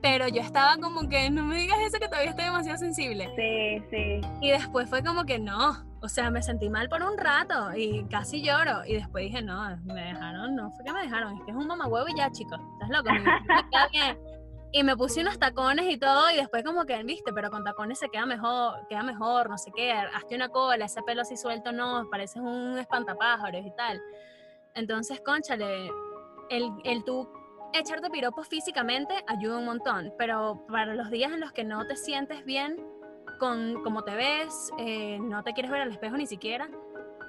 pero 0.00 0.28
yo 0.28 0.40
estaba 0.40 0.76
como 0.76 1.08
que 1.08 1.30
no 1.30 1.42
me 1.44 1.56
digas 1.56 1.78
eso 1.80 1.98
que 1.98 2.06
todavía 2.06 2.30
estoy 2.30 2.44
demasiado 2.44 2.78
sensible. 2.78 3.28
Sí, 3.34 3.84
sí. 3.90 4.20
Y 4.40 4.50
después 4.50 4.88
fue 4.88 5.02
como 5.02 5.24
que 5.24 5.38
no. 5.38 5.84
O 6.00 6.08
sea, 6.08 6.30
me 6.30 6.42
sentí 6.42 6.68
mal 6.68 6.88
por 6.88 7.02
un 7.02 7.18
rato 7.18 7.74
y 7.76 8.04
casi 8.04 8.40
lloro. 8.42 8.84
Y 8.86 8.94
después 8.94 9.24
dije, 9.24 9.42
no, 9.42 9.76
me 9.84 10.02
dejaron, 10.02 10.54
no 10.54 10.70
fue 10.72 10.84
que 10.84 10.92
me 10.92 11.02
dejaron, 11.02 11.36
es 11.38 11.44
que 11.44 11.50
es 11.50 11.56
un 11.56 11.66
mamagüevo 11.66 12.06
y 12.08 12.16
ya, 12.16 12.30
chicos. 12.30 12.60
Estás 12.74 12.90
loco, 12.90 13.10
me, 13.12 13.24
queda 13.70 13.88
bien 13.90 14.35
y 14.76 14.82
me 14.82 14.94
puse 14.94 15.22
unos 15.22 15.38
tacones 15.38 15.86
y 15.88 15.96
todo 15.96 16.30
y 16.30 16.36
después 16.36 16.62
como 16.62 16.84
que, 16.84 17.02
viste, 17.02 17.32
pero 17.32 17.50
con 17.50 17.64
tacones 17.64 17.98
se 17.98 18.10
queda 18.10 18.26
mejor, 18.26 18.86
queda 18.90 19.02
mejor, 19.02 19.48
no 19.48 19.56
sé 19.56 19.72
qué, 19.74 19.90
hazte 19.90 20.34
una 20.34 20.50
cola, 20.50 20.84
ese 20.84 21.02
pelo 21.02 21.22
así 21.22 21.34
suelto 21.34 21.72
no, 21.72 22.06
pareces 22.10 22.42
un 22.42 22.76
espantapájaros 22.76 23.64
y 23.64 23.70
tal. 23.74 24.02
Entonces, 24.74 25.22
conchale, 25.22 25.90
el, 26.50 26.70
el 26.84 27.04
tú 27.04 27.26
echarte 27.72 28.10
piropos 28.10 28.48
físicamente 28.48 29.14
ayuda 29.26 29.56
un 29.56 29.64
montón, 29.64 30.12
pero 30.18 30.66
para 30.68 30.94
los 30.94 31.08
días 31.08 31.32
en 31.32 31.40
los 31.40 31.52
que 31.52 31.64
no 31.64 31.86
te 31.86 31.96
sientes 31.96 32.44
bien 32.44 32.76
con 33.40 33.82
cómo 33.82 34.04
te 34.04 34.14
ves, 34.14 34.70
eh, 34.76 35.18
no 35.22 35.42
te 35.42 35.54
quieres 35.54 35.72
ver 35.72 35.80
al 35.80 35.90
espejo 35.90 36.18
ni 36.18 36.26
siquiera, 36.26 36.68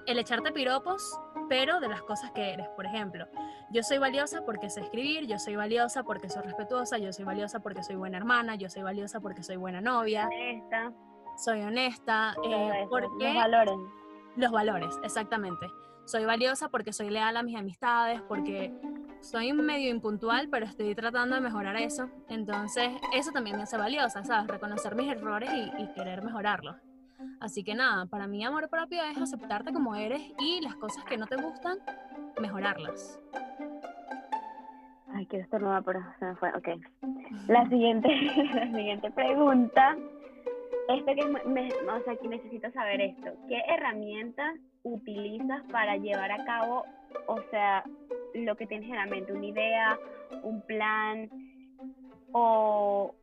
el 0.05 0.19
echarte 0.19 0.51
piropos, 0.51 1.17
pero 1.49 1.79
de 1.79 1.87
las 1.87 2.01
cosas 2.01 2.31
que 2.31 2.53
eres. 2.53 2.67
Por 2.69 2.85
ejemplo, 2.85 3.27
yo 3.69 3.83
soy 3.83 3.97
valiosa 3.97 4.43
porque 4.45 4.69
sé 4.69 4.81
escribir, 4.81 5.27
yo 5.27 5.39
soy 5.39 5.55
valiosa 5.55 6.03
porque 6.03 6.29
soy 6.29 6.43
respetuosa, 6.43 6.97
yo 6.97 7.11
soy 7.13 7.25
valiosa 7.25 7.59
porque 7.59 7.83
soy 7.83 7.95
buena 7.95 8.17
hermana, 8.17 8.55
yo 8.55 8.69
soy 8.69 8.83
valiosa 8.83 9.19
porque 9.19 9.43
soy 9.43 9.57
buena 9.57 9.81
novia. 9.81 10.27
Honesta. 10.27 10.93
Soy 11.37 11.61
honesta. 11.61 12.35
Eh, 12.43 12.87
porque 12.89 13.07
los 13.19 13.35
valores. 13.35 13.75
Los 14.35 14.51
valores, 14.51 14.99
exactamente. 15.03 15.67
Soy 16.05 16.25
valiosa 16.25 16.69
porque 16.69 16.93
soy 16.93 17.09
leal 17.09 17.35
a 17.35 17.43
mis 17.43 17.57
amistades, 17.57 18.21
porque 18.21 18.73
soy 19.19 19.51
medio 19.51 19.89
impuntual, 19.89 20.47
pero 20.49 20.65
estoy 20.65 20.95
tratando 20.95 21.35
de 21.35 21.41
mejorar 21.41 21.75
eso. 21.75 22.09
Entonces, 22.29 22.91
eso 23.13 23.31
también 23.31 23.57
me 23.57 23.63
hace 23.63 23.77
valiosa, 23.77 24.23
¿sabes? 24.23 24.47
Reconocer 24.47 24.95
mis 24.95 25.11
errores 25.11 25.49
y, 25.51 25.83
y 25.83 25.87
querer 25.93 26.23
mejorarlos. 26.23 26.75
Así 27.39 27.63
que 27.63 27.75
nada, 27.75 28.05
para 28.05 28.27
mí 28.27 28.43
amor 28.43 28.69
propio 28.69 29.03
es 29.03 29.17
aceptarte 29.17 29.71
como 29.73 29.95
eres 29.95 30.21
y 30.39 30.61
las 30.61 30.75
cosas 30.75 31.03
que 31.05 31.17
no 31.17 31.27
te 31.27 31.35
gustan, 31.35 31.77
mejorarlas. 32.39 33.19
Ay, 35.13 35.25
quiero 35.25 35.45
estornudar, 35.45 35.83
pero 35.83 36.03
se 36.19 36.25
me 36.25 36.35
fue. 36.35 36.49
Ok. 36.49 36.67
La 37.47 37.67
siguiente, 37.69 38.09
la 38.53 38.67
siguiente 38.67 39.11
pregunta. 39.11 39.97
Esto 40.89 41.15
que 41.15 41.49
me, 41.49 41.67
o 41.67 42.03
sea, 42.03 42.15
que 42.15 42.27
necesito 42.27 42.71
saber 42.71 43.01
esto. 43.01 43.31
¿Qué 43.47 43.61
herramientas 43.67 44.55
utilizas 44.83 45.61
para 45.71 45.97
llevar 45.97 46.31
a 46.31 46.45
cabo, 46.45 46.85
o 47.27 47.41
sea, 47.51 47.83
lo 48.35 48.55
que 48.55 48.67
tienes 48.67 48.89
en 48.89 48.95
la 48.95 49.05
mente? 49.05 49.33
¿Una 49.33 49.45
idea, 49.45 49.99
un 50.43 50.61
plan 50.61 51.29
o 52.31 53.13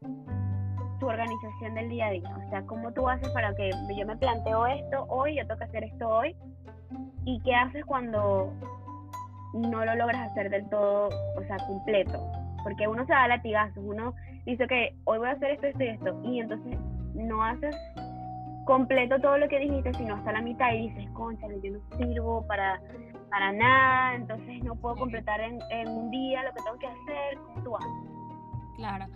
tu 1.05 1.11
organización 1.11 1.74
del 1.74 1.90
día 1.90 2.07
a 2.07 2.11
día. 2.11 2.36
O 2.46 2.48
sea, 2.48 2.62
cómo 2.62 2.90
tú 2.92 3.07
haces 3.09 3.28
para 3.30 3.55
que 3.55 3.70
yo 3.94 4.07
me 4.07 4.16
planteo 4.16 4.66
esto 4.66 5.05
hoy, 5.09 5.36
yo 5.36 5.46
tengo 5.46 5.59
que 5.59 5.64
hacer 5.64 5.84
esto 5.84 6.09
hoy. 6.09 6.34
¿Y 7.26 7.40
qué 7.40 7.55
haces 7.55 7.84
cuando 7.84 8.50
no 9.52 9.84
lo 9.84 9.94
logras 9.94 10.30
hacer 10.30 10.48
del 10.48 10.66
todo, 10.70 11.09
o 11.36 11.42
sea, 11.46 11.59
completo? 11.66 12.18
Porque 12.62 12.88
uno 12.88 13.05
se 13.05 13.12
da 13.12 13.28
latigazos, 13.28 13.84
uno 13.84 14.14
dice 14.46 14.66
que 14.66 14.96
hoy 15.05 15.18
voy 15.18 15.28
a 15.28 15.32
hacer 15.32 15.50
esto, 15.50 15.66
esto 15.66 15.82
y 15.82 15.88
esto. 15.88 16.20
Y 16.24 16.40
entonces 16.40 16.78
no 17.14 17.44
haces 17.44 17.76
completo 18.64 19.20
todo 19.20 19.36
lo 19.36 19.46
que 19.48 19.59
dijiste, 19.59 19.92
sino 19.94 20.14
hasta 20.14 20.32
la 20.32 20.40
mitad 20.40 20.72
y 20.72 20.88
dices, 20.88 21.11
concha, 21.11 21.46
yo 21.62 21.70
no 21.70 21.98
sirvo 21.98 22.46
para, 22.46 22.80
para 23.28 23.52
nada, 23.52 24.14
entonces 24.14 24.64
no 24.64 24.74
puedo 24.76 24.96
completar 24.96 25.38
en, 25.42 25.59
en 25.70 25.88
un 25.88 26.11
día 26.11 26.42
lo 26.44 26.55
que 26.55 26.62
tengo 26.62 26.78
que 26.78 26.86
hacer. 26.86 27.38
¿Cómo 27.44 27.62
tú 27.62 27.76
haces? 27.76 28.14
Claro. 28.76 29.07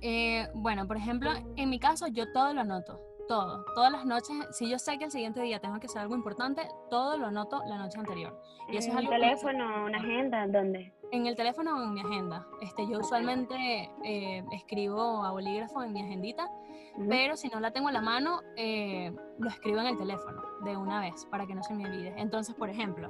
Eh, 0.00 0.46
bueno, 0.54 0.86
por 0.86 0.96
ejemplo, 0.96 1.30
en 1.56 1.70
mi 1.70 1.78
caso 1.78 2.06
yo 2.06 2.32
todo 2.32 2.52
lo 2.52 2.60
anoto. 2.60 3.00
todo. 3.28 3.64
Todas 3.74 3.92
las 3.92 4.06
noches, 4.06 4.30
si 4.52 4.70
yo 4.70 4.78
sé 4.78 4.96
que 4.98 5.04
el 5.04 5.10
siguiente 5.10 5.42
día 5.42 5.60
tengo 5.60 5.78
que 5.78 5.86
hacer 5.86 6.00
algo 6.00 6.14
importante, 6.14 6.66
todo 6.88 7.18
lo 7.18 7.26
anoto 7.26 7.62
la 7.66 7.76
noche 7.76 7.98
anterior. 7.98 8.40
Y 8.68 8.78
eso 8.78 8.88
¿En 8.88 8.92
es 8.92 8.98
algo 9.00 9.10
teléfono, 9.10 9.84
una 9.84 9.98
agenda? 9.98 10.46
¿Dónde? 10.46 10.94
En 11.12 11.26
el 11.26 11.36
teléfono 11.36 11.76
o 11.76 11.82
en 11.82 11.92
mi 11.92 12.00
agenda. 12.00 12.46
Este, 12.62 12.86
yo 12.88 12.98
usualmente 13.00 13.90
eh, 14.02 14.42
escribo 14.52 15.22
a 15.24 15.30
bolígrafo 15.30 15.82
en 15.82 15.92
mi 15.92 16.00
agendita, 16.00 16.50
pero 17.06 17.36
si 17.36 17.48
no 17.48 17.60
la 17.60 17.70
tengo 17.70 17.88
a 17.88 17.92
la 17.92 18.00
mano, 18.00 18.40
eh, 18.56 19.14
lo 19.38 19.48
escribo 19.50 19.80
en 19.80 19.88
el 19.88 19.98
teléfono 19.98 20.42
de 20.64 20.76
una 20.76 21.00
vez 21.00 21.26
para 21.30 21.46
que 21.46 21.54
no 21.54 21.62
se 21.62 21.74
me 21.74 21.84
olvide. 21.86 22.14
Entonces, 22.16 22.54
por 22.54 22.70
ejemplo, 22.70 23.08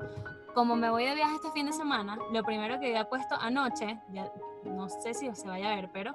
como 0.53 0.75
me 0.75 0.91
voy 0.91 1.05
de 1.05 1.15
viaje 1.15 1.37
este 1.37 1.51
fin 1.53 1.67
de 1.67 1.73
semana, 1.73 2.19
lo 2.33 2.43
primero 2.43 2.81
que 2.81 2.87
había 2.87 3.09
puesto 3.09 3.37
anoche, 3.37 4.01
ya 4.13 4.33
no 4.65 4.89
sé 4.89 5.15
si 5.15 5.33
se 5.33 5.47
vaya 5.49 5.73
a 5.73 5.77
ver, 5.77 5.91
pero 5.93 6.13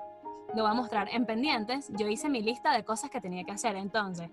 lo 0.56 0.64
voy 0.64 0.72
a 0.72 0.74
mostrar 0.74 1.10
en 1.12 1.26
pendientes. 1.26 1.90
Yo 1.98 2.08
hice 2.08 2.30
mi 2.30 2.42
lista 2.42 2.74
de 2.74 2.84
cosas 2.84 3.10
que 3.10 3.22
tenía 3.22 3.44
que 3.44 3.52
hacer. 3.52 3.76
Entonces, 3.76 4.30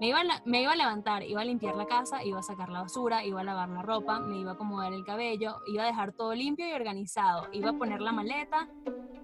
me 0.00 0.08
iba, 0.08 0.20
a, 0.20 0.24
me 0.44 0.62
iba 0.62 0.72
a 0.72 0.76
levantar, 0.76 1.22
iba 1.22 1.40
a 1.40 1.44
limpiar 1.44 1.76
la 1.76 1.86
casa, 1.86 2.24
iba 2.24 2.40
a 2.40 2.42
sacar 2.42 2.68
la 2.70 2.82
basura, 2.82 3.24
iba 3.24 3.40
a 3.40 3.44
lavar 3.44 3.68
la 3.68 3.82
ropa, 3.82 4.18
me 4.18 4.38
iba 4.38 4.50
a 4.50 4.54
acomodar 4.54 4.92
el 4.92 5.04
cabello, 5.04 5.56
iba 5.68 5.84
a 5.84 5.86
dejar 5.86 6.12
todo 6.12 6.34
limpio 6.34 6.68
y 6.68 6.72
organizado, 6.72 7.46
iba 7.52 7.70
a 7.70 7.72
poner 7.74 8.00
la 8.00 8.10
maleta, 8.10 8.68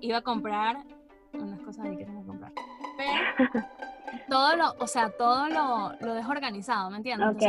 iba 0.01 0.19
a 0.19 0.23
comprar 0.23 0.85
unas 1.33 1.61
cosas 1.63 1.85
ahí 1.85 1.97
que 1.97 2.05
tengo 2.05 2.21
que 2.21 2.27
comprar. 2.29 2.53
Pero 2.97 3.67
todo 4.29 4.57
lo, 4.57 4.75
o 4.79 4.87
sea, 4.87 5.11
todo 5.11 5.49
lo, 5.49 5.95
lo 6.01 6.15
dejo 6.15 6.31
organizado, 6.31 6.91
¿me 6.91 6.99
entiendes? 6.99 7.45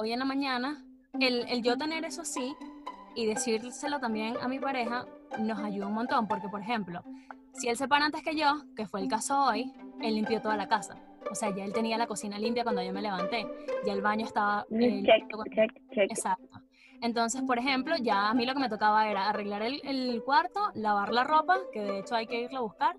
hoy 0.00 0.12
en 0.12 0.18
la 0.18 0.24
mañana, 0.24 0.82
el, 1.20 1.46
el 1.50 1.62
yo 1.62 1.76
tener 1.76 2.06
eso 2.06 2.24
sí 2.24 2.56
y 3.14 3.26
decírselo 3.26 4.00
también 4.00 4.36
a 4.40 4.48
mi 4.48 4.58
pareja 4.58 5.04
nos 5.38 5.58
ayuda 5.60 5.86
un 5.86 5.94
montón, 5.94 6.26
porque 6.26 6.48
por 6.48 6.60
ejemplo, 6.60 7.02
si 7.54 7.68
él 7.68 7.76
se 7.76 7.88
para 7.88 8.06
antes 8.06 8.22
que 8.22 8.34
yo, 8.34 8.62
que 8.76 8.86
fue 8.86 9.00
el 9.00 9.08
caso 9.08 9.44
hoy, 9.44 9.72
él 10.00 10.14
limpió 10.14 10.40
toda 10.40 10.56
la 10.56 10.68
casa. 10.68 10.96
O 11.30 11.34
sea, 11.34 11.54
ya 11.54 11.64
él 11.64 11.72
tenía 11.72 11.96
la 11.96 12.06
cocina 12.06 12.38
limpia 12.38 12.62
cuando 12.62 12.82
yo 12.82 12.92
me 12.92 13.00
levanté. 13.00 13.46
Ya 13.86 13.92
el 13.92 14.02
baño 14.02 14.26
estaba... 14.26 14.66
Eh, 14.70 15.02
check, 15.04 15.28
check, 15.54 15.72
check. 15.92 16.10
Exacto. 16.10 16.60
Entonces, 17.00 17.42
por 17.42 17.58
ejemplo, 17.58 17.96
ya 18.00 18.28
a 18.28 18.34
mí 18.34 18.46
lo 18.46 18.54
que 18.54 18.60
me 18.60 18.68
tocaba 18.68 19.08
era 19.08 19.28
arreglar 19.28 19.62
el, 19.62 19.80
el 19.84 20.22
cuarto, 20.24 20.70
lavar 20.74 21.12
la 21.12 21.24
ropa, 21.24 21.56
que 21.72 21.80
de 21.80 21.98
hecho 22.00 22.14
hay 22.14 22.26
que 22.26 22.42
irla 22.42 22.58
a 22.58 22.62
buscar. 22.62 22.96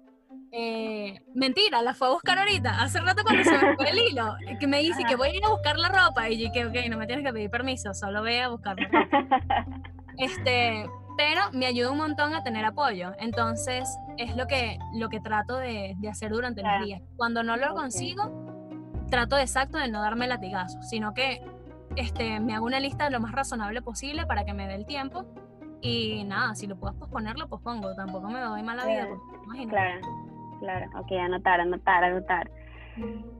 Eh, 0.51 1.19
mentira, 1.33 1.81
la 1.81 1.93
fue 1.93 2.07
a 2.07 2.11
buscar 2.11 2.37
ahorita. 2.37 2.81
Hace 2.81 2.99
rato 2.99 3.23
cuando 3.23 3.43
se 3.43 3.57
me 3.57 3.75
fue 3.75 3.89
el 3.89 3.97
hilo, 3.97 4.35
que 4.59 4.67
me 4.67 4.79
dice 4.79 5.03
que 5.07 5.15
voy 5.15 5.29
a 5.29 5.35
ir 5.35 5.45
a 5.45 5.49
buscar 5.49 5.77
la 5.77 5.89
ropa. 5.89 6.29
Y 6.29 6.43
yo 6.43 6.51
que, 6.51 6.65
ok, 6.65 6.89
no 6.89 6.97
me 6.97 7.07
tienes 7.07 7.25
que 7.25 7.33
pedir 7.33 7.49
permiso, 7.49 7.93
solo 7.93 8.21
ve 8.21 8.41
a 8.41 8.49
buscar 8.49 8.77
la 8.79 8.87
ropa. 8.87 9.65
Este, 10.15 10.85
pero 11.17 11.41
me 11.51 11.65
ayuda 11.65 11.91
un 11.91 11.97
montón 11.97 12.33
a 12.33 12.43
tener 12.43 12.65
apoyo. 12.65 13.11
Entonces, 13.19 13.87
es 14.17 14.35
lo 14.35 14.47
que, 14.47 14.77
lo 14.93 15.09
que 15.09 15.19
trato 15.19 15.57
de, 15.57 15.95
de 15.97 16.09
hacer 16.09 16.31
durante 16.31 16.61
el 16.61 16.67
los 16.67 16.85
días. 16.85 17.01
Cuando 17.15 17.43
no 17.43 17.57
lo 17.57 17.73
consigo, 17.73 18.23
trato 19.09 19.35
de 19.35 19.43
exacto 19.43 19.77
de 19.77 19.89
no 19.89 20.01
darme 20.01 20.27
latigazo, 20.27 20.81
sino 20.81 21.13
que 21.13 21.41
este, 21.95 22.39
me 22.39 22.55
hago 22.55 22.65
una 22.65 22.79
lista 22.79 23.09
lo 23.09 23.19
más 23.19 23.31
razonable 23.31 23.81
posible 23.81 24.25
para 24.25 24.45
que 24.45 24.53
me 24.53 24.67
dé 24.67 24.75
el 24.75 24.85
tiempo. 24.85 25.25
Y 25.81 26.23
nada, 26.23 26.55
si 26.55 26.65
lo 26.65 26.77
puedo 26.77 26.97
posponer, 26.97 27.37
lo 27.37 27.47
pospongo. 27.47 27.93
Tampoco 27.95 28.29
me 28.29 28.39
doy 28.39 28.63
mala 28.63 28.85
vida. 28.85 29.07
Claro, 29.69 30.01
claro. 30.59 30.85
Ok, 30.97 31.11
anotar, 31.11 31.59
anotar, 31.59 32.03
anotar. 32.05 32.49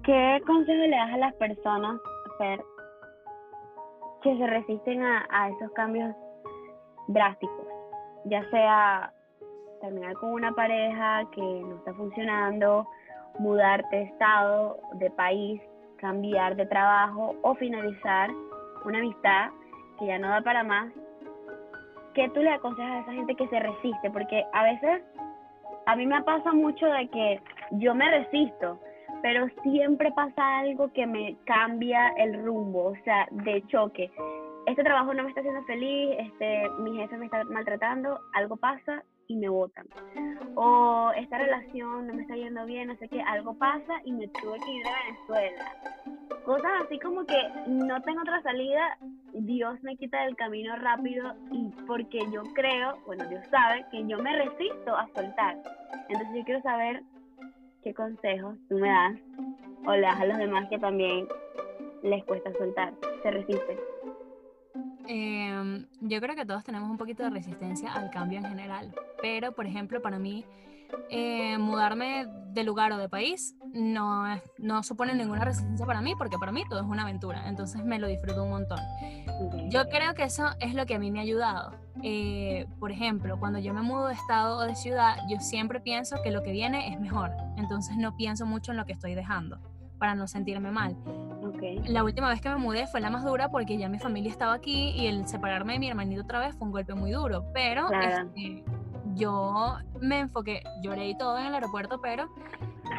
¿Qué 0.04 0.42
consejo 0.46 0.84
le 0.84 0.96
das 0.96 1.14
a 1.14 1.18
las 1.18 1.34
personas, 1.36 2.00
Fer, 2.38 2.62
que 4.24 4.38
se 4.38 4.48
resisten 4.48 5.04
a, 5.04 5.26
a 5.30 5.50
esos 5.50 5.72
cambios 5.74 6.14
drásticos? 7.08 7.68
Ya 8.26 8.44
sea 8.50 9.14
terminar 9.82 10.14
con 10.16 10.32
una 10.32 10.52
pareja 10.54 11.26
que 11.32 11.42
no 11.42 11.76
está 11.76 11.94
funcionando, 11.94 12.88
mudarte 13.40 13.96
de 13.96 14.04
estado, 14.04 14.78
de 14.94 15.10
país, 15.12 15.62
cambiar 15.98 16.56
de 16.56 16.66
trabajo 16.66 17.36
o 17.42 17.56
finalizar 17.56 18.30
una 18.86 19.00
amistad 19.00 19.50
que 20.00 20.08
ya 20.08 20.20
no 20.20 20.30
da 20.30 20.42
para 20.42 20.64
más, 20.64 20.92
¿qué 22.14 22.30
tú 22.30 22.42
le 22.42 22.52
aconsejas 22.52 22.92
a 22.92 23.00
esa 23.02 23.14
gente 23.14 23.36
que 23.36 23.48
se 23.48 23.60
resiste? 23.60 24.10
Porque 24.12 24.44
a 24.54 24.64
veces 24.64 25.02
a 25.86 25.96
mí 25.96 26.06
me 26.06 26.22
pasa 26.24 26.52
mucho 26.54 26.86
de 26.86 27.08
que 27.10 27.42
yo 27.72 27.96
me 27.96 28.10
resisto, 28.10 28.80
pero 29.22 29.48
siempre 29.64 30.12
pasa 30.12 30.60
algo 30.60 30.92
que 30.94 31.06
me 31.06 31.36
cambia 31.46 32.10
el 32.18 32.44
rumbo, 32.44 32.88
o 32.88 32.96
sea, 33.04 33.28
de 33.32 33.64
choque. 33.68 34.12
Este 34.66 34.84
trabajo 34.84 35.14
no 35.14 35.24
me 35.24 35.30
está 35.30 35.42
haciendo 35.42 35.64
feliz, 35.64 36.16
este, 36.20 36.70
mi 36.80 36.96
jefe 36.96 37.18
me 37.18 37.26
está 37.26 37.44
maltratando, 37.44 38.20
algo 38.34 38.56
pasa 38.56 39.04
y 39.28 39.36
me 39.36 39.50
votan. 39.50 39.86
O 40.56 41.12
esta 41.16 41.38
relación 41.38 42.08
no 42.08 42.14
me 42.14 42.22
está 42.22 42.36
yendo 42.36 42.66
bien, 42.66 42.88
no 42.88 42.96
sé 42.96 43.08
qué, 43.10 43.22
algo 43.22 43.54
pasa 43.56 44.02
y 44.06 44.12
me 44.14 44.28
tuve 44.30 44.60
que 44.60 44.72
ir 44.72 44.84
de 44.84 44.92
Venezuela. 45.06 45.66
Cosas 46.46 46.72
así 46.86 47.00
como 47.00 47.26
que 47.26 47.38
no 47.68 48.02
tengo 48.02 48.22
otra 48.22 48.42
salida, 48.42 48.98
Dios 49.34 49.82
me 49.84 49.98
quita 49.98 50.24
del 50.24 50.36
camino 50.36 50.76
rápido 50.78 51.34
y 51.52 51.70
porque 51.86 52.20
yo 52.32 52.44
creo, 52.54 52.98
bueno, 53.06 53.28
Dios 53.28 53.46
sabe 53.50 53.86
que 53.92 54.06
yo 54.08 54.18
me 54.20 54.36
resisto 54.36 54.96
a 54.96 55.08
soltar. 55.16 55.58
Entonces 56.10 56.36
yo 56.36 56.44
quiero 56.44 56.62
saber 56.62 57.04
qué 57.84 57.94
consejos 57.94 58.58
tú 58.70 58.78
me 58.78 58.90
das 58.90 59.16
o 59.86 59.92
le 59.94 60.02
das 60.02 60.20
a 60.20 60.26
los 60.26 60.38
demás 60.38 60.70
que 60.70 60.80
también 60.80 61.28
les 62.02 62.24
cuesta 62.26 62.52
soltar, 62.54 62.94
se 63.22 63.32
resisten. 63.32 63.78
Em, 65.08 65.86
yo 66.02 66.22
creo 66.22 66.36
que 66.36 66.46
todos 66.46 66.64
tenemos 66.64 66.90
un 66.90 66.98
poquito 66.98 67.24
de 67.24 67.30
resistencia 67.30 67.94
al 67.94 68.10
cambio 68.10 68.40
en 68.40 68.46
general, 68.46 68.94
pero 69.22 69.52
por 69.52 69.66
ejemplo 69.66 70.02
para 70.02 70.20
mí 70.20 70.46
eh, 71.10 71.58
mudarme 71.58 72.28
de 72.54 72.64
lugar 72.64 72.92
o 72.92 72.98
de 72.98 73.10
país 73.10 73.56
no, 73.74 74.24
no 74.60 74.84
supone 74.84 75.16
ninguna 75.16 75.44
resistencia 75.44 75.86
para 75.86 76.02
mí 76.02 76.14
porque 76.18 76.38
para 76.38 76.52
mí 76.52 76.64
todo 76.70 76.80
es 76.80 76.86
una 76.86 77.04
aventura, 77.04 77.48
entonces 77.50 77.84
me 77.84 78.00
lo 78.00 78.08
disfruto 78.08 78.44
un 78.44 78.52
montón. 78.52 78.80
Yo 79.70 79.90
creo 79.90 80.14
que 80.14 80.24
eso 80.24 80.50
es 80.60 80.76
lo 80.76 80.86
que 80.86 80.96
a 80.96 81.00
mí 81.00 81.12
me 81.12 81.20
ha 81.20 81.24
ayudado. 81.24 81.76
Eh, 82.04 82.68
por 82.80 82.92
ejemplo, 82.92 83.40
cuando 83.40 83.60
yo 83.60 83.74
me 83.74 83.82
mudo 83.82 84.08
de 84.08 84.14
estado 84.14 84.58
o 84.58 84.62
de 84.62 84.76
ciudad, 84.76 85.18
yo 85.30 85.40
siempre 85.40 85.80
pienso 85.80 86.18
que 86.24 86.32
lo 86.32 86.44
que 86.44 86.52
viene 86.52 86.94
es 86.94 87.00
mejor, 87.00 87.32
entonces 87.58 87.98
no 87.98 88.16
pienso 88.16 88.46
mucho 88.46 88.72
en 88.72 88.78
lo 88.78 88.86
que 88.86 88.94
estoy 88.94 89.16
dejando 89.16 89.60
para 89.98 90.16
no 90.16 90.28
sentirme 90.28 90.72
mal. 90.72 90.96
La 91.86 92.04
última 92.04 92.30
vez 92.30 92.42
que 92.42 92.50
me 92.50 92.58
mudé 92.58 92.88
fue 92.88 93.02
la 93.02 93.10
más 93.10 93.24
dura 93.24 93.50
porque 93.50 93.78
ya 93.78 93.90
mi 93.90 94.00
familia 94.00 94.32
estaba 94.32 94.54
aquí 94.54 94.92
y 94.92 95.08
el 95.08 95.28
separarme 95.28 95.74
de 95.74 95.80
mi 95.80 95.90
hermanito 95.90 96.22
otra 96.22 96.40
vez 96.40 96.56
fue 96.56 96.68
un 96.68 96.72
golpe 96.72 96.94
muy 96.94 97.12
duro. 97.12 97.46
Pero 97.54 97.90
este, 97.92 98.64
yo 99.16 99.78
me 100.00 100.20
enfoqué, 100.20 100.64
lloré 100.82 101.10
y 101.10 101.18
todo 101.18 101.38
en 101.38 101.48
el 101.48 101.54
aeropuerto, 101.54 102.02
pero 102.02 102.28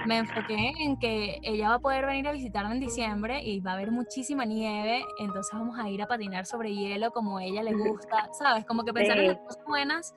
me 0.07 0.19
enfoqué 0.19 0.73
en 0.81 0.99
que 0.99 1.39
ella 1.43 1.71
va 1.71 1.75
a 1.77 1.79
poder 1.79 2.07
venir 2.07 2.29
a 2.29 2.33
visitarme 2.33 2.75
en 2.75 2.81
diciembre 2.81 3.43
y 3.43 3.61
va 3.61 3.73
a 3.73 3.75
haber 3.75 3.91
muchísima 3.91 4.45
nieve, 4.45 5.05
entonces 5.19 5.53
vamos 5.53 5.79
a 5.79 5.89
ir 5.89 6.03
a 6.03 6.07
patinar 6.07 6.47
sobre 6.47 6.75
hielo 6.75 7.11
como 7.11 7.39
a 7.39 7.45
ella 7.45 7.63
le 7.63 7.75
gusta, 7.75 8.29
¿sabes? 8.33 8.65
Como 8.65 8.85
que 8.85 8.93
pensar 8.93 9.19
en 9.19 9.29
las 9.29 9.39
cosas 9.39 9.65
buenas 9.67 10.15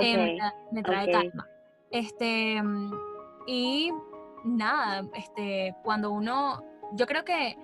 eh, 0.00 0.38
me, 0.72 0.82
trae 0.82 1.10
calma. 1.10 1.46
Este, 1.90 2.62
y 3.46 3.92
nada, 4.44 5.04
este, 5.14 5.74
cuando 5.82 6.10
uno, 6.12 6.62
yo 6.92 7.06
creo 7.06 7.24
que 7.24 7.56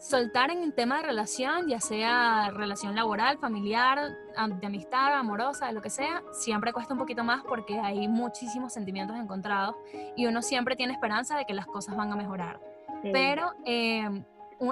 soltar 0.00 0.50
en 0.50 0.62
el 0.62 0.72
tema 0.72 0.96
de 0.96 1.02
relación, 1.02 1.68
ya 1.68 1.78
sea 1.78 2.50
relación 2.50 2.94
laboral, 2.94 3.38
familiar, 3.38 3.98
de 4.58 4.66
amistad, 4.66 5.12
amorosa, 5.14 5.66
de 5.66 5.74
lo 5.74 5.82
que 5.82 5.90
sea, 5.90 6.22
siempre 6.32 6.72
cuesta 6.72 6.94
un 6.94 6.98
poquito 6.98 7.22
más 7.22 7.42
porque 7.44 7.78
hay 7.78 8.08
muchísimos 8.08 8.72
sentimientos 8.72 9.16
encontrados 9.16 9.76
y 10.16 10.26
uno 10.26 10.40
siempre 10.40 10.74
tiene 10.74 10.94
esperanza 10.94 11.36
de 11.36 11.44
que 11.44 11.52
las 11.52 11.66
cosas 11.66 11.96
van 11.96 12.10
a 12.10 12.16
mejorar. 12.16 12.60
Pero 13.12 13.52
em, 13.64 14.24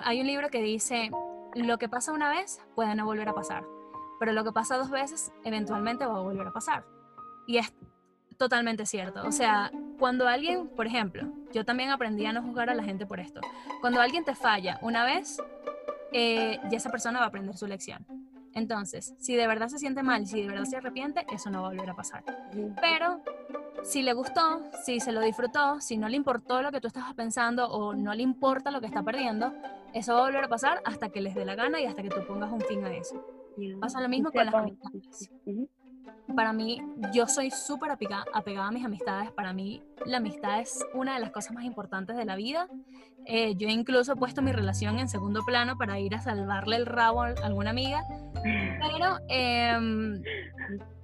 hay 0.03 0.21
un 0.21 0.27
libro 0.27 0.49
que 0.49 0.63
dice, 0.63 1.11
lo 1.55 1.79
que 1.79 1.91
pasa 1.91 2.13
una 2.13 2.31
vez 2.31 2.61
puede 2.75 2.95
no 2.95 3.05
volver 3.05 3.29
a 3.29 3.35
pasar, 3.35 3.65
pero 4.19 4.33
lo 4.33 4.45
que 4.45 4.53
pasa 4.53 4.79
dos 4.79 4.91
veces 4.91 5.31
eventualmente 5.45 6.07
va 6.07 6.17
a 6.17 6.21
volver 6.21 6.47
a 6.47 6.53
pasar. 6.53 6.87
Y 7.47 7.59
es 7.59 7.75
totalmente 8.39 8.87
cierto. 8.87 9.27
O 9.27 9.33
sea, 9.33 9.71
cuando 9.99 10.29
alguien, 10.29 10.69
por 10.69 10.87
ejemplo, 10.87 11.25
yo 11.53 11.65
también 11.65 11.91
aprendí 11.91 12.25
a 12.27 12.33
no 12.33 12.43
juzgar 12.43 12.71
a 12.71 12.75
la 12.75 12.83
gente 12.83 13.07
por 13.07 13.21
esto. 13.21 13.41
Cuando 13.81 14.01
alguien 14.01 14.25
te 14.25 14.35
falla 14.35 14.79
una 14.83 15.05
vez, 15.05 15.43
eh, 16.13 16.59
ya 16.71 16.77
esa 16.77 16.91
persona 16.91 17.19
va 17.19 17.27
a 17.27 17.29
aprender 17.29 17.57
su 17.57 17.67
lección. 17.67 18.07
Entonces, 18.55 19.15
si 19.19 19.37
de 19.37 19.47
verdad 19.47 19.69
se 19.69 19.79
siente 19.79 20.03
mal, 20.03 20.27
si 20.27 20.41
de 20.41 20.49
verdad 20.49 20.65
se 20.65 20.77
arrepiente, 20.77 21.27
eso 21.33 21.51
no 21.51 21.63
va 21.63 21.69
a 21.69 21.71
volver 21.71 21.91
a 21.91 21.95
pasar. 21.95 22.25
Pero 22.81 23.21
si 23.83 24.03
le 24.03 24.13
gustó, 24.15 24.63
si 24.85 25.01
se 25.01 25.13
lo 25.13 25.21
disfrutó, 25.21 25.81
si 25.81 25.97
no 25.97 26.09
le 26.09 26.17
importó 26.17 26.63
lo 26.63 26.73
que 26.73 26.81
tú 26.81 26.89
estabas 26.89 27.15
pensando 27.15 27.69
o 27.69 27.95
no 27.95 28.15
le 28.15 28.23
importa 28.23 28.71
lo 28.71 28.81
que 28.81 28.87
está 28.87 29.03
perdiendo, 29.03 29.53
eso 29.93 30.15
va 30.15 30.21
a 30.21 30.25
volver 30.25 30.45
a 30.45 30.49
pasar 30.49 30.81
hasta 30.85 31.09
que 31.11 31.21
les 31.21 31.35
dé 31.35 31.45
la 31.45 31.55
gana 31.55 31.81
y 31.81 31.87
hasta 31.87 32.03
que 32.03 32.09
tú 32.09 32.25
pongas 32.27 32.51
un 32.51 32.61
fin 32.63 32.85
a 32.85 32.95
eso. 32.95 33.25
Pasa 33.81 34.01
lo 34.01 34.09
mismo 34.09 34.31
con 34.31 34.45
las 34.45 34.55
amistades 34.55 35.31
para 36.35 36.53
mí, 36.53 36.81
yo 37.13 37.27
soy 37.27 37.51
súper 37.51 37.91
apegada, 37.91 38.25
a 38.35 38.71
mis 38.71 38.85
amistades. 38.85 39.31
Para 39.33 39.53
mí, 39.53 39.83
la 40.07 40.19
amistad 40.19 40.61
es 40.61 40.85
una 40.95 41.15
de 41.15 41.21
las 41.21 41.31
cosas 41.31 41.53
más 41.53 41.65
importantes 41.65 42.17
de 42.17 42.25
la 42.25 42.37
vida. 42.37 42.69
Eh, 43.25 43.55
yo 43.57 43.69
incluso 43.69 44.13
he 44.13 44.17
puesto 44.17 44.41
mi 44.41 44.53
relación 44.53 44.99
en 44.99 45.09
segundo 45.09 45.45
plano 45.45 45.77
para 45.77 45.99
ir 45.99 46.15
a 46.15 46.21
salvarle 46.21 46.77
el 46.77 46.87
rabo 46.87 47.23
a 47.23 47.35
alguna 47.43 47.71
amiga. 47.71 48.03
Pero 48.43 49.19
em, 49.29 50.23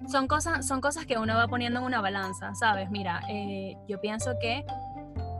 son, 0.07 0.27
cosas, 0.27 0.65
son 0.65 0.81
cosas 0.81 1.05
que 1.05 1.17
uno 1.17 1.35
va 1.35 1.47
poniendo 1.47 1.79
en 1.79 1.85
una 1.85 2.01
balanza, 2.01 2.55
¿sabes? 2.55 2.89
Mira, 2.89 3.21
eh, 3.29 3.75
yo 3.87 3.99
pienso 3.99 4.33
que 4.39 4.65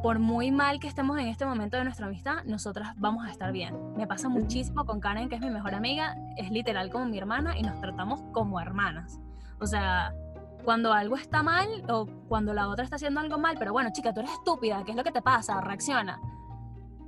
por 0.03 0.19
muy 0.19 0.51
mal 0.51 0.79
que 0.79 0.87
estemos 0.87 1.17
en 1.17 1.27
este 1.27 1.45
momento 1.45 1.77
de 1.77 1.83
nuestra 1.83 2.05
amistad, 2.05 2.43
nosotras 2.45 2.93
vamos 2.97 3.25
a 3.25 3.31
estar 3.31 3.51
bien. 3.51 3.95
Me 3.95 4.05
pasa 4.05 4.29
muchísimo 4.29 4.85
con 4.85 4.99
Karen, 4.99 5.29
que 5.29 5.35
es 5.35 5.41
mi 5.41 5.49
mejor 5.49 5.73
amiga, 5.73 6.15
es 6.37 6.51
literal 6.51 6.91
como 6.91 7.05
mi 7.05 7.17
hermana 7.17 7.57
y 7.57 7.63
nos 7.63 7.81
tratamos 7.81 8.21
como 8.31 8.59
hermanas. 8.59 9.19
O 9.59 9.65
sea, 9.65 10.13
cuando 10.63 10.91
algo 10.91 11.15
está 11.15 11.43
mal 11.43 11.67
o 11.89 12.07
cuando 12.27 12.53
la 12.53 12.67
otra 12.67 12.83
está 12.83 12.97
haciendo 12.97 13.19
algo 13.19 13.37
mal, 13.37 13.55
pero 13.57 13.71
bueno, 13.71 13.89
chica, 13.93 14.13
tú 14.13 14.19
eres 14.21 14.31
estúpida, 14.31 14.83
¿qué 14.83 14.91
es 14.91 14.97
lo 14.97 15.03
que 15.03 15.11
te 15.11 15.21
pasa? 15.21 15.61
Reacciona. 15.61 16.19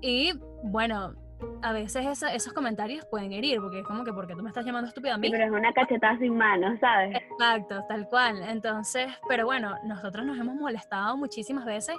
Y 0.01 0.33
bueno, 0.63 1.13
a 1.61 1.73
veces 1.73 2.23
esos 2.33 2.53
comentarios 2.53 3.05
pueden 3.05 3.33
herir, 3.33 3.59
porque 3.59 3.79
es 3.79 3.85
como 3.85 4.03
que 4.03 4.13
porque 4.13 4.35
tú 4.35 4.43
me 4.43 4.49
estás 4.49 4.65
llamando 4.65 4.87
estúpida 4.87 5.15
a 5.15 5.17
mí. 5.17 5.29
pero 5.29 5.45
es 5.45 5.51
una 5.51 5.73
cachetada 5.73 6.17
sin 6.17 6.37
manos, 6.37 6.79
¿sabes? 6.79 7.15
Exacto, 7.15 7.83
tal 7.87 8.07
cual. 8.07 8.41
Entonces, 8.47 9.07
pero 9.27 9.45
bueno, 9.45 9.75
nosotros 9.83 10.25
nos 10.25 10.37
hemos 10.37 10.55
molestado 10.55 11.17
muchísimas 11.17 11.65
veces 11.65 11.95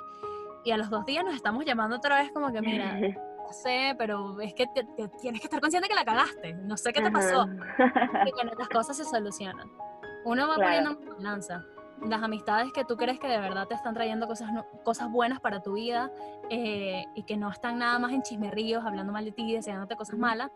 y 0.64 0.70
a 0.70 0.76
los 0.76 0.90
dos 0.90 1.04
días 1.06 1.24
nos 1.24 1.34
estamos 1.34 1.64
llamando 1.64 1.96
otra 1.96 2.20
vez 2.20 2.30
como 2.32 2.52
que, 2.52 2.60
mira, 2.60 2.94
no 3.48 3.52
sé, 3.52 3.94
pero 3.98 4.40
es 4.40 4.54
que 4.54 4.66
tienes 5.20 5.40
que 5.40 5.46
estar 5.46 5.60
consciente 5.60 5.88
que 5.88 5.94
la 5.94 6.04
cagaste, 6.04 6.54
no 6.54 6.76
sé 6.76 6.92
qué 6.92 7.02
te 7.02 7.10
pasó. 7.10 7.46
y 8.26 8.32
bueno, 8.32 8.52
las 8.58 8.68
cosas 8.68 8.96
se 8.96 9.04
solucionan. 9.04 9.68
Uno 10.24 10.48
va 10.48 10.54
poniendo 10.56 10.98
balanza. 11.16 11.64
Las 12.06 12.22
amistades 12.22 12.72
que 12.72 12.84
tú 12.84 12.96
crees 12.96 13.18
que 13.18 13.26
de 13.26 13.38
verdad 13.38 13.66
te 13.66 13.74
están 13.74 13.92
trayendo 13.92 14.28
cosas, 14.28 14.50
cosas 14.84 15.10
buenas 15.10 15.40
para 15.40 15.60
tu 15.60 15.72
vida 15.72 16.12
eh, 16.48 17.04
y 17.16 17.24
que 17.24 17.36
no 17.36 17.50
están 17.50 17.78
nada 17.78 17.98
más 17.98 18.12
en 18.12 18.22
chismerríos, 18.22 18.84
hablando 18.84 19.12
mal 19.12 19.24
de 19.24 19.32
ti, 19.32 19.52
deseándote 19.52 19.96
cosas 19.96 20.16
malas, 20.16 20.50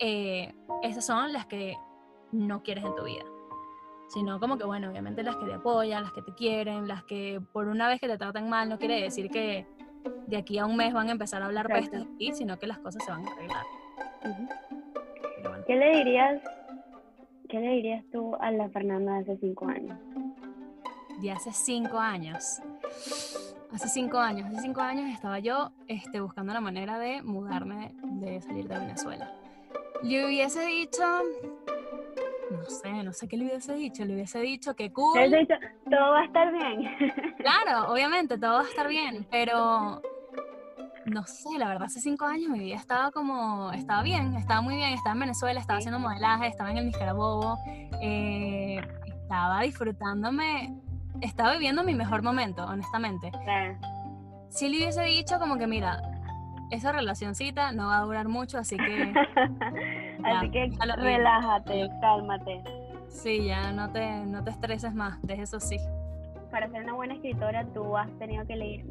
eh, 0.00 0.52
esas 0.82 1.04
son 1.04 1.32
las 1.32 1.46
que 1.46 1.76
no 2.32 2.62
quieres 2.62 2.84
en 2.84 2.94
tu 2.96 3.04
vida. 3.04 3.24
Sino 4.08 4.40
como 4.40 4.58
que, 4.58 4.64
bueno, 4.64 4.90
obviamente 4.90 5.22
las 5.22 5.36
que 5.36 5.46
te 5.46 5.54
apoyan, 5.54 6.02
las 6.02 6.12
que 6.12 6.22
te 6.22 6.34
quieren, 6.34 6.88
las 6.88 7.04
que 7.04 7.40
por 7.52 7.68
una 7.68 7.88
vez 7.88 8.00
que 8.00 8.08
te 8.08 8.18
tratan 8.18 8.48
mal 8.48 8.68
no 8.68 8.78
quiere 8.78 9.00
decir 9.00 9.30
que 9.30 9.66
de 10.26 10.36
aquí 10.36 10.58
a 10.58 10.66
un 10.66 10.76
mes 10.76 10.92
van 10.92 11.08
a 11.08 11.12
empezar 11.12 11.42
a 11.42 11.46
hablar 11.46 11.68
pestes 11.68 12.00
de 12.00 12.16
ti, 12.16 12.32
sino 12.32 12.58
que 12.58 12.66
las 12.66 12.78
cosas 12.78 13.04
se 13.04 13.10
van 13.10 13.26
a 13.26 13.30
arreglar. 13.30 13.64
¿Qué 15.66 15.76
le 15.76 15.96
dirías, 15.96 16.42
qué 17.52 17.60
le 17.60 17.68
dirías 17.68 18.02
tú 18.10 18.34
a 18.40 18.50
la 18.50 18.70
Fernanda 18.70 19.12
de 19.12 19.20
hace 19.20 19.36
cinco 19.36 19.66
años? 19.66 19.98
De 21.20 21.30
hace 21.30 21.52
cinco 21.52 21.98
años. 21.98 22.62
Hace 23.70 23.88
cinco 23.88 24.16
años, 24.18 24.48
hace 24.48 24.62
cinco 24.62 24.80
años 24.80 25.10
estaba 25.12 25.38
yo 25.38 25.70
este, 25.86 26.20
buscando 26.20 26.54
la 26.54 26.62
manera 26.62 26.98
de 26.98 27.22
mudarme, 27.22 27.94
de 28.04 28.40
salir 28.40 28.68
de 28.68 28.78
Venezuela. 28.78 29.30
Le 30.02 30.24
hubiese 30.24 30.64
dicho 30.64 31.02
no 32.50 32.64
sé, 32.64 32.90
no 33.02 33.12
sé 33.12 33.28
qué 33.28 33.36
le 33.36 33.44
hubiese 33.44 33.74
dicho, 33.74 34.04
le 34.04 34.14
hubiese 34.14 34.40
dicho 34.40 34.74
que 34.74 34.90
cool. 34.90 35.30
Le 35.30 35.38
dicho, 35.38 35.54
todo 35.84 36.10
va 36.10 36.20
a 36.20 36.24
estar 36.24 36.52
bien. 36.52 36.96
Claro, 37.36 37.92
obviamente, 37.92 38.38
todo 38.38 38.54
va 38.54 38.60
a 38.60 38.68
estar 38.68 38.88
bien, 38.88 39.26
pero 39.30 40.00
no 41.06 41.24
sé, 41.26 41.48
la 41.58 41.68
verdad, 41.68 41.84
hace 41.84 42.00
cinco 42.00 42.24
años 42.24 42.50
mi 42.50 42.60
vida 42.60 42.76
estaba 42.76 43.10
como, 43.10 43.72
estaba 43.72 44.02
bien, 44.02 44.34
estaba 44.34 44.60
muy 44.60 44.76
bien, 44.76 44.92
estaba 44.92 45.14
en 45.14 45.20
Venezuela, 45.20 45.60
estaba 45.60 45.78
haciendo 45.78 45.98
modelaje, 45.98 46.46
estaba 46.46 46.70
en 46.70 46.78
el 46.78 46.86
Miscarabobo, 46.86 47.58
eh, 48.00 48.80
estaba 49.06 49.62
disfrutándome, 49.62 50.74
estaba 51.20 51.52
viviendo 51.52 51.82
mi 51.84 51.94
mejor 51.94 52.22
momento, 52.22 52.64
honestamente. 52.64 53.30
Si 54.48 54.68
le 54.68 54.78
hubiese 54.78 55.02
dicho 55.02 55.38
como 55.38 55.56
que, 55.56 55.66
mira, 55.66 56.00
esa 56.70 56.92
relacioncita 56.92 57.72
no 57.72 57.88
va 57.88 57.98
a 57.98 58.02
durar 58.02 58.28
mucho, 58.28 58.58
así 58.58 58.76
que... 58.76 59.12
así 60.24 60.50
que 60.50 60.70
relájate, 60.96 61.88
cálmate. 62.00 62.62
Sí, 63.08 63.44
ya 63.44 63.72
no 63.72 63.90
te, 63.90 64.24
no 64.24 64.42
te 64.42 64.50
estreses 64.50 64.94
más, 64.94 65.20
de 65.22 65.34
eso 65.34 65.60
sí. 65.60 65.76
Para 66.50 66.68
ser 66.70 66.82
una 66.82 66.94
buena 66.94 67.14
escritora 67.14 67.64
tú 67.72 67.96
has 67.96 68.10
tenido 68.18 68.46
que 68.46 68.56
leer, 68.56 68.84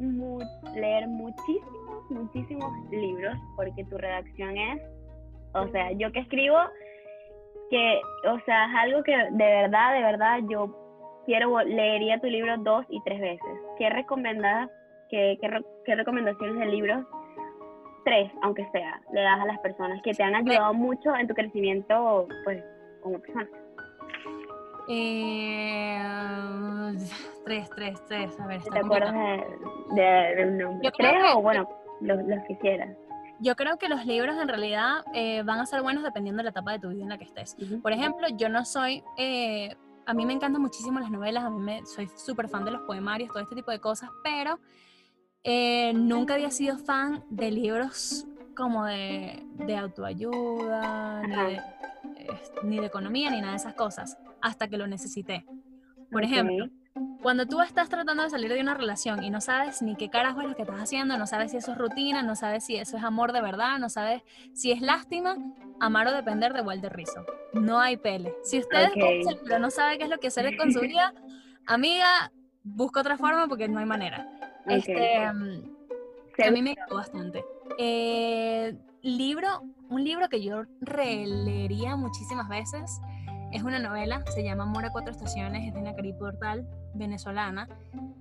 leer 0.74 1.08
muchísimos, 1.08 1.81
muchísimos 2.12 2.72
libros, 2.90 3.36
porque 3.56 3.84
tu 3.84 3.98
redacción 3.98 4.56
es, 4.56 4.82
o 5.54 5.68
sea, 5.68 5.92
yo 5.92 6.10
que 6.12 6.20
escribo, 6.20 6.58
que, 7.70 8.00
o 8.28 8.38
sea, 8.44 8.66
es 8.66 8.74
algo 8.76 9.02
que 9.02 9.16
de 9.16 9.44
verdad, 9.44 9.94
de 9.94 10.02
verdad, 10.02 10.38
yo 10.48 11.22
quiero, 11.26 11.60
leería 11.62 12.20
tu 12.20 12.26
libro 12.26 12.56
dos 12.58 12.84
y 12.88 13.00
tres 13.04 13.20
veces. 13.20 13.58
¿Qué 13.78 13.90
recomendas, 13.90 14.70
qué, 15.10 15.38
qué, 15.40 15.48
qué 15.84 15.94
recomendaciones 15.94 16.58
de 16.58 16.66
libros 16.66 17.06
tres, 18.04 18.30
aunque 18.42 18.68
sea, 18.72 19.00
le 19.12 19.22
das 19.22 19.40
a 19.40 19.46
las 19.46 19.58
personas 19.60 20.00
que 20.02 20.12
te 20.12 20.22
han 20.22 20.34
ayudado 20.34 20.74
mucho 20.74 21.14
en 21.16 21.26
tu 21.26 21.34
crecimiento, 21.34 22.26
pues, 22.44 22.62
como 23.02 23.18
persona? 23.20 23.48
Eh, 24.88 25.98
tres, 27.44 27.70
tres, 27.70 28.04
tres. 28.08 28.40
A 28.40 28.46
ver, 28.46 28.62
¿Te 28.62 28.78
acuerdas 28.78 29.14
de, 29.94 30.44
un 30.44 30.58
nombre? 30.58 30.90
¿Tres 30.96 31.22
o, 31.34 31.42
bueno, 31.42 31.68
los, 32.02 32.18
que 32.46 32.58
quieras? 32.58 32.96
Yo 33.40 33.56
creo 33.56 33.78
que 33.78 33.88
los 33.88 34.04
libros 34.06 34.36
en 34.40 34.48
realidad 34.48 35.04
eh, 35.14 35.42
van 35.42 35.58
a 35.58 35.66
ser 35.66 35.82
buenos 35.82 36.04
dependiendo 36.04 36.38
de 36.38 36.44
la 36.44 36.50
etapa 36.50 36.72
de 36.72 36.78
tu 36.78 36.88
vida 36.88 37.02
en 37.02 37.08
la 37.08 37.18
que 37.18 37.24
estés. 37.24 37.56
Por 37.82 37.92
ejemplo, 37.92 38.26
yo 38.36 38.48
no 38.48 38.64
soy... 38.64 39.02
Eh, 39.16 39.74
a 40.04 40.14
mí 40.14 40.26
me 40.26 40.32
encantan 40.32 40.60
muchísimo 40.60 40.98
las 40.98 41.10
novelas, 41.10 41.44
a 41.44 41.50
mí 41.50 41.60
me, 41.60 41.86
soy 41.86 42.08
súper 42.16 42.48
fan 42.48 42.64
de 42.64 42.72
los 42.72 42.82
poemarios, 42.82 43.30
todo 43.30 43.40
este 43.40 43.54
tipo 43.54 43.70
de 43.70 43.78
cosas, 43.78 44.10
pero 44.24 44.58
eh, 45.44 45.92
nunca 45.94 46.34
había 46.34 46.50
sido 46.50 46.76
fan 46.76 47.24
de 47.30 47.52
libros 47.52 48.26
como 48.56 48.84
de, 48.84 49.44
autoayuda, 49.78 51.22
ni 52.62 52.78
de, 52.78 52.86
economía, 52.86 53.30
ni 53.30 53.40
nada 53.40 53.52
de 53.52 53.58
esas 53.58 53.74
cosas, 53.74 54.18
hasta 54.40 54.68
que 54.68 54.76
lo 54.76 54.86
necesité. 54.86 55.46
Por 56.10 56.24
ejemplo, 56.24 56.68
cuando 57.22 57.46
tú 57.46 57.60
estás 57.60 57.88
tratando 57.88 58.22
de 58.24 58.30
salir 58.30 58.52
de 58.52 58.60
una 58.60 58.74
relación 58.74 59.22
y 59.22 59.30
no 59.30 59.40
sabes 59.40 59.80
ni 59.80 59.96
qué 59.96 60.10
carajo 60.10 60.40
es 60.40 60.48
lo 60.48 60.56
que 60.56 60.62
estás 60.62 60.80
haciendo, 60.80 61.16
no 61.16 61.26
sabes 61.26 61.52
si 61.52 61.56
eso 61.56 61.72
es 61.72 61.78
rutina, 61.78 62.22
no 62.22 62.36
sabes 62.36 62.64
si 62.64 62.76
eso 62.76 62.96
es 62.96 63.04
amor 63.04 63.32
de 63.32 63.40
verdad, 63.40 63.78
no 63.78 63.88
sabes 63.88 64.22
si 64.52 64.72
es 64.72 64.80
lástima, 64.80 65.36
amar 65.80 66.08
o 66.08 66.12
depender 66.12 66.52
de 66.52 66.62
Walter 66.62 66.92
Rizzo. 66.92 67.24
No 67.54 67.80
hay 67.80 67.96
pele. 67.96 68.34
Si 68.42 68.58
usted 68.58 68.90
pero 69.44 69.58
no 69.58 69.70
sabe 69.70 69.98
qué 69.98 70.04
es 70.04 70.10
lo 70.10 70.18
que 70.18 70.28
hacer 70.28 70.56
con 70.56 70.72
su 70.72 70.80
vida, 70.82 71.14
amiga, 71.66 72.32
busca 72.64 73.00
otra 73.00 73.16
forma 73.16 73.46
porque 73.48 73.68
no 73.68 73.78
hay 73.78 73.86
manera. 73.86 74.28
Este, 74.66 75.16
a 75.18 75.32
mí 75.32 76.62
me 76.62 76.74
gustó 76.74 76.96
bastante. 76.96 77.44
Eh, 77.78 78.76
libro, 79.02 79.62
un 79.88 80.04
libro 80.04 80.28
que 80.28 80.42
yo 80.42 80.64
releería 80.80 81.96
muchísimas 81.96 82.48
veces. 82.48 83.00
Es 83.52 83.62
una 83.62 83.78
novela, 83.78 84.24
se 84.34 84.42
llama 84.42 84.62
Amor 84.64 84.86
a 84.86 84.90
cuatro 84.90 85.12
estaciones, 85.12 85.68
es 85.68 85.74
de 85.74 85.80
una 85.80 85.94
Portal, 86.18 86.66
venezolana. 86.94 87.68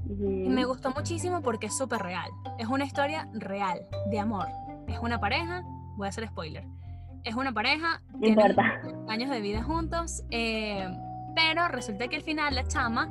Y 0.10 0.50
me 0.50 0.66
gustó 0.66 0.92
muchísimo 0.92 1.42
porque 1.42 1.68
es 1.68 1.78
súper 1.78 2.02
real. 2.02 2.30
Es 2.60 2.68
una 2.68 2.84
historia 2.84 3.30
real, 3.34 3.86
de 4.10 4.20
amor. 4.20 4.48
Es 4.88 5.00
una 5.00 5.20
pareja, 5.20 5.64
voy 5.96 6.08
a 6.08 6.10
hacer 6.10 6.28
spoiler. 6.28 6.66
Es 7.24 7.36
una 7.36 7.54
pareja, 7.54 8.02
tienen 8.20 8.56
años 9.08 9.30
de 9.30 9.40
vida 9.40 9.64
juntos, 9.64 10.24
eh, 10.32 10.90
pero 11.34 11.68
resulta 11.70 12.08
que 12.08 12.18
al 12.18 12.24
final 12.24 12.56
la 12.56 12.68
chama 12.68 13.08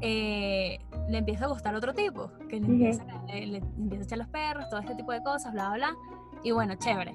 eh, 0.00 0.78
le 1.08 1.18
empieza 1.18 1.46
a 1.46 1.48
gustar 1.48 1.74
otro 1.74 1.94
tipo, 1.94 2.30
que 2.48 2.60
le, 2.60 2.66
empieza, 2.66 3.04
le, 3.26 3.58
empieza, 3.58 4.02
a 4.02 4.04
echar 4.04 4.18
los 4.18 4.28
perros, 4.28 4.68
todo 4.70 4.80
este 4.80 4.94
tipo 4.94 5.10
de 5.10 5.22
cosas, 5.22 5.52
bla, 5.52 5.70
bla, 5.70 5.76
bla. 5.76 5.96
Y 6.44 6.52
bueno, 6.52 6.74
chévere. 6.76 7.14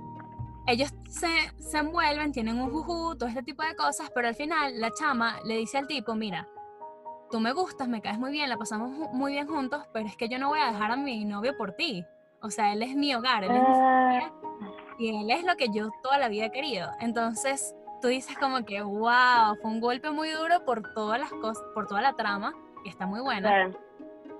Ellos 0.68 0.93
se, 1.09 1.28
se 1.59 1.78
envuelven, 1.78 2.32
tienen 2.32 2.59
un 2.59 2.72
juju, 2.72 3.16
todo 3.16 3.30
este 3.30 3.43
tipo 3.43 3.63
de 3.63 3.76
cosas, 3.76 4.09
pero 4.13 4.28
al 4.28 4.36
final 4.36 4.80
la 4.80 4.91
chama 4.91 5.39
le 5.45 5.57
dice 5.57 5.78
al 5.78 5.88
tipo, 5.88 6.16
mira, 6.16 6.47
tú 7.30 7.39
me 7.39 7.51
gustas, 7.53 7.88
me 7.88 8.01
caes 8.01 8.18
muy 8.18 8.32
bien, 8.32 8.49
la 8.49 8.57
pasamos 8.57 8.89
muy 9.13 9.34
bien 9.34 9.47
juntos, 9.47 9.84
pero 9.93 10.07
es 10.07 10.16
que 10.16 10.28
yo 10.28 10.39
no 10.39 10.49
voy 10.49 10.59
a 10.59 10.72
dejar 10.72 10.91
a 10.91 10.95
mi 10.95 11.26
novio 11.26 11.55
por 11.57 11.74
ti. 11.74 12.03
O 12.41 12.49
sea, 12.49 12.74
él 12.74 12.84
es 12.84 12.95
mi 12.95 13.13
hogar, 13.16 13.43
él 13.43 13.51
es 13.51 13.59
mi 13.59 13.66
familia, 13.66 14.34
ah. 14.34 14.95
y 14.99 15.09
él 15.09 15.32
es 15.32 15.43
lo 15.43 15.55
que 15.55 15.68
yo 15.74 15.89
toda 16.03 16.18
la 16.18 16.30
vida 16.30 16.45
he 16.45 16.51
querido. 16.51 16.89
Entonces, 16.99 17.76
tú 18.01 18.07
dices 18.07 18.38
como 18.38 18.66
que, 18.66 18.82
wow, 18.82 19.55
fue 19.61 19.72
un 19.72 19.82
golpe 19.82 20.11
muy 20.11 20.30
duro 20.30 20.63
por 20.63 20.93
todas 20.93 21.20
las 21.20 21.32
cosas, 21.32 21.63
por 21.74 21.88
toda 21.88 22.01
la 22.01 22.13
trama, 22.13 22.53
que 22.84 22.89
está 22.89 23.07
muy 23.07 23.20
buena. 23.20 23.72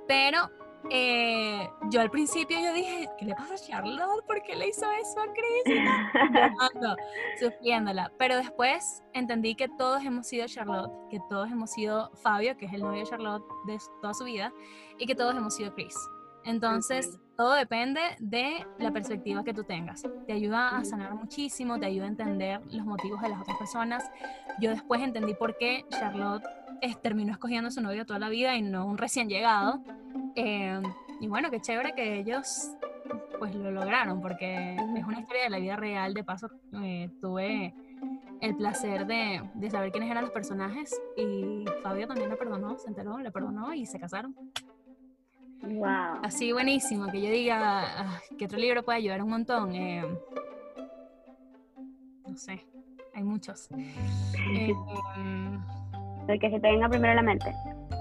Pero 0.07 0.49
eh, 0.89 1.69
yo 1.89 2.01
al 2.01 2.09
principio 2.09 2.59
yo 2.59 2.73
dije, 2.73 3.07
¿qué 3.17 3.25
le 3.25 3.36
pasa 3.36 3.55
a 3.55 3.57
Charlotte? 3.57 4.25
¿Por 4.25 4.41
qué 4.43 4.55
le 4.55 4.67
hizo 4.67 4.86
eso 4.91 5.19
a 5.19 5.27
Chris? 5.33 5.79
sufriéndola. 7.39 8.11
Pero 8.17 8.38
después 8.38 9.03
entendí 9.13 9.55
que 9.55 9.67
todos 9.67 10.03
hemos 10.03 10.27
sido 10.27 10.47
Charlotte, 10.47 10.91
que 11.09 11.19
todos 11.29 11.51
hemos 11.51 11.71
sido 11.71 12.11
Fabio, 12.15 12.57
que 12.57 12.65
es 12.65 12.73
el 12.73 12.81
novio 12.81 12.99
de 12.99 13.09
Charlotte 13.09 13.43
de 13.67 13.77
toda 14.01 14.13
su 14.13 14.25
vida, 14.25 14.53
y 14.97 15.05
que 15.05 15.15
todos 15.15 15.36
hemos 15.36 15.55
sido 15.55 15.73
Chris. 15.73 15.95
Entonces, 16.45 17.19
todo 17.36 17.53
depende 17.53 17.99
de 18.19 18.65
la 18.77 18.91
perspectiva 18.91 19.43
que 19.43 19.53
tú 19.53 19.63
tengas. 19.63 20.03
Te 20.27 20.33
ayuda 20.33 20.77
a 20.77 20.86
sanar 20.86 21.15
muchísimo, 21.15 21.79
te 21.79 21.88
ayuda 21.88 22.05
a 22.05 22.09
entender 22.09 22.61
los 22.67 22.86
motivos 22.86 23.21
de 23.21 23.29
las 23.29 23.41
otras 23.41 23.57
personas. 23.57 24.03
Yo 24.61 24.69
después 24.69 25.01
entendí 25.01 25.33
por 25.33 25.57
qué 25.57 25.86
Charlotte 25.89 26.43
terminó 27.01 27.32
escogiendo 27.32 27.67
a 27.67 27.71
su 27.71 27.82
novio 27.82 28.05
toda 28.05 28.19
la 28.19 28.30
vida 28.30 28.55
y 28.55 28.61
no 28.61 28.86
un 28.86 28.97
recién 28.97 29.30
llegado. 29.30 29.82
Eh, 30.36 30.82
y 31.19 31.28
bueno, 31.28 31.49
qué 31.49 31.59
chévere 31.59 31.93
que 31.93 32.19
ellos 32.19 32.71
pues 33.39 33.53
lo 33.55 33.71
lograron, 33.71 34.21
porque 34.21 34.76
es 34.76 35.05
una 35.05 35.19
historia 35.19 35.43
de 35.43 35.49
la 35.49 35.59
vida 35.59 35.76
real. 35.76 36.13
De 36.13 36.23
paso, 36.23 36.49
eh, 36.84 37.09
tuve 37.21 37.73
el 38.41 38.55
placer 38.55 39.07
de, 39.07 39.41
de, 39.53 39.69
saber 39.69 39.91
quiénes 39.91 40.11
eran 40.11 40.23
los 40.23 40.32
personajes 40.32 40.99
y 41.15 41.65
Fabio 41.84 42.07
también 42.07 42.30
le 42.30 42.36
perdonó, 42.36 42.78
se 42.78 42.89
enteró, 42.89 43.17
le 43.17 43.32
perdonó 43.32 43.73
y 43.73 43.86
se 43.86 43.99
casaron. 43.99 44.36
Wow. 45.61 46.19
Así 46.23 46.51
buenísimo, 46.51 47.07
que 47.11 47.21
yo 47.21 47.32
diga 47.32 48.01
ah, 48.01 48.21
que 48.38 48.45
otro 48.45 48.59
libro 48.59 48.84
puede 48.84 48.99
ayudar 48.99 49.23
un 49.23 49.30
montón. 49.30 49.73
Eh, 49.73 50.03
no 52.28 52.38
sé, 52.38 52.65
hay 53.13 53.23
muchos. 53.23 53.69
Eh, 54.57 54.73
el 56.28 56.39
que 56.39 56.49
se 56.49 56.59
te 56.59 56.71
venga 56.71 56.89
primero 56.89 57.13
a 57.13 57.15
la 57.15 57.21
mente. 57.21 57.51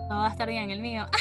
No 0.09 0.17
va 0.17 0.27
a 0.27 0.31
estar 0.31 0.49
bien 0.49 0.71
el 0.71 0.81
mío. 0.81 1.07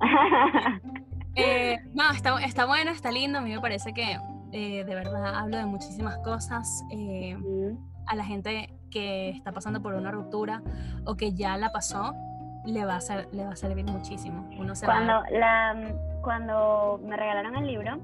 Eh, 1.36 1.78
no, 1.94 2.10
está, 2.10 2.38
está 2.42 2.66
bueno, 2.66 2.90
está 2.90 3.12
lindo. 3.12 3.38
A 3.38 3.40
mí 3.40 3.54
me 3.54 3.60
parece 3.60 3.94
que 3.94 4.18
de 4.50 4.84
verdad 4.84 5.34
hablo 5.36 5.58
de 5.58 5.64
muchísimas 5.64 6.18
cosas. 6.18 6.84
A 8.06 8.16
la 8.16 8.24
gente 8.24 8.68
que 8.90 9.30
está 9.30 9.52
pasando 9.52 9.80
por 9.80 9.94
una 9.94 10.10
ruptura 10.10 10.60
o 11.06 11.16
que 11.16 11.32
ya 11.32 11.56
la 11.56 11.70
pasó, 11.70 12.12
le 12.66 12.84
va 12.84 12.96
a, 12.96 13.00
ser, 13.00 13.28
le 13.32 13.44
va 13.44 13.52
a 13.52 13.56
servir 13.56 13.84
muchísimo. 13.86 14.48
Uno 14.58 14.74
cuando, 14.84 15.22
la, 15.30 15.94
cuando 16.22 17.00
me 17.04 17.16
regalaron 17.16 17.56
el 17.56 17.66
libro, 17.66 17.98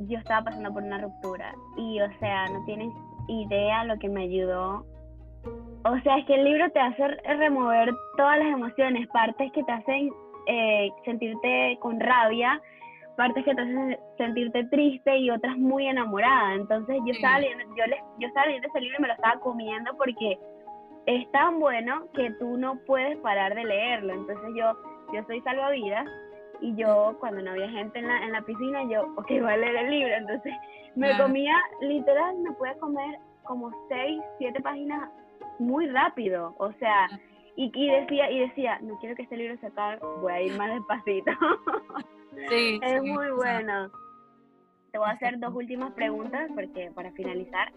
yo 0.00 0.18
estaba 0.18 0.44
pasando 0.44 0.72
por 0.72 0.82
una 0.82 0.98
ruptura 0.98 1.54
y, 1.76 2.00
o 2.00 2.18
sea, 2.18 2.48
no 2.48 2.64
tienes 2.64 2.92
idea 3.28 3.84
lo 3.84 3.98
que 3.98 4.08
me 4.08 4.24
ayudó. 4.24 4.86
O 5.84 5.98
sea, 6.00 6.18
es 6.18 6.26
que 6.26 6.34
el 6.34 6.44
libro 6.44 6.70
te 6.70 6.78
hace 6.78 7.08
remover 7.38 7.92
todas 8.16 8.38
las 8.38 8.48
emociones, 8.48 9.08
partes 9.08 9.50
que 9.52 9.64
te 9.64 9.72
hacen 9.72 10.10
eh, 10.46 10.90
sentirte 11.04 11.76
con 11.80 11.98
rabia, 11.98 12.60
partes 13.16 13.44
que 13.44 13.54
te 13.54 13.60
hacen 13.60 13.98
sentirte 14.16 14.64
triste 14.66 15.16
y 15.16 15.30
otras 15.30 15.56
muy 15.58 15.86
enamorada. 15.88 16.54
Entonces 16.54 16.98
yo 17.04 17.12
estaba 17.12 17.40
leyendo, 17.40 17.64
yo, 17.76 17.86
le, 17.86 17.96
yo 18.20 18.28
estaba 18.28 18.46
leyendo 18.46 18.68
ese 18.68 18.80
libro 18.80 18.96
y 18.98 19.02
me 19.02 19.08
lo 19.08 19.14
estaba 19.14 19.40
comiendo 19.40 19.96
porque 19.96 20.38
es 21.06 21.30
tan 21.32 21.58
bueno 21.58 22.06
que 22.14 22.30
tú 22.38 22.56
no 22.58 22.76
puedes 22.86 23.18
parar 23.18 23.54
de 23.54 23.64
leerlo. 23.64 24.12
Entonces 24.12 24.50
yo, 24.56 24.76
yo 25.12 25.24
soy 25.26 25.40
salvavidas 25.40 26.06
y 26.60 26.76
yo 26.76 27.16
cuando 27.18 27.42
no 27.42 27.50
había 27.50 27.68
gente 27.70 27.98
en 27.98 28.06
la, 28.06 28.24
en 28.24 28.30
la 28.30 28.42
piscina, 28.42 28.84
yo, 28.84 29.02
ok, 29.16 29.28
voy 29.40 29.52
a 29.52 29.56
leer 29.56 29.76
el 29.76 29.90
libro. 29.90 30.14
Entonces 30.14 30.52
me 30.94 31.16
comía, 31.18 31.56
literal, 31.80 32.38
me 32.38 32.52
pude 32.52 32.76
comer 32.78 33.18
como 33.42 33.72
seis, 33.88 34.22
siete 34.38 34.60
páginas 34.60 35.10
muy 35.58 35.86
rápido. 35.86 36.54
O 36.58 36.72
sea, 36.72 37.08
y, 37.56 37.70
y, 37.74 37.90
decía, 37.90 38.30
y 38.30 38.40
decía, 38.40 38.78
no 38.82 38.98
quiero 38.98 39.14
que 39.16 39.22
este 39.22 39.36
libro 39.36 39.56
se 39.58 39.66
acabe, 39.66 39.98
voy 40.20 40.32
a 40.32 40.42
ir 40.42 40.56
más 40.56 40.72
despacito. 40.72 41.30
Sí, 42.48 42.80
es 42.82 43.02
muy 43.02 43.30
bueno. 43.30 43.90
Te 44.90 44.98
voy 44.98 45.08
a 45.08 45.12
hacer 45.12 45.38
dos 45.38 45.54
últimas 45.54 45.92
preguntas 45.92 46.50
porque 46.54 46.90
para 46.94 47.12
finalizar. 47.12 47.72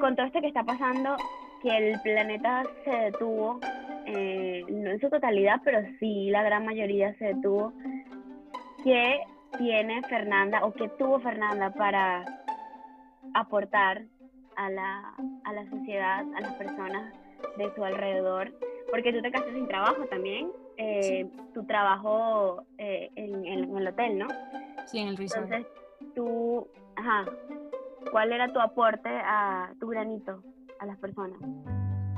Con 0.00 0.16
todo 0.16 0.26
esto 0.26 0.40
que 0.40 0.48
está 0.48 0.64
pasando, 0.64 1.16
que 1.62 1.76
el 1.76 2.00
planeta 2.00 2.62
se 2.84 2.90
detuvo, 2.90 3.60
eh, 4.06 4.64
no 4.68 4.90
en 4.90 5.00
su 5.00 5.08
totalidad, 5.10 5.60
pero 5.64 5.80
sí 6.00 6.30
la 6.30 6.42
gran 6.42 6.64
mayoría 6.64 7.14
se 7.18 7.26
detuvo. 7.26 7.72
¿Qué 8.82 9.20
tiene 9.58 10.02
Fernanda 10.08 10.64
o 10.64 10.72
qué 10.72 10.88
tuvo 10.98 11.20
Fernanda 11.20 11.70
para 11.70 12.24
aportar 13.34 14.02
a 14.56 14.70
la, 14.70 15.14
a 15.44 15.52
la 15.52 15.68
sociedad, 15.70 16.24
a 16.36 16.40
las 16.40 16.54
personas 16.54 17.14
de 17.56 17.74
su 17.74 17.84
alrededor? 17.84 18.52
Porque 18.90 19.12
tú 19.12 19.22
te 19.22 19.30
quedaste 19.30 19.52
sin 19.52 19.66
trabajo 19.66 20.04
también 20.06 20.50
eh, 20.76 21.30
tu 21.54 21.64
trabajo 21.64 22.64
eh, 22.78 23.10
en, 23.14 23.44
el 23.44 23.86
hotel, 23.86 24.18
¿no? 24.18 24.26
Sí, 24.86 24.98
en 24.98 25.08
el 25.08 25.16
resort. 25.16 25.44
Entonces, 25.44 25.66
tú, 26.14 26.66
ajá, 26.96 27.26
¿cuál 28.10 28.32
era 28.32 28.52
tu 28.52 28.60
aporte 28.60 29.08
a 29.08 29.72
tu 29.78 29.88
granito 29.88 30.42
a 30.80 30.86
las 30.86 30.98
personas? 30.98 31.38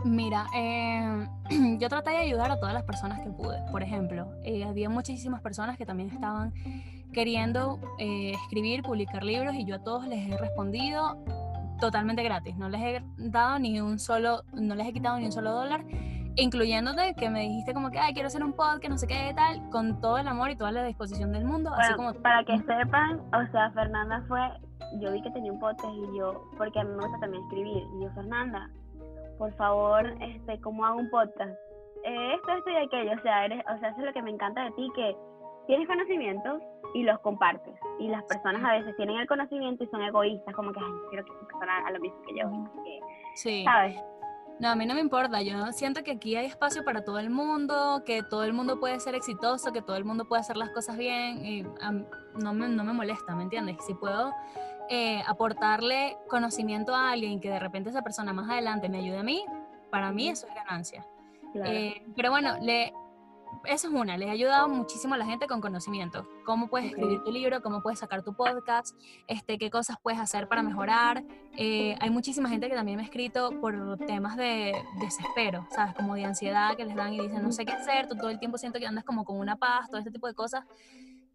Mira, 0.05 0.47
eh, 0.55 1.26
yo 1.78 1.89
traté 1.89 2.11
de 2.11 2.18
ayudar 2.18 2.51
a 2.51 2.59
todas 2.59 2.74
las 2.74 2.85
personas 2.85 3.20
que 3.20 3.30
pude. 3.30 3.59
Por 3.70 3.82
ejemplo, 3.82 4.28
había 4.66 4.89
muchísimas 4.89 5.41
personas 5.41 5.76
que 5.76 5.85
también 5.85 6.11
estaban 6.11 6.53
queriendo 7.12 7.78
escribir, 7.99 8.82
publicar 8.82 9.24
libros 9.24 9.55
y 9.55 9.64
yo 9.64 9.76
a 9.76 9.82
todos 9.82 10.07
les 10.09 10.28
he 10.28 10.37
respondido 10.37 11.16
totalmente 11.87 12.22
gratis. 12.22 12.57
No 12.57 12.68
les 12.68 12.80
he 12.80 13.03
dado 13.16 13.59
ni 13.59 13.80
un 13.80 13.99
solo, 13.99 14.43
no 14.53 14.74
les 14.74 14.87
he 14.87 14.93
quitado 14.93 15.18
ni 15.18 15.26
un 15.26 15.32
solo 15.32 15.53
dólar 15.53 15.85
incluyéndote 16.37 17.14
que 17.14 17.30
me 17.30 17.41
dijiste 17.41 17.74
como 17.74 17.91
que, 17.91 17.99
ay, 17.99 18.12
quiero 18.12 18.26
hacer 18.26 18.43
un 18.43 18.53
podcast, 18.53 18.89
no 18.89 18.99
sé 18.99 19.07
qué 19.07 19.32
tal, 19.35 19.68
con 19.70 20.01
todo 20.01 20.18
el 20.18 20.26
amor 20.26 20.51
y 20.51 20.57
toda 20.57 20.72
la 20.72 20.85
disposición 20.85 21.32
del 21.32 21.45
mundo. 21.45 21.70
así 21.76 21.95
como... 21.95 22.12
Para 22.14 22.45
que 22.45 22.59
sepan, 22.59 23.20
o 23.32 23.53
sea, 23.53 23.70
Fernanda 23.70 24.24
fue, 24.28 24.41
yo 25.01 25.12
vi 25.12 25.22
que 25.22 25.30
tenía 25.30 25.53
un 25.53 25.61
podcast 25.61 25.95
y 25.95 26.18
yo, 26.18 26.45
porque 26.57 26.80
a 26.80 26.85
mí 26.85 26.91
me 26.91 27.03
gusta 27.03 27.20
también 27.20 27.43
escribir, 27.45 27.85
y 27.97 28.03
yo, 28.03 28.11
Fernanda, 28.14 28.68
por 29.39 29.55
favor, 29.55 30.07
este, 30.20 30.61
¿cómo 30.61 30.85
hago 30.85 30.99
un 30.99 31.11
podcast? 31.11 31.53
Eh, 32.05 32.35
esto, 32.35 32.53
esto 32.53 32.70
y 32.70 32.76
aquello, 32.76 33.12
o 33.18 33.22
sea, 33.22 33.45
eres, 33.45 33.64
o 33.74 33.78
sea, 33.78 33.91
eso 33.91 34.01
es 34.01 34.07
lo 34.07 34.12
que 34.12 34.22
me 34.22 34.30
encanta 34.30 34.64
de 34.64 34.70
ti, 34.72 34.91
que 34.95 35.16
tienes 35.66 35.86
conocimientos 35.86 36.62
y 36.94 37.02
los 37.02 37.18
compartes. 37.20 37.74
Y 37.98 38.08
las 38.08 38.22
personas 38.24 38.62
a 38.64 38.72
veces 38.72 38.96
tienen 38.96 39.16
el 39.16 39.26
conocimiento 39.26 39.84
y 39.84 39.86
son 39.88 40.02
egoístas, 40.02 40.54
como 40.54 40.72
que, 40.72 40.80
ay, 40.80 40.92
quiero 41.10 41.24
que 41.24 41.32
esa 41.32 41.46
persona 41.46 41.78
haga 41.78 41.90
lo 41.92 42.00
mismo 42.00 42.22
que 42.22 42.36
yo. 42.36 42.50
sí. 43.34 43.64
¿Sabes? 43.64 43.96
No, 44.60 44.68
a 44.68 44.76
mí 44.76 44.86
no 44.86 44.94
me 44.94 45.00
importa. 45.00 45.42
Yo 45.42 45.72
siento 45.72 46.04
que 46.04 46.12
aquí 46.12 46.36
hay 46.36 46.46
espacio 46.46 46.84
para 46.84 47.04
todo 47.04 47.18
el 47.18 47.28
mundo, 47.28 48.02
que 48.06 48.22
todo 48.22 48.44
el 48.44 48.52
mundo 48.52 48.78
puede 48.78 49.00
ser 49.00 49.16
exitoso, 49.16 49.72
que 49.72 49.82
todo 49.82 49.96
el 49.96 50.04
mundo 50.04 50.26
puede 50.26 50.40
hacer 50.40 50.56
las 50.56 50.70
cosas 50.70 50.96
bien 50.96 51.44
y 51.44 51.62
no, 52.40 52.54
me, 52.54 52.68
no 52.68 52.84
me 52.84 52.92
molesta, 52.92 53.34
¿me 53.34 53.42
entiendes? 53.42 53.76
Si 53.84 53.94
puedo 53.94 54.32
eh, 54.88 55.22
aportarle 55.26 56.16
conocimiento 56.28 56.94
a 56.94 57.10
alguien 57.10 57.40
que 57.40 57.50
de 57.50 57.58
repente 57.58 57.90
esa 57.90 58.02
persona 58.02 58.32
más 58.32 58.48
adelante 58.48 58.88
me 58.88 58.98
ayude 58.98 59.18
a 59.18 59.22
mí, 59.24 59.44
para 59.90 60.12
mí 60.12 60.28
eso 60.28 60.46
es 60.46 60.54
ganancia. 60.54 61.04
Eh, 61.54 62.02
pero 62.16 62.30
bueno, 62.30 62.56
le, 62.60 62.92
esa 63.64 63.88
es 63.88 63.92
una, 63.92 64.16
les 64.16 64.28
ha 64.28 64.32
ayudado 64.32 64.68
muchísimo 64.68 65.14
a 65.14 65.18
la 65.18 65.24
gente 65.24 65.46
con 65.46 65.61
conocimiento. 65.61 66.28
Cómo 66.44 66.68
puedes 66.68 66.88
escribir 66.88 67.22
tu 67.22 67.32
libro, 67.32 67.62
cómo 67.62 67.82
puedes 67.82 67.98
sacar 67.98 68.22
tu 68.22 68.34
podcast, 68.34 68.96
este, 69.26 69.59
qué 69.59 69.70
cosas 69.70 69.96
puedes 70.02 70.20
hacer 70.20 70.48
para 70.48 70.62
mejorar. 70.62 71.24
Eh, 71.57 71.96
hay 72.00 72.11
muchísima 72.11 72.48
gente 72.48 72.68
que 72.68 72.74
también 72.74 72.96
me 72.96 73.02
ha 73.02 73.07
escrito 73.07 73.50
por 73.61 73.98
temas 74.07 74.36
de 74.36 74.74
desespero, 75.00 75.66
¿sabes? 75.70 75.94
Como 75.94 76.14
de 76.14 76.24
ansiedad 76.24 76.76
que 76.76 76.84
les 76.84 76.94
dan 76.94 77.14
y 77.14 77.20
dicen, 77.20 77.42
no 77.42 77.52
sé 77.52 77.64
qué 77.64 77.72
hacer, 77.72 78.09
tú 78.09 78.16
todo 78.16 78.30
el 78.30 78.38
tiempo 78.38 78.59
siento 78.59 78.78
que 78.78 78.86
andas 78.86 79.05
como 79.05 79.24
con 79.24 79.38
una 79.38 79.57
paz, 79.57 79.88
todo 79.88 79.98
este 79.98 80.11
tipo 80.11 80.26
de 80.26 80.34
cosas. 80.34 80.64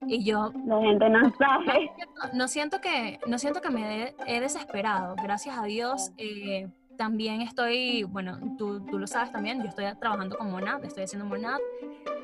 Y 0.08 0.24
yo... 0.24 0.52
La 0.66 0.80
gente 0.80 1.10
no 1.10 1.34
sabe. 1.38 1.92
No 2.34 2.48
siento 2.48 2.80
que, 2.82 3.20
no 3.28 3.38
siento 3.38 3.62
que 3.62 3.70
me 3.70 4.14
he 4.26 4.40
desesperado, 4.40 5.16
gracias 5.22 5.58
a 5.58 5.64
Dios. 5.64 6.12
Eh, 6.18 6.70
también 7.00 7.42
estoy, 7.42 8.04
bueno, 8.04 8.38
tú, 8.58 8.86
tú, 8.86 9.00
lo 9.00 9.08
sabes 9.08 9.32
también, 9.32 9.64
yo 9.64 9.70
estoy 9.70 9.86
trabajando 10.02 10.38
con 10.38 10.52
Monad, 10.52 10.84
estoy 10.84 11.04
haciendo 11.04 11.26
Monad 11.26 11.58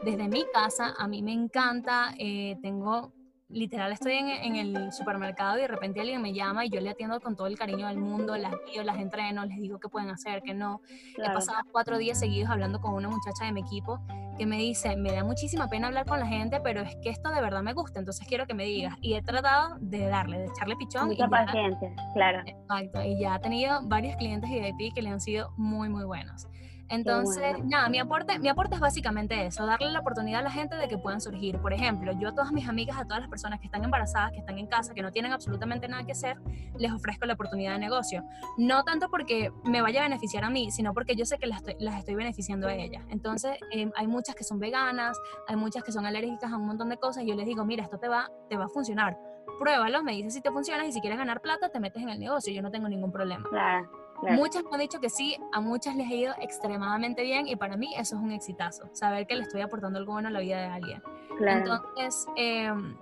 desde 0.04 0.28
mi 0.28 0.46
casa, 0.54 0.94
a 0.98 1.08
mí 1.08 1.22
me 1.24 1.32
encanta, 1.32 2.14
eh, 2.20 2.58
tengo 2.62 3.14
literal 3.50 3.92
estoy 3.92 4.14
en, 4.14 4.56
el 4.56 4.92
supermercado 4.92 5.58
y 5.58 5.62
de 5.62 5.68
repente 5.68 6.02
alguien 6.02 6.22
me 6.22 6.34
llama 6.34 6.66
y 6.66 6.70
yo 6.70 6.82
le 6.82 6.90
atiendo 6.90 7.20
con 7.20 7.36
todo 7.36 7.48
el 7.48 7.58
cariño 7.58 7.88
del 7.88 7.98
mundo, 7.98 8.36
las 8.38 8.54
guío, 8.66 8.84
las 8.84 8.98
entreno, 8.98 9.46
les 9.46 9.58
digo 9.60 9.80
qué 9.80 9.88
pueden 9.90 10.10
hacer, 10.10 10.42
qué 10.44 10.54
no. 10.54 10.82
He 11.18 11.32
pasado 11.32 11.60
cuatro 11.72 11.98
días 11.98 12.20
seguidos 12.20 12.50
hablando 12.50 12.80
con 12.82 12.94
una 12.94 13.08
muchacha 13.08 13.46
de 13.46 13.52
mi 13.52 13.62
equipo 13.62 14.00
que 14.38 14.46
me 14.46 14.58
dice, 14.58 14.98
me 14.98 15.14
da 15.14 15.24
muchísima 15.24 15.70
pena 15.70 15.88
hablar 15.88 16.06
con 16.06 16.20
la 16.20 16.28
gente, 16.28 16.60
pero 16.60 16.82
es 16.82 16.96
que 17.02 17.10
esto 17.10 17.30
de 17.30 17.42
verdad 17.42 17.62
me 17.62 17.74
gusta, 17.74 18.00
entonces 18.00 18.28
quiero 18.28 18.46
que 18.46 18.54
me 18.54 18.66
digas. 18.66 18.96
Y 19.00 19.14
he 19.14 19.22
tratado 19.22 19.78
de 19.80 20.08
darle, 20.08 20.40
de 20.40 20.46
echarle 20.48 20.76
pichón. 20.76 21.08
Mucha 21.08 21.28
paciencia, 21.28 21.94
claro. 22.14 22.42
Exacto, 22.46 23.02
y 23.02 23.20
ya 23.20 23.36
ha 23.36 23.40
tenido 23.40 23.80
varios 23.84 24.18
clientes 24.18 24.50
ti 24.78 24.92
que 24.94 25.02
le 25.02 25.10
han 25.10 25.22
sido 25.22 25.54
muy, 25.56 25.88
muy 25.88 26.04
buenos. 26.04 26.48
Entonces, 26.90 27.64
nada, 27.64 27.90
mi 27.90 28.00
aporte, 28.00 28.38
mi 28.40 28.48
aporte 28.48 28.76
es 28.76 28.82
básicamente 28.82 29.46
eso, 29.46 29.66
darle 29.66 29.92
la 29.92 30.00
oportunidad 30.00 30.42
a 30.42 30.44
la 30.44 30.52
gente 30.52 30.76
de 30.76 30.88
que 30.88 30.98
puedan 30.98 31.20
surgir. 31.20 31.58
Por 31.60 31.74
ejemplo, 31.74 32.12
yo 32.20 32.30
a 32.30 32.36
todas 32.36 32.52
mis 32.52 32.68
amigas, 32.68 32.98
a 32.98 33.06
todas 33.06 33.22
las 33.22 33.30
personas 33.30 33.60
que 33.60 33.66
están 33.66 33.84
embarazadas, 33.84 34.32
que 34.32 34.40
están 34.40 34.58
en 34.58 34.68
casa, 34.68 34.94
que 34.94 35.02
no 35.02 35.12
tienen 35.12 35.34
absolutamente 35.34 35.88
nada 35.88 36.04
que 36.04 36.12
hacer, 36.12 36.38
les 36.78 36.92
ofrezco 36.92 37.26
la 37.26 37.34
oportunidad 37.34 37.74
de 37.74 37.80
negocio. 37.80 38.24
No 38.58 38.84
tanto 38.84 39.10
porque 39.10 39.52
me 39.64 39.82
vaya 39.82 40.02
a 40.02 40.04
beneficiar 40.04 40.44
a 40.44 40.50
mí, 40.50 40.72
sino 40.72 40.94
porque 40.94 41.16
yo 41.16 41.26
sé 41.26 41.38
que 41.38 41.48
las 41.48 41.64
estoy, 41.64 42.16
beneficiando 42.16 42.68
a 42.68 42.76
ellas. 42.76 43.04
Entonces, 43.10 43.58
em, 43.72 43.92
hay 43.96 44.08
muchas 44.08 44.36
que 44.36 44.44
son 44.44 44.60
veganas, 44.60 45.18
hay 45.48 45.56
muchas 45.56 45.84
que 45.84 45.92
son 45.92 46.06
alérgicas 46.06 46.52
a 46.52 46.58
un 46.58 46.66
montón 46.66 46.90
de 46.90 46.98
cosas 46.98 47.24
y 47.24 47.28
yo 47.28 47.36
les 47.36 47.46
digo, 47.46 47.66
mira, 47.66 47.84
esto 47.84 47.98
te 47.98 48.08
va, 48.08 48.30
te 48.50 48.58
va 48.58 48.66
a 48.66 48.70
funcionar. 48.70 49.18
Pruébalo, 49.60 50.04
me 50.04 50.14
dices 50.14 50.34
si 50.34 50.42
te 50.42 50.52
funciona 50.52 50.86
y 50.86 50.92
si 50.92 51.02
quieres 51.02 51.18
ganar 51.18 51.42
plata, 51.42 51.70
te 51.70 51.80
metes 51.80 52.02
en 52.02 52.10
el 52.10 52.20
negocio, 52.20 52.54
yo 52.54 52.62
no 52.62 52.72
tengo 52.72 52.88
ningún 52.90 53.12
problema. 53.12 53.48
Claro. 53.50 54.05
Muchas 54.34 54.64
me 54.64 54.70
han 54.74 54.80
dicho 54.80 55.00
que 55.00 55.10
sí, 55.10 55.38
a 55.54 55.62
muchas 55.62 55.96
les 55.96 56.10
ha 56.10 56.14
ido 56.14 56.34
extremadamente 56.40 57.24
bien 57.24 57.48
y 57.48 57.56
para 57.56 57.78
mí 57.78 57.94
eso 57.98 58.16
es 58.16 58.22
un 58.22 58.32
exitazo, 58.32 58.90
saber 58.94 59.28
que 59.28 59.36
le 59.36 59.44
estoy 59.44 59.62
aportando 59.62 60.00
algo 60.00 60.14
bueno 60.14 60.30
a 60.30 60.32
la 60.32 60.40
vida 60.40 60.62
de 60.62 60.68
alguien. 60.68 61.04
Entonces, 61.40 62.28
em, 62.36 62.98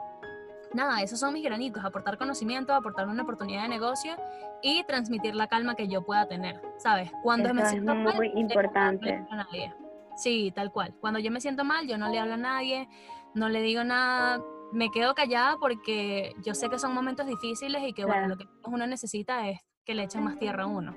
nada, 0.73 1.01
esos 1.01 1.19
son 1.19 1.33
mis 1.33 1.43
granitos, 1.43 1.83
aportar 1.83 2.17
conocimiento, 2.17 2.73
aportar 2.73 3.07
una 3.07 3.23
oportunidad 3.23 3.63
de 3.63 3.69
negocio 3.69 4.15
y 4.61 4.83
transmitir 4.85 5.35
la 5.35 5.47
calma 5.47 5.75
que 5.75 5.87
yo 5.87 6.03
pueda 6.03 6.27
tener, 6.27 6.61
¿sabes? 6.77 7.11
Cuando 7.21 7.53
me 7.53 7.65
siento 7.65 7.93
mal, 7.95 8.15
muy 8.15 8.31
importante. 8.35 9.25
a 9.29 9.35
nadie. 9.35 9.73
Sí, 10.15 10.51
tal 10.55 10.71
cual. 10.71 10.93
Cuando 10.99 11.19
yo 11.19 11.31
me 11.31 11.41
siento 11.41 11.63
mal, 11.63 11.87
yo 11.87 11.97
no 11.97 12.09
le 12.09 12.19
hablo 12.19 12.35
a 12.35 12.37
nadie, 12.37 12.87
no 13.33 13.49
le 13.49 13.61
digo 13.61 13.83
nada, 13.83 14.41
me 14.71 14.89
quedo 14.89 15.13
callada 15.13 15.57
porque 15.59 16.33
yo 16.43 16.53
sé 16.55 16.69
que 16.69 16.79
son 16.79 16.93
momentos 16.93 17.27
difíciles 17.27 17.83
y 17.83 17.93
que 17.93 18.05
bueno, 18.05 18.27
lo 18.27 18.37
que 18.37 18.45
uno 18.65 18.87
necesita 18.87 19.47
es 19.47 19.59
que 19.85 19.93
le 19.93 20.03
echen 20.03 20.23
más 20.23 20.37
tierra 20.39 20.63
a 20.63 20.67
uno. 20.67 20.95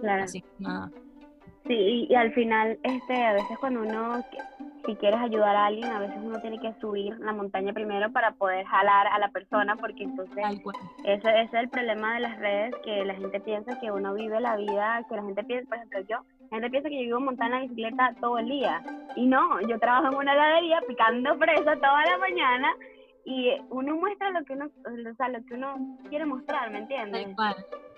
Claro. 0.00 0.24
Así, 0.24 0.44
nada. 0.58 0.90
Sí, 1.66 2.06
y, 2.08 2.14
al 2.14 2.32
final, 2.32 2.78
este, 2.84 3.24
a 3.24 3.32
veces 3.32 3.58
cuando 3.58 3.80
uno 3.80 4.24
si 4.86 4.94
quieres 4.94 5.18
ayudar 5.18 5.56
a 5.56 5.66
alguien, 5.66 5.90
a 5.90 5.98
veces 5.98 6.16
uno 6.22 6.40
tiene 6.40 6.60
que 6.60 6.72
subir 6.80 7.18
la 7.18 7.32
montaña 7.32 7.72
primero 7.72 8.10
para 8.12 8.30
poder 8.32 8.64
jalar 8.66 9.08
a 9.08 9.18
la 9.18 9.28
persona, 9.30 9.74
porque 9.74 10.04
entonces 10.04 10.44
ese, 11.04 11.12
ese, 11.12 11.40
es 11.40 11.54
el 11.54 11.68
problema 11.68 12.14
de 12.14 12.20
las 12.20 12.38
redes, 12.38 12.72
que 12.84 13.04
la 13.04 13.14
gente 13.14 13.40
piensa 13.40 13.80
que 13.80 13.90
uno 13.90 14.14
vive 14.14 14.40
la 14.40 14.56
vida, 14.56 15.04
que 15.08 15.16
la 15.16 15.24
gente 15.24 15.42
piensa, 15.42 15.68
por 15.68 15.78
ejemplo, 15.78 16.00
yo, 16.08 16.18
la 16.52 16.58
gente 16.58 16.70
piensa 16.70 16.88
que 16.88 16.94
yo 16.94 17.02
vivo 17.02 17.20
montando 17.20 17.56
la 17.56 17.62
bicicleta 17.62 18.14
todo 18.20 18.38
el 18.38 18.48
día. 18.48 18.80
Y 19.16 19.26
no, 19.26 19.60
yo 19.62 19.76
trabajo 19.80 20.12
en 20.12 20.18
una 20.18 20.34
heladería 20.34 20.80
picando 20.86 21.36
fresa 21.36 21.74
toda 21.74 22.06
la 22.06 22.18
mañana 22.18 22.72
y 23.26 23.50
uno 23.70 23.96
muestra 23.96 24.30
lo 24.30 24.44
que 24.44 24.52
uno, 24.52 24.66
o 24.66 25.14
sea, 25.16 25.28
lo 25.28 25.44
que 25.44 25.54
uno 25.54 25.98
quiere 26.08 26.24
mostrar, 26.24 26.70
¿me 26.70 26.78
entiendes? 26.78 27.26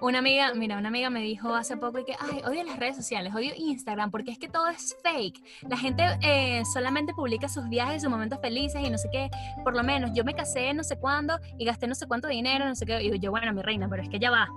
Una 0.01 0.21
amiga, 0.21 0.55
mira, 0.55 0.79
una 0.79 0.89
amiga 0.89 1.11
me 1.11 1.21
dijo 1.21 1.55
hace 1.55 1.77
poco 1.77 2.03
que, 2.03 2.15
ay, 2.19 2.41
odio 2.47 2.65
las 2.65 2.79
redes 2.79 2.97
sociales, 2.97 3.35
odio 3.35 3.53
Instagram, 3.55 4.11
porque 4.11 4.31
es 4.31 4.39
que 4.39 4.49
todo 4.49 4.67
es 4.69 4.97
fake. 5.03 5.39
La 5.69 5.77
gente 5.77 6.03
eh, 6.23 6.63
solamente 6.73 7.13
publica 7.13 7.47
sus 7.47 7.69
viajes, 7.69 8.01
sus 8.01 8.11
momentos 8.11 8.41
felices 8.41 8.81
y 8.83 8.89
no 8.89 8.97
sé 8.97 9.11
qué. 9.13 9.29
Por 9.65 9.77
lo 9.77 9.83
menos, 9.83 10.13
yo 10.15 10.25
me 10.25 10.33
casé 10.33 10.73
no 10.73 10.83
sé 10.83 10.99
cuándo 10.99 11.39
y 11.59 11.67
gasté 11.67 11.87
no 11.87 11.95
sé 11.95 12.07
cuánto 12.07 12.27
dinero, 12.27 12.65
no 12.65 12.75
sé 12.75 12.87
qué. 12.87 13.03
Y 13.03 13.19
yo, 13.19 13.31
bueno, 13.31 13.53
mi 13.53 13.61
reina, 13.61 13.87
pero 13.87 14.03
es 14.03 14.09
que 14.09 14.19
ya 14.19 14.31
va. 14.31 14.49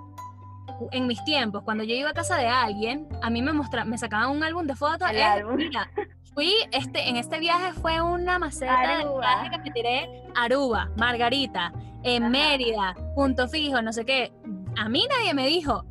En 0.90 1.06
mis 1.06 1.22
tiempos, 1.24 1.64
cuando 1.64 1.84
yo 1.84 1.94
iba 1.94 2.08
a 2.08 2.14
casa 2.14 2.38
de 2.38 2.46
alguien, 2.46 3.06
a 3.20 3.28
mí 3.28 3.42
me 3.42 3.52
mostraban, 3.52 3.90
me 3.90 3.98
sacaban 3.98 4.30
un 4.30 4.42
álbum 4.42 4.66
de 4.66 4.74
fotos. 4.74 5.10
El 5.10 5.20
álbum. 5.20 5.56
Mira, 5.56 5.90
fui, 6.34 6.52
este, 6.72 7.08
en 7.08 7.16
este 7.16 7.38
viaje 7.38 7.72
fue 7.72 8.00
una 8.00 8.38
maceta 8.38 8.98
de 8.98 9.18
viaje 9.18 9.50
que 9.50 9.58
me 9.58 9.70
tiré 9.70 10.24
Aruba, 10.34 10.90
Margarita, 10.96 11.72
en 12.02 12.30
Mérida, 12.30 12.94
Punto 13.14 13.48
Fijo, 13.48 13.80
no 13.82 13.92
sé 13.92 14.04
qué. 14.04 14.32
A 14.76 14.88
mí 14.88 15.06
nadie 15.10 15.34
me 15.34 15.46
dijo, 15.46 15.84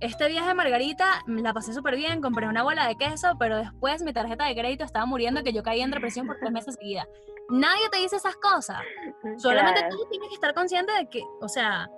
este 0.00 0.28
viaje 0.28 0.50
a 0.50 0.54
Margarita 0.54 1.22
la 1.26 1.52
pasé 1.52 1.72
súper 1.74 1.96
bien, 1.96 2.20
compré 2.20 2.48
una 2.48 2.62
bola 2.62 2.86
de 2.86 2.96
queso, 2.96 3.36
pero 3.38 3.56
después 3.56 4.02
mi 4.02 4.12
tarjeta 4.12 4.46
de 4.46 4.54
crédito 4.54 4.84
estaba 4.84 5.06
muriendo 5.06 5.42
que 5.42 5.52
yo 5.52 5.62
caí 5.62 5.80
en 5.80 5.90
depresión 5.90 6.26
por 6.26 6.38
tres 6.38 6.52
meses 6.52 6.74
seguidas. 6.74 7.06
Nadie 7.50 7.88
te 7.90 7.98
dice 7.98 8.16
esas 8.16 8.36
cosas. 8.36 8.78
Solamente 9.38 9.82
tú 9.90 9.98
tienes 10.10 10.28
que 10.28 10.34
estar 10.34 10.54
consciente 10.54 10.92
de 10.92 11.08
que, 11.08 11.22
o 11.40 11.48
sea, 11.48 11.90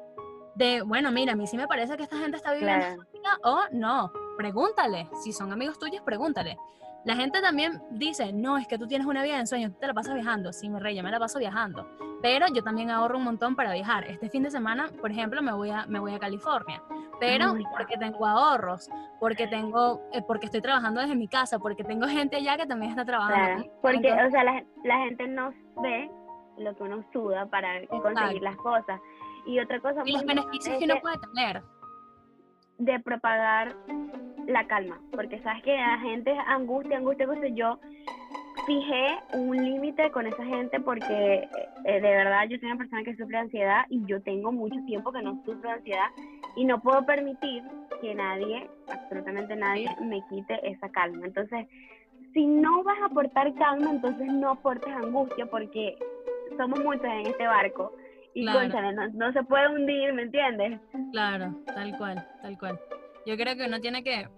de, 0.55 0.83
bueno, 0.83 1.13
mira, 1.13 1.33
a 1.33 1.37
mí 1.37 1.47
sí 1.47 1.57
me 1.57 1.69
parece 1.69 1.97
que 1.97 2.03
esta 2.03 2.19
gente 2.19 2.37
está 2.37 2.53
viviendo 2.53 3.05
o 3.45 3.61
no. 3.73 4.11
Pregúntale. 4.37 5.09
Si 5.23 5.33
son 5.33 5.53
amigos 5.53 5.79
tuyos, 5.79 6.03
pregúntale. 6.05 6.59
La 7.05 7.17
gente 7.17 7.41
también 7.41 7.83
dice, 7.91 8.33
no, 8.33 8.59
es 8.59 8.69
que 8.69 8.79
tú 8.79 8.87
tienes 8.87 9.07
una 9.07 9.23
vida 9.23 9.35
de 9.35 9.41
ensueño, 9.41 9.71
tú 9.71 9.79
te 9.81 9.87
la 9.89 9.95
pasas 9.95 10.15
viajando. 10.15 10.53
Sí, 10.53 10.69
mi 10.69 10.79
rey, 10.79 10.97
yo 10.97 11.03
me 11.03 11.11
la 11.11 11.19
paso 11.19 11.39
viajando. 11.39 11.89
Pero 12.23 12.47
yo 12.55 12.63
también 12.63 12.91
ahorro 12.91 13.19
un 13.19 13.25
montón 13.25 13.57
para 13.57 13.73
viajar. 13.73 14.05
Este 14.05 14.31
fin 14.31 14.45
de 14.45 14.51
semana, 14.51 14.89
por 15.01 15.11
ejemplo, 15.11 15.43
me 15.43 15.53
voy 15.53 15.71
a, 15.71 15.87
me 15.87 15.99
voy 15.99 16.15
a 16.15 16.21
California. 16.21 16.81
Pero 17.19 17.55
porque 17.77 17.97
tengo 17.97 18.25
ahorros, 18.25 18.89
porque 19.19 19.49
tengo, 19.49 20.01
eh, 20.13 20.23
porque 20.27 20.47
estoy 20.47 20.61
trabajando 20.61 21.01
desde 21.01 21.17
mi 21.17 21.27
casa, 21.27 21.59
porque 21.59 21.83
tengo 21.83 22.07
gente 22.07 22.37
allá 22.37 22.57
que 22.57 22.67
también 22.67 22.91
está 22.91 23.05
trabajando. 23.05 23.69
porque, 23.83 24.13
o 24.13 24.31
sea, 24.31 24.45
la, 24.45 24.65
la, 24.85 24.99
gente 24.99 25.27
no 25.27 25.53
ve 25.83 26.11
lo 26.59 26.77
que 26.77 26.83
uno 26.85 27.05
suda 27.13 27.47
para 27.47 27.85
conseguir 27.89 28.43
las 28.43 28.57
cosas. 28.57 29.01
Y 29.45 29.59
otra 29.59 29.81
cosa... 29.81 30.03
Y 30.05 30.13
los 30.13 30.25
beneficios 30.25 30.79
que 30.79 30.85
uno 30.85 31.01
puede 31.01 31.17
tener. 31.19 31.63
De 32.85 32.99
propagar 32.99 33.77
la 34.49 34.67
calma, 34.67 35.01
porque 35.13 35.41
sabes 35.43 35.63
que 35.63 35.73
la 35.77 35.99
gente 36.01 36.33
angustia, 36.47 36.97
angustia, 36.97 37.27
angustia. 37.27 37.49
Yo 37.55 37.79
fijé 38.67 39.19
un 39.35 39.57
límite 39.57 40.11
con 40.11 40.27
esa 40.27 40.45
gente 40.45 40.81
porque 40.81 41.49
eh, 41.85 42.01
de 42.01 42.01
verdad 42.01 42.49
yo 42.49 42.59
soy 42.59 42.69
una 42.69 42.79
persona 42.79 43.05
que 43.05 43.17
sufre 43.17 43.39
ansiedad 43.39 43.85
y 43.89 44.05
yo 44.07 44.21
tengo 44.23 44.51
mucho 44.51 44.77
tiempo 44.87 45.13
que 45.13 45.23
no 45.23 45.41
sufro 45.45 45.71
ansiedad 45.71 46.09
y 46.57 46.65
no 46.65 46.81
puedo 46.81 47.07
permitir 47.07 47.63
que 48.01 48.15
nadie, 48.15 48.69
absolutamente 48.89 49.55
nadie, 49.55 49.89
me 50.01 50.21
quite 50.29 50.59
esa 50.69 50.89
calma. 50.89 51.27
Entonces, 51.27 51.67
si 52.35 52.47
no 52.47 52.83
vas 52.83 52.99
a 53.01 53.07
aportar 53.07 53.55
calma, 53.55 53.91
entonces 53.91 54.27
no 54.27 54.51
aportes 54.51 54.93
angustia 54.93 55.47
porque 55.47 55.97
somos 56.57 56.81
muchos 56.81 57.05
en 57.05 57.27
este 57.27 57.47
barco 57.47 57.93
y 58.35 58.45
no, 58.45 58.53
no 59.13 59.33
se 59.33 59.43
puede 59.45 59.69
hundir, 59.69 60.13
¿me 60.13 60.23
entiendes? 60.23 60.81
Claro, 61.13 61.55
tal 61.67 61.97
cual, 61.97 62.27
tal 62.41 62.59
cual. 62.59 62.81
Yo 63.27 63.37
creo 63.37 63.57
que 63.57 63.67
uno 63.67 63.81
tiene 63.81 64.03
que, 64.03 64.29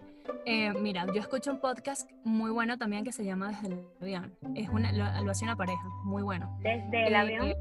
eh, 0.45 0.73
mira, 0.79 1.05
yo 1.13 1.21
escucho 1.21 1.51
un 1.51 1.59
podcast 1.59 2.09
muy 2.23 2.51
bueno 2.51 2.77
también 2.77 3.03
que 3.03 3.11
se 3.11 3.23
llama 3.23 3.49
Desde 3.49 3.67
el 3.67 3.85
avión. 4.01 4.35
Es 4.55 4.69
una, 4.69 4.91
lo, 4.91 5.31
hace 5.31 5.45
una 5.45 5.55
pareja, 5.55 5.83
muy 6.03 6.23
bueno. 6.23 6.57
¿Desde 6.61 7.07
el 7.07 7.13
eh, 7.13 7.17
avión? 7.17 7.53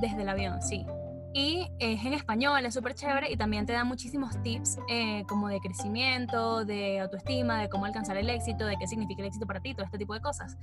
desde 0.00 0.22
el 0.22 0.28
avión, 0.28 0.62
sí. 0.62 0.84
Y 1.32 1.68
es 1.78 2.04
en 2.04 2.12
español, 2.12 2.64
es 2.66 2.74
súper 2.74 2.94
chévere 2.94 3.30
y 3.30 3.36
también 3.36 3.64
te 3.64 3.72
da 3.72 3.84
muchísimos 3.84 4.40
tips 4.42 4.78
eh, 4.88 5.24
como 5.28 5.48
de 5.48 5.60
crecimiento, 5.60 6.64
de 6.64 7.00
autoestima, 7.00 7.60
de 7.60 7.68
cómo 7.68 7.84
alcanzar 7.84 8.16
el 8.16 8.28
éxito, 8.28 8.66
de 8.66 8.76
qué 8.76 8.88
significa 8.88 9.22
el 9.22 9.28
éxito 9.28 9.46
para 9.46 9.60
ti, 9.60 9.72
todo 9.74 9.84
este 9.84 9.98
tipo 9.98 10.12
de 10.14 10.20
cosas. 10.20 10.58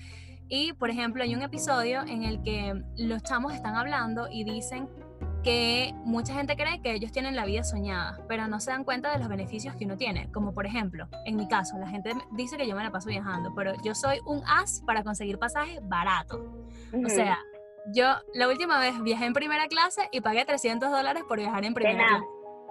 Y, 0.50 0.74
por 0.74 0.90
ejemplo, 0.90 1.24
hay 1.24 1.34
un 1.36 1.42
episodio 1.42 2.02
en 2.02 2.24
el 2.24 2.42
que 2.42 2.84
los 2.98 3.24
chamos 3.24 3.54
están 3.54 3.76
hablando 3.76 4.28
y 4.30 4.44
dicen 4.44 4.90
que 5.44 5.94
mucha 6.04 6.34
gente 6.34 6.58
cree 6.58 6.82
que 6.82 6.94
ellos 6.94 7.14
tienen 7.14 7.36
la 7.38 7.46
vida 7.46 7.64
soñada, 7.64 8.20
pero 8.28 8.48
no 8.48 8.60
se 8.60 8.72
dan 8.72 8.84
cuenta 8.84 9.14
de 9.14 9.20
los 9.20 9.30
beneficios 9.30 9.74
que 9.76 9.86
uno 9.86 9.96
tiene. 9.96 10.30
Como 10.34 10.54
por 10.54 10.66
ejemplo, 10.66 11.08
en 11.26 11.38
mi 11.38 11.48
caso, 11.48 11.78
la 11.78 11.88
gente 11.88 12.12
dice 12.34 12.58
que 12.58 12.68
yo 12.68 12.76
me 12.76 12.84
la 12.84 12.92
paso 12.92 13.08
viajando, 13.08 13.54
pero 13.56 13.72
yo 13.84 13.96
soy 13.96 14.20
un 14.26 14.42
as 14.46 14.82
para 14.86 15.04
conseguir 15.04 15.40
pasajes 15.40 15.80
baratos. 15.88 16.42
O 16.94 17.08
sea, 17.08 17.38
yo 17.94 18.06
la 18.34 18.48
última 18.48 18.80
vez 18.80 19.02
viajé 19.02 19.26
en 19.26 19.34
primera 19.34 19.68
clase 19.68 20.10
y 20.12 20.22
pagué 20.22 20.46
300 20.46 20.92
dólares 20.92 21.24
por 21.28 21.38
viajar 21.40 21.66
en 21.66 21.74
primera 21.74 22.08
clase. 22.08 22.26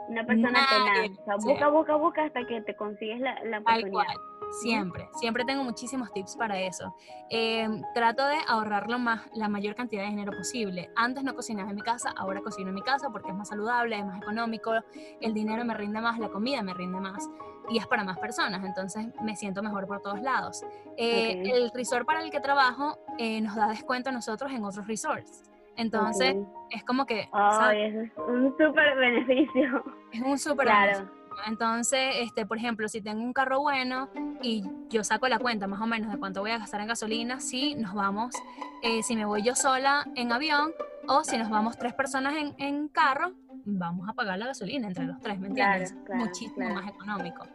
Una 0.08 0.24
persona 0.24 0.66
tenaz. 0.68 1.18
O 1.18 1.24
sea, 1.24 1.36
busca, 1.36 1.68
busca, 1.68 1.96
busca 1.96 2.24
hasta 2.24 2.46
que 2.46 2.60
te 2.62 2.76
consigues 2.76 3.20
la, 3.20 3.42
la 3.44 3.58
oportunidad. 3.58 4.04
Siempre, 4.52 5.08
siempre 5.14 5.44
tengo 5.44 5.64
muchísimos 5.64 6.12
tips 6.12 6.36
para 6.36 6.60
eso. 6.60 6.94
Em, 7.30 7.82
trato 7.94 8.26
de 8.26 8.36
ahorrar 8.46 8.88
lo 8.88 8.98
más, 8.98 9.28
la 9.34 9.48
mayor 9.48 9.74
cantidad 9.74 10.02
de 10.02 10.10
dinero 10.10 10.32
posible. 10.32 10.90
Antes 10.96 11.24
no 11.24 11.34
cocinaba 11.34 11.70
en 11.70 11.76
mi 11.76 11.82
casa, 11.82 12.12
ahora 12.16 12.40
cocino 12.40 12.68
en 12.68 12.74
mi 12.74 12.82
casa 12.82 13.10
porque 13.10 13.30
es 13.30 13.36
más 13.36 13.48
saludable, 13.48 13.98
es 13.98 14.04
más 14.04 14.20
económico, 14.20 14.72
el 15.20 15.34
dinero 15.34 15.64
me 15.64 15.74
rinde 15.74 16.00
más, 16.00 16.18
la 16.18 16.28
comida 16.28 16.62
me 16.62 16.74
rinde 16.74 17.00
más 17.00 17.28
y 17.68 17.78
es 17.78 17.86
para 17.86 18.04
más 18.04 18.18
personas, 18.18 18.64
entonces 18.64 19.06
me 19.22 19.36
siento 19.36 19.62
mejor 19.62 19.86
por 19.86 20.00
todos 20.00 20.20
lados. 20.20 20.64
Eh, 20.96 21.42
el 21.44 21.70
resort 21.72 22.06
para 22.06 22.22
el 22.22 22.30
que 22.30 22.40
trabajo 22.40 22.98
eh, 23.18 23.40
nos 23.40 23.56
da 23.56 23.68
descuento 23.68 24.10
a 24.10 24.12
nosotros 24.12 24.52
en 24.52 24.64
otros 24.64 24.86
resorts. 24.86 25.42
Entonces, 25.76 26.36
es 26.70 26.84
como 26.84 27.04
que... 27.04 27.28
es 27.72 28.10
un 28.16 28.54
súper 28.56 28.96
beneficio. 28.96 29.84
Es 30.10 30.22
un 30.22 30.38
súper 30.38 30.66
claro. 30.66 31.10
Entonces, 31.46 32.16
este, 32.20 32.46
por 32.46 32.58
ejemplo, 32.58 32.88
si 32.88 33.00
tengo 33.00 33.22
un 33.22 33.32
carro 33.32 33.60
bueno 33.60 34.08
y 34.42 34.64
yo 34.88 35.04
saco 35.04 35.28
la 35.28 35.38
cuenta 35.38 35.66
más 35.66 35.80
o 35.80 35.86
menos 35.86 36.10
de 36.10 36.18
cuánto 36.18 36.40
voy 36.40 36.50
a 36.50 36.58
gastar 36.58 36.80
en 36.80 36.88
gasolina, 36.88 37.40
si 37.40 37.74
nos 37.74 37.94
vamos, 37.94 38.34
eh, 38.82 39.02
si 39.02 39.16
me 39.16 39.24
voy 39.24 39.42
yo 39.42 39.54
sola 39.54 40.06
en 40.14 40.32
avión 40.32 40.72
o 41.08 41.22
si 41.24 41.36
nos 41.38 41.50
vamos 41.50 41.76
tres 41.78 41.94
personas 41.94 42.34
en, 42.36 42.54
en 42.58 42.88
carro, 42.88 43.32
vamos 43.64 44.08
a 44.08 44.12
pagar 44.12 44.38
la 44.38 44.46
gasolina 44.46 44.88
entre 44.88 45.04
los 45.04 45.20
tres, 45.20 45.38
¿me 45.38 45.48
entiendes? 45.48 45.94
Muchísimo 46.14 46.68
más 46.74 46.88
económico. 46.88 47.46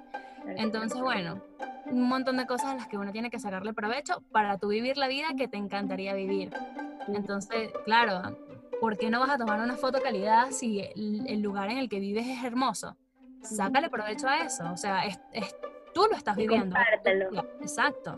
Entonces, 0.57 0.99
bueno, 1.01 1.41
un 1.85 2.07
montón 2.07 2.37
de 2.37 2.45
cosas 2.45 2.71
a 2.71 2.75
las 2.75 2.87
que 2.87 2.97
uno 2.97 3.11
tiene 3.11 3.29
que 3.29 3.39
sacarle 3.39 3.73
provecho 3.73 4.21
para 4.31 4.57
tú 4.57 4.69
vivir 4.69 4.97
la 4.97 5.07
vida 5.07 5.27
que 5.37 5.47
te 5.47 5.57
encantaría 5.57 6.13
vivir. 6.13 6.51
Entonces, 7.07 7.71
claro, 7.85 8.37
¿por 8.79 8.97
qué 8.97 9.09
no 9.09 9.19
vas 9.19 9.29
a 9.29 9.37
tomar 9.37 9.59
una 9.59 9.75
foto 9.75 10.01
calidad 10.01 10.51
si 10.51 10.81
el 10.81 11.41
lugar 11.41 11.69
en 11.69 11.77
el 11.77 11.89
que 11.89 11.99
vives 11.99 12.27
es 12.27 12.43
hermoso? 12.43 12.97
Sácale 13.41 13.89
provecho 13.89 14.27
a 14.27 14.39
eso. 14.39 14.63
O 14.71 14.77
sea, 14.77 15.05
es, 15.05 15.19
tú 15.93 16.05
lo 16.09 16.15
estás 16.15 16.35
viviendo. 16.35 16.75
Exacto. 17.61 18.15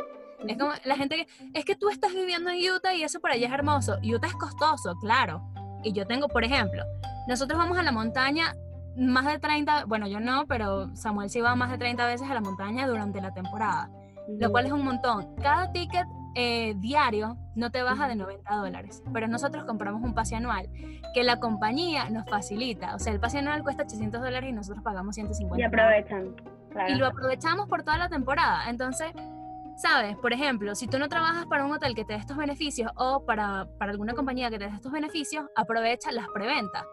Es 0.48 0.58
como 0.58 0.72
la 0.84 0.96
gente 0.96 1.16
que, 1.16 1.28
es 1.54 1.66
que 1.66 1.76
tú 1.76 1.90
estás 1.90 2.14
viviendo 2.14 2.50
en 2.50 2.60
Utah 2.72 2.94
y 2.94 3.04
eso 3.04 3.20
por 3.20 3.32
allá 3.32 3.48
es 3.48 3.54
hermoso. 3.54 3.98
Utah 4.04 4.28
es 4.28 4.34
costoso, 4.34 4.96
claro. 5.00 5.42
Y 5.84 5.94
yo 5.94 6.06
tengo, 6.06 6.28
por 6.28 6.44
ejemplo, 6.44 6.84
nosotros 7.28 7.58
vamos 7.58 7.78
a 7.78 7.84
la 7.84 7.92
montaña 7.92 8.56
más 8.96 9.26
de 9.26 9.40
30, 9.40 9.86
bueno, 9.86 10.08
yo 10.08 10.20
no, 10.20 10.46
pero 10.46 10.96
Samuel 10.96 11.30
sí 11.30 11.42
va 11.42 11.56
más 11.56 11.72
de 11.72 11.78
30 11.78 12.06
veces 12.06 12.30
a 12.30 12.34
la 12.34 12.42
montaña 12.42 12.88
durante 12.88 13.22
la 13.22 13.34
temporada, 13.34 13.90
lo 14.28 14.52
cual 14.52 14.66
es 14.66 14.72
un 14.72 14.84
montón. 14.84 15.36
Cada 15.42 15.72
ticket 15.72 16.06
eh, 16.36 16.74
diario 16.78 17.38
no 17.56 17.72
te 17.72 17.84
baja 17.84 18.08
de 18.08 18.16
90 18.16 18.56
dólares, 18.56 19.04
pero 19.14 19.28
nosotros 19.28 19.66
compramos 19.66 20.02
un 20.04 20.14
pase 20.14 20.36
anual 20.36 20.70
que 21.14 21.24
la 21.24 21.40
compañía 21.40 22.10
nos 22.10 22.26
facilita. 22.30 22.96
O 22.96 23.00
sea, 23.00 23.14
el 23.14 23.20
pase 23.20 23.40
anual 23.40 23.64
cuesta 23.64 23.84
800 23.84 24.22
dólares 24.22 24.50
y 24.50 24.54
nosotros 24.54 24.84
pagamos 24.84 25.16
150. 25.16 25.62
Y 25.62 25.64
aprovechan. 25.64 26.36
Y 26.88 26.96
lo 26.96 27.06
aprovechamos 27.06 27.68
por 27.68 27.84
toda 27.84 27.98
la 27.98 28.10
temporada. 28.10 28.70
Entonces, 28.70 29.12
sabes, 29.78 30.18
por 30.18 30.34
ejemplo, 30.34 30.74
si 30.76 30.88
tú 30.88 30.98
no 30.98 31.08
trabajas 31.08 31.46
para 31.46 31.66
un 31.66 31.72
hotel 31.72 31.94
que 31.94 32.04
te 32.04 32.14
dé 32.14 32.20
estos 32.20 32.38
beneficios 32.38 32.92
o 32.96 33.24
para, 33.26 33.68
para 33.78 33.92
alguna 33.92 34.14
compañía 34.14 34.50
que 34.50 34.58
te 34.58 34.66
dé 34.66 34.76
estos 34.76 34.92
beneficios, 34.92 35.46
aprovecha 35.56 36.12
las 36.12 36.28
preventas 36.30 36.84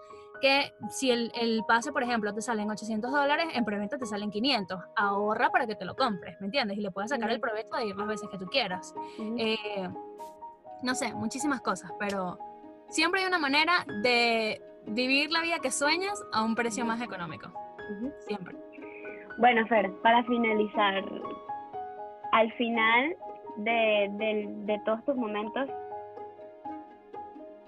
que 0.41 0.73
si 0.89 1.11
el, 1.11 1.33
el, 1.35 1.63
pase, 1.67 1.93
por 1.93 2.03
ejemplo, 2.03 2.33
te 2.35 2.41
salen 2.41 2.71
800 2.71 3.11
dólares, 3.11 3.47
en 3.55 3.65
preventa 3.65 3.99
te 3.99 4.07
salen 4.07 4.31
500. 4.31 4.81
Ahorra 4.97 5.51
para 5.51 5.67
que 5.67 5.75
te 5.75 5.85
lo 5.85 5.95
compres, 5.95 6.41
¿me 6.41 6.47
entiendes? 6.47 6.79
Y 6.79 6.81
le 6.81 6.91
puedes 6.91 7.11
sacar 7.11 7.31
el 7.31 7.41
provecho 7.41 7.75
de 7.77 7.87
ir 7.87 7.97
las 7.97 8.07
veces 8.07 8.29
que 8.31 8.39
tú 8.39 8.47
quieras. 8.47 8.95
Eh, 9.39 9.89
no 10.83 10.95
sé, 10.95 11.15
muchísimas 11.15 11.61
cosas, 11.61 11.93
pero 11.99 12.39
siempre 12.89 13.21
hay 13.21 13.27
una 13.27 13.39
manera 13.39 13.85
de 14.03 14.61
vivir 14.87 15.31
la 15.31 15.43
vida 15.43 15.59
que 15.61 15.71
sueñas 15.71 16.23
a 16.33 16.43
un 16.43 16.55
precio 16.55 16.85
más 16.85 17.01
económico. 17.01 17.53
Siempre. 18.21 18.57
Bueno, 19.39 19.67
Fer, 19.67 19.91
para 20.03 20.23
finalizar, 20.25 21.05
al 22.33 22.53
final 22.55 23.17
de, 23.59 24.09
de, 24.13 24.47
de 24.67 24.81
todos 24.85 25.05
tus 25.05 25.17
momentos, 25.17 25.69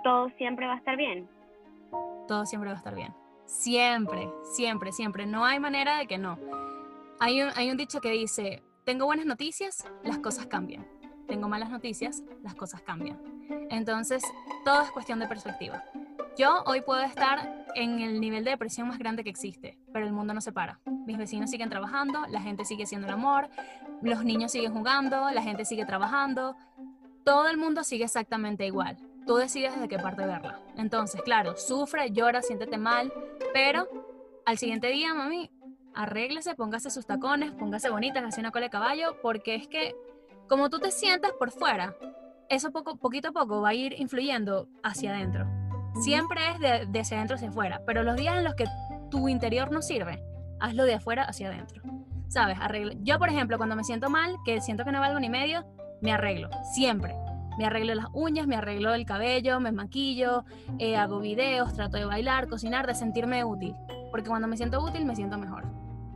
todo 0.02 0.28
siempre 0.36 0.66
va 0.66 0.74
a 0.74 0.78
estar 0.78 0.96
bien. 0.96 1.28
Todo 2.28 2.46
siempre 2.46 2.70
va 2.70 2.74
a 2.74 2.78
estar 2.78 2.94
bien. 2.94 3.14
Siempre, 3.46 4.28
siempre, 4.54 4.92
siempre. 4.92 5.26
No 5.26 5.44
hay 5.44 5.60
manera 5.60 5.98
de 5.98 6.06
que 6.06 6.18
no. 6.18 6.38
Hay 7.20 7.42
un, 7.42 7.50
hay 7.54 7.70
un 7.70 7.76
dicho 7.76 8.00
que 8.00 8.10
dice, 8.10 8.62
tengo 8.84 9.04
buenas 9.06 9.26
noticias, 9.26 9.84
las 10.02 10.18
cosas 10.18 10.46
cambian. 10.46 10.86
Tengo 11.28 11.48
malas 11.48 11.70
noticias, 11.70 12.22
las 12.42 12.54
cosas 12.54 12.82
cambian. 12.82 13.18
Entonces, 13.70 14.22
todo 14.64 14.82
es 14.82 14.90
cuestión 14.90 15.18
de 15.18 15.28
perspectiva. 15.28 15.84
Yo 16.36 16.62
hoy 16.66 16.80
puedo 16.80 17.02
estar 17.02 17.66
en 17.74 18.00
el 18.00 18.20
nivel 18.20 18.44
de 18.44 18.52
depresión 18.52 18.88
más 18.88 18.98
grande 18.98 19.22
que 19.22 19.30
existe, 19.30 19.78
pero 19.92 20.06
el 20.06 20.12
mundo 20.12 20.32
no 20.32 20.40
se 20.40 20.50
para. 20.50 20.80
Mis 21.06 21.18
vecinos 21.18 21.50
siguen 21.50 21.68
trabajando, 21.68 22.26
la 22.28 22.40
gente 22.40 22.64
sigue 22.64 22.86
siendo 22.86 23.06
el 23.06 23.12
amor, 23.12 23.50
los 24.00 24.24
niños 24.24 24.52
siguen 24.52 24.72
jugando, 24.72 25.30
la 25.30 25.42
gente 25.42 25.64
sigue 25.64 25.84
trabajando, 25.84 26.56
todo 27.24 27.48
el 27.48 27.58
mundo 27.58 27.84
sigue 27.84 28.04
exactamente 28.04 28.66
igual. 28.66 28.96
Tú 29.26 29.36
decides 29.36 29.74
desde 29.74 29.88
qué 29.88 29.98
parte 29.98 30.26
verla. 30.26 30.60
Entonces, 30.76 31.22
claro, 31.22 31.56
sufre, 31.56 32.10
llora, 32.10 32.42
siéntete 32.42 32.76
mal, 32.78 33.12
pero 33.52 33.88
al 34.44 34.58
siguiente 34.58 34.88
día, 34.88 35.14
mami, 35.14 35.50
arréglese, 35.94 36.54
póngase 36.54 36.90
sus 36.90 37.06
tacones, 37.06 37.52
póngase 37.52 37.90
bonita, 37.90 38.24
hace 38.24 38.40
una 38.40 38.50
cola 38.50 38.66
de 38.66 38.70
caballo, 38.70 39.16
porque 39.22 39.54
es 39.54 39.68
que 39.68 39.94
como 40.48 40.70
tú 40.70 40.80
te 40.80 40.90
sientas 40.90 41.32
por 41.38 41.50
fuera, 41.50 41.94
eso 42.48 42.70
poco, 42.72 42.96
poquito 42.96 43.28
a 43.28 43.32
poco 43.32 43.60
va 43.60 43.70
a 43.70 43.74
ir 43.74 43.94
influyendo 43.98 44.68
hacia 44.82 45.14
adentro. 45.14 45.46
Siempre 46.02 46.40
es 46.50 46.58
de, 46.58 46.86
de 46.86 47.00
hacia 47.00 47.16
adentro 47.16 47.36
hacia 47.36 47.48
afuera, 47.48 47.82
pero 47.86 48.02
los 48.02 48.16
días 48.16 48.36
en 48.36 48.44
los 48.44 48.54
que 48.54 48.64
tu 49.10 49.28
interior 49.28 49.70
no 49.70 49.82
sirve, 49.82 50.22
hazlo 50.60 50.84
de 50.84 50.94
afuera 50.94 51.24
hacia 51.24 51.48
adentro. 51.48 51.82
¿Sabes? 52.28 52.56
Arregla. 52.60 52.94
Yo, 53.00 53.18
por 53.18 53.28
ejemplo, 53.28 53.58
cuando 53.58 53.76
me 53.76 53.84
siento 53.84 54.08
mal, 54.08 54.36
que 54.44 54.60
siento 54.62 54.84
que 54.84 54.92
no 54.92 55.00
valgo 55.00 55.20
ni 55.20 55.28
medio, 55.28 55.66
me 56.00 56.12
arreglo, 56.12 56.48
siempre. 56.72 57.14
Me 57.58 57.66
arreglo 57.66 57.94
las 57.94 58.06
uñas, 58.12 58.46
me 58.46 58.56
arreglo 58.56 58.94
el 58.94 59.04
cabello, 59.04 59.60
me 59.60 59.72
maquillo, 59.72 60.44
eh, 60.78 60.96
hago 60.96 61.20
videos, 61.20 61.74
trato 61.74 61.96
de 61.96 62.04
bailar, 62.04 62.48
cocinar, 62.48 62.86
de 62.86 62.94
sentirme 62.94 63.44
útil. 63.44 63.74
Porque 64.10 64.28
cuando 64.28 64.48
me 64.48 64.56
siento 64.56 64.82
útil, 64.82 65.04
me 65.04 65.14
siento 65.14 65.38
mejor. 65.38 65.64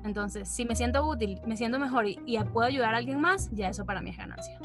Entonces, 0.05 0.49
si 0.49 0.65
me 0.65 0.77
siento 0.77 1.07
útil, 1.07 1.41
me 1.47 1.57
siento 1.57 1.79
mejor 1.79 2.07
y, 2.07 2.19
y 2.27 2.39
puedo 2.45 2.67
ayudar 2.67 2.95
a 2.95 2.99
alguien 2.99 3.21
más, 3.21 3.51
ya 3.51 3.69
eso 3.69 3.85
para 3.85 4.01
mí 4.01 4.11
es 4.11 4.17
ganancia. 4.17 4.59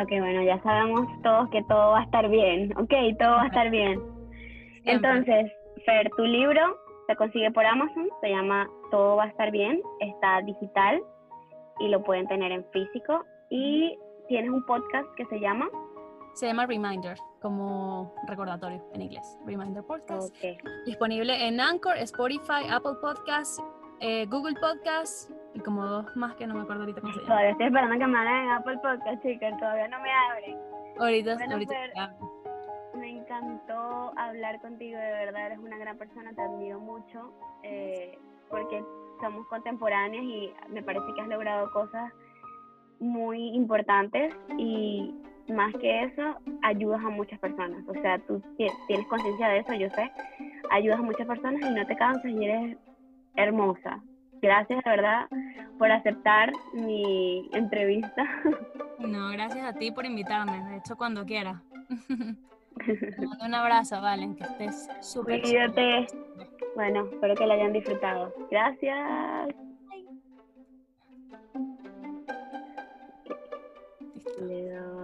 Ok, 0.00 0.10
bueno, 0.10 0.42
ya 0.42 0.60
sabemos 0.62 1.06
todos 1.22 1.48
que 1.50 1.62
todo 1.64 1.92
va 1.92 2.00
a 2.00 2.04
estar 2.04 2.28
bien. 2.28 2.76
Ok, 2.76 2.92
todo 3.18 3.30
va 3.30 3.42
a 3.42 3.46
estar 3.46 3.70
bien. 3.70 4.00
Siempre. 4.82 4.92
Entonces, 4.92 5.52
Fer, 5.86 6.10
tu 6.16 6.24
libro 6.24 6.60
se 7.06 7.16
consigue 7.16 7.50
por 7.52 7.64
Amazon, 7.64 8.08
se 8.20 8.30
llama 8.30 8.68
Todo 8.90 9.16
va 9.16 9.24
a 9.24 9.28
estar 9.28 9.50
bien, 9.50 9.80
está 10.00 10.40
digital 10.42 11.00
y 11.78 11.88
lo 11.88 12.02
pueden 12.02 12.26
tener 12.26 12.50
en 12.50 12.64
físico. 12.72 13.24
Y 13.50 13.96
tienes 14.28 14.50
un 14.50 14.64
podcast 14.66 15.08
que 15.16 15.24
se 15.26 15.38
llama 15.40 15.68
Se 16.34 16.46
llama 16.46 16.66
Reminder, 16.66 17.16
como 17.40 18.14
recordatorio 18.26 18.82
en 18.94 19.02
inglés. 19.02 19.38
Reminder 19.46 19.82
Podcast. 19.84 20.34
Ok. 20.36 20.60
Disponible 20.86 21.46
en 21.46 21.60
Anchor, 21.60 21.96
Spotify, 21.98 22.66
Apple 22.70 22.94
Podcasts, 23.00 23.62
eh, 24.00 24.26
Google 24.26 24.56
Podcasts 24.60 25.32
y 25.54 25.60
como 25.60 25.86
dos 25.86 26.06
más 26.16 26.34
que 26.34 26.46
no 26.46 26.54
me 26.54 26.62
acuerdo 26.62 26.82
ahorita 26.82 27.00
cómo 27.00 27.12
se 27.12 27.20
llaman. 27.20 27.28
Todavía 27.28 27.50
estoy 27.52 27.66
esperando 27.66 27.98
que 27.98 28.06
me 28.06 28.18
hablen 28.18 28.34
en 28.34 28.50
Apple 28.50 28.78
Podcast, 28.82 29.22
chicas, 29.22 29.58
todavía 29.58 29.88
no 29.88 30.00
me 30.00 30.10
abren. 30.12 30.58
Ahorita, 30.98 31.34
Bueno, 31.36 31.52
ahorita. 31.54 31.74
Fer, 31.74 31.92
ya. 31.94 32.14
Me 32.94 33.10
encantó 33.10 34.12
hablar 34.16 34.60
contigo, 34.60 34.98
de 34.98 35.10
verdad, 35.10 35.46
eres 35.46 35.58
una 35.58 35.76
gran 35.78 35.98
persona, 35.98 36.32
te 36.32 36.40
admiro 36.42 36.78
mucho, 36.78 37.32
eh, 37.64 38.16
porque 38.50 38.84
somos 39.20 39.46
contemporáneas 39.48 40.22
y 40.24 40.52
me 40.68 40.82
parece 40.82 41.06
que 41.14 41.20
has 41.20 41.28
logrado 41.28 41.70
cosas 41.72 42.12
muy 43.00 43.48
importantes 43.54 44.34
y 44.58 45.12
más 45.48 45.74
que 45.74 46.04
eso, 46.04 46.22
ayudas 46.62 47.04
a 47.04 47.10
muchas 47.10 47.38
personas. 47.38 47.84
O 47.88 47.92
sea, 47.94 48.18
tú 48.20 48.40
ti- 48.56 48.66
tienes 48.86 49.06
conciencia 49.08 49.48
de 49.48 49.58
eso, 49.58 49.74
yo 49.74 49.88
sé, 49.90 50.10
ayudas 50.70 50.98
a 50.98 51.02
muchas 51.02 51.26
personas 51.26 51.60
y 51.60 51.74
no 51.74 51.86
te 51.86 51.96
cansas 51.96 52.24
y 52.30 52.44
eres 52.44 52.78
hermosa. 53.36 54.00
Gracias 54.40 54.82
de 54.84 54.90
verdad 54.90 55.26
por 55.78 55.90
aceptar 55.90 56.52
mi 56.72 57.48
entrevista. 57.52 58.24
No, 58.98 59.30
gracias 59.30 59.64
a 59.66 59.72
ti 59.76 59.90
por 59.90 60.06
invitarme. 60.06 60.64
De 60.70 60.76
hecho, 60.78 60.96
cuando 60.96 61.24
quiera. 61.26 61.60
Te 62.86 63.26
mando 63.26 63.44
un 63.44 63.54
abrazo, 63.54 64.00
Valen, 64.00 64.34
que 64.36 64.44
estés 64.44 64.88
súper. 65.00 65.42
Cuídate. 65.42 66.06
Bueno, 66.74 67.06
espero 67.12 67.34
que 67.34 67.46
lo 67.46 67.52
hayan 67.52 67.72
disfrutado. 67.72 68.32
Gracias. 68.50 69.48
Le 74.36 74.62
da 74.68 75.03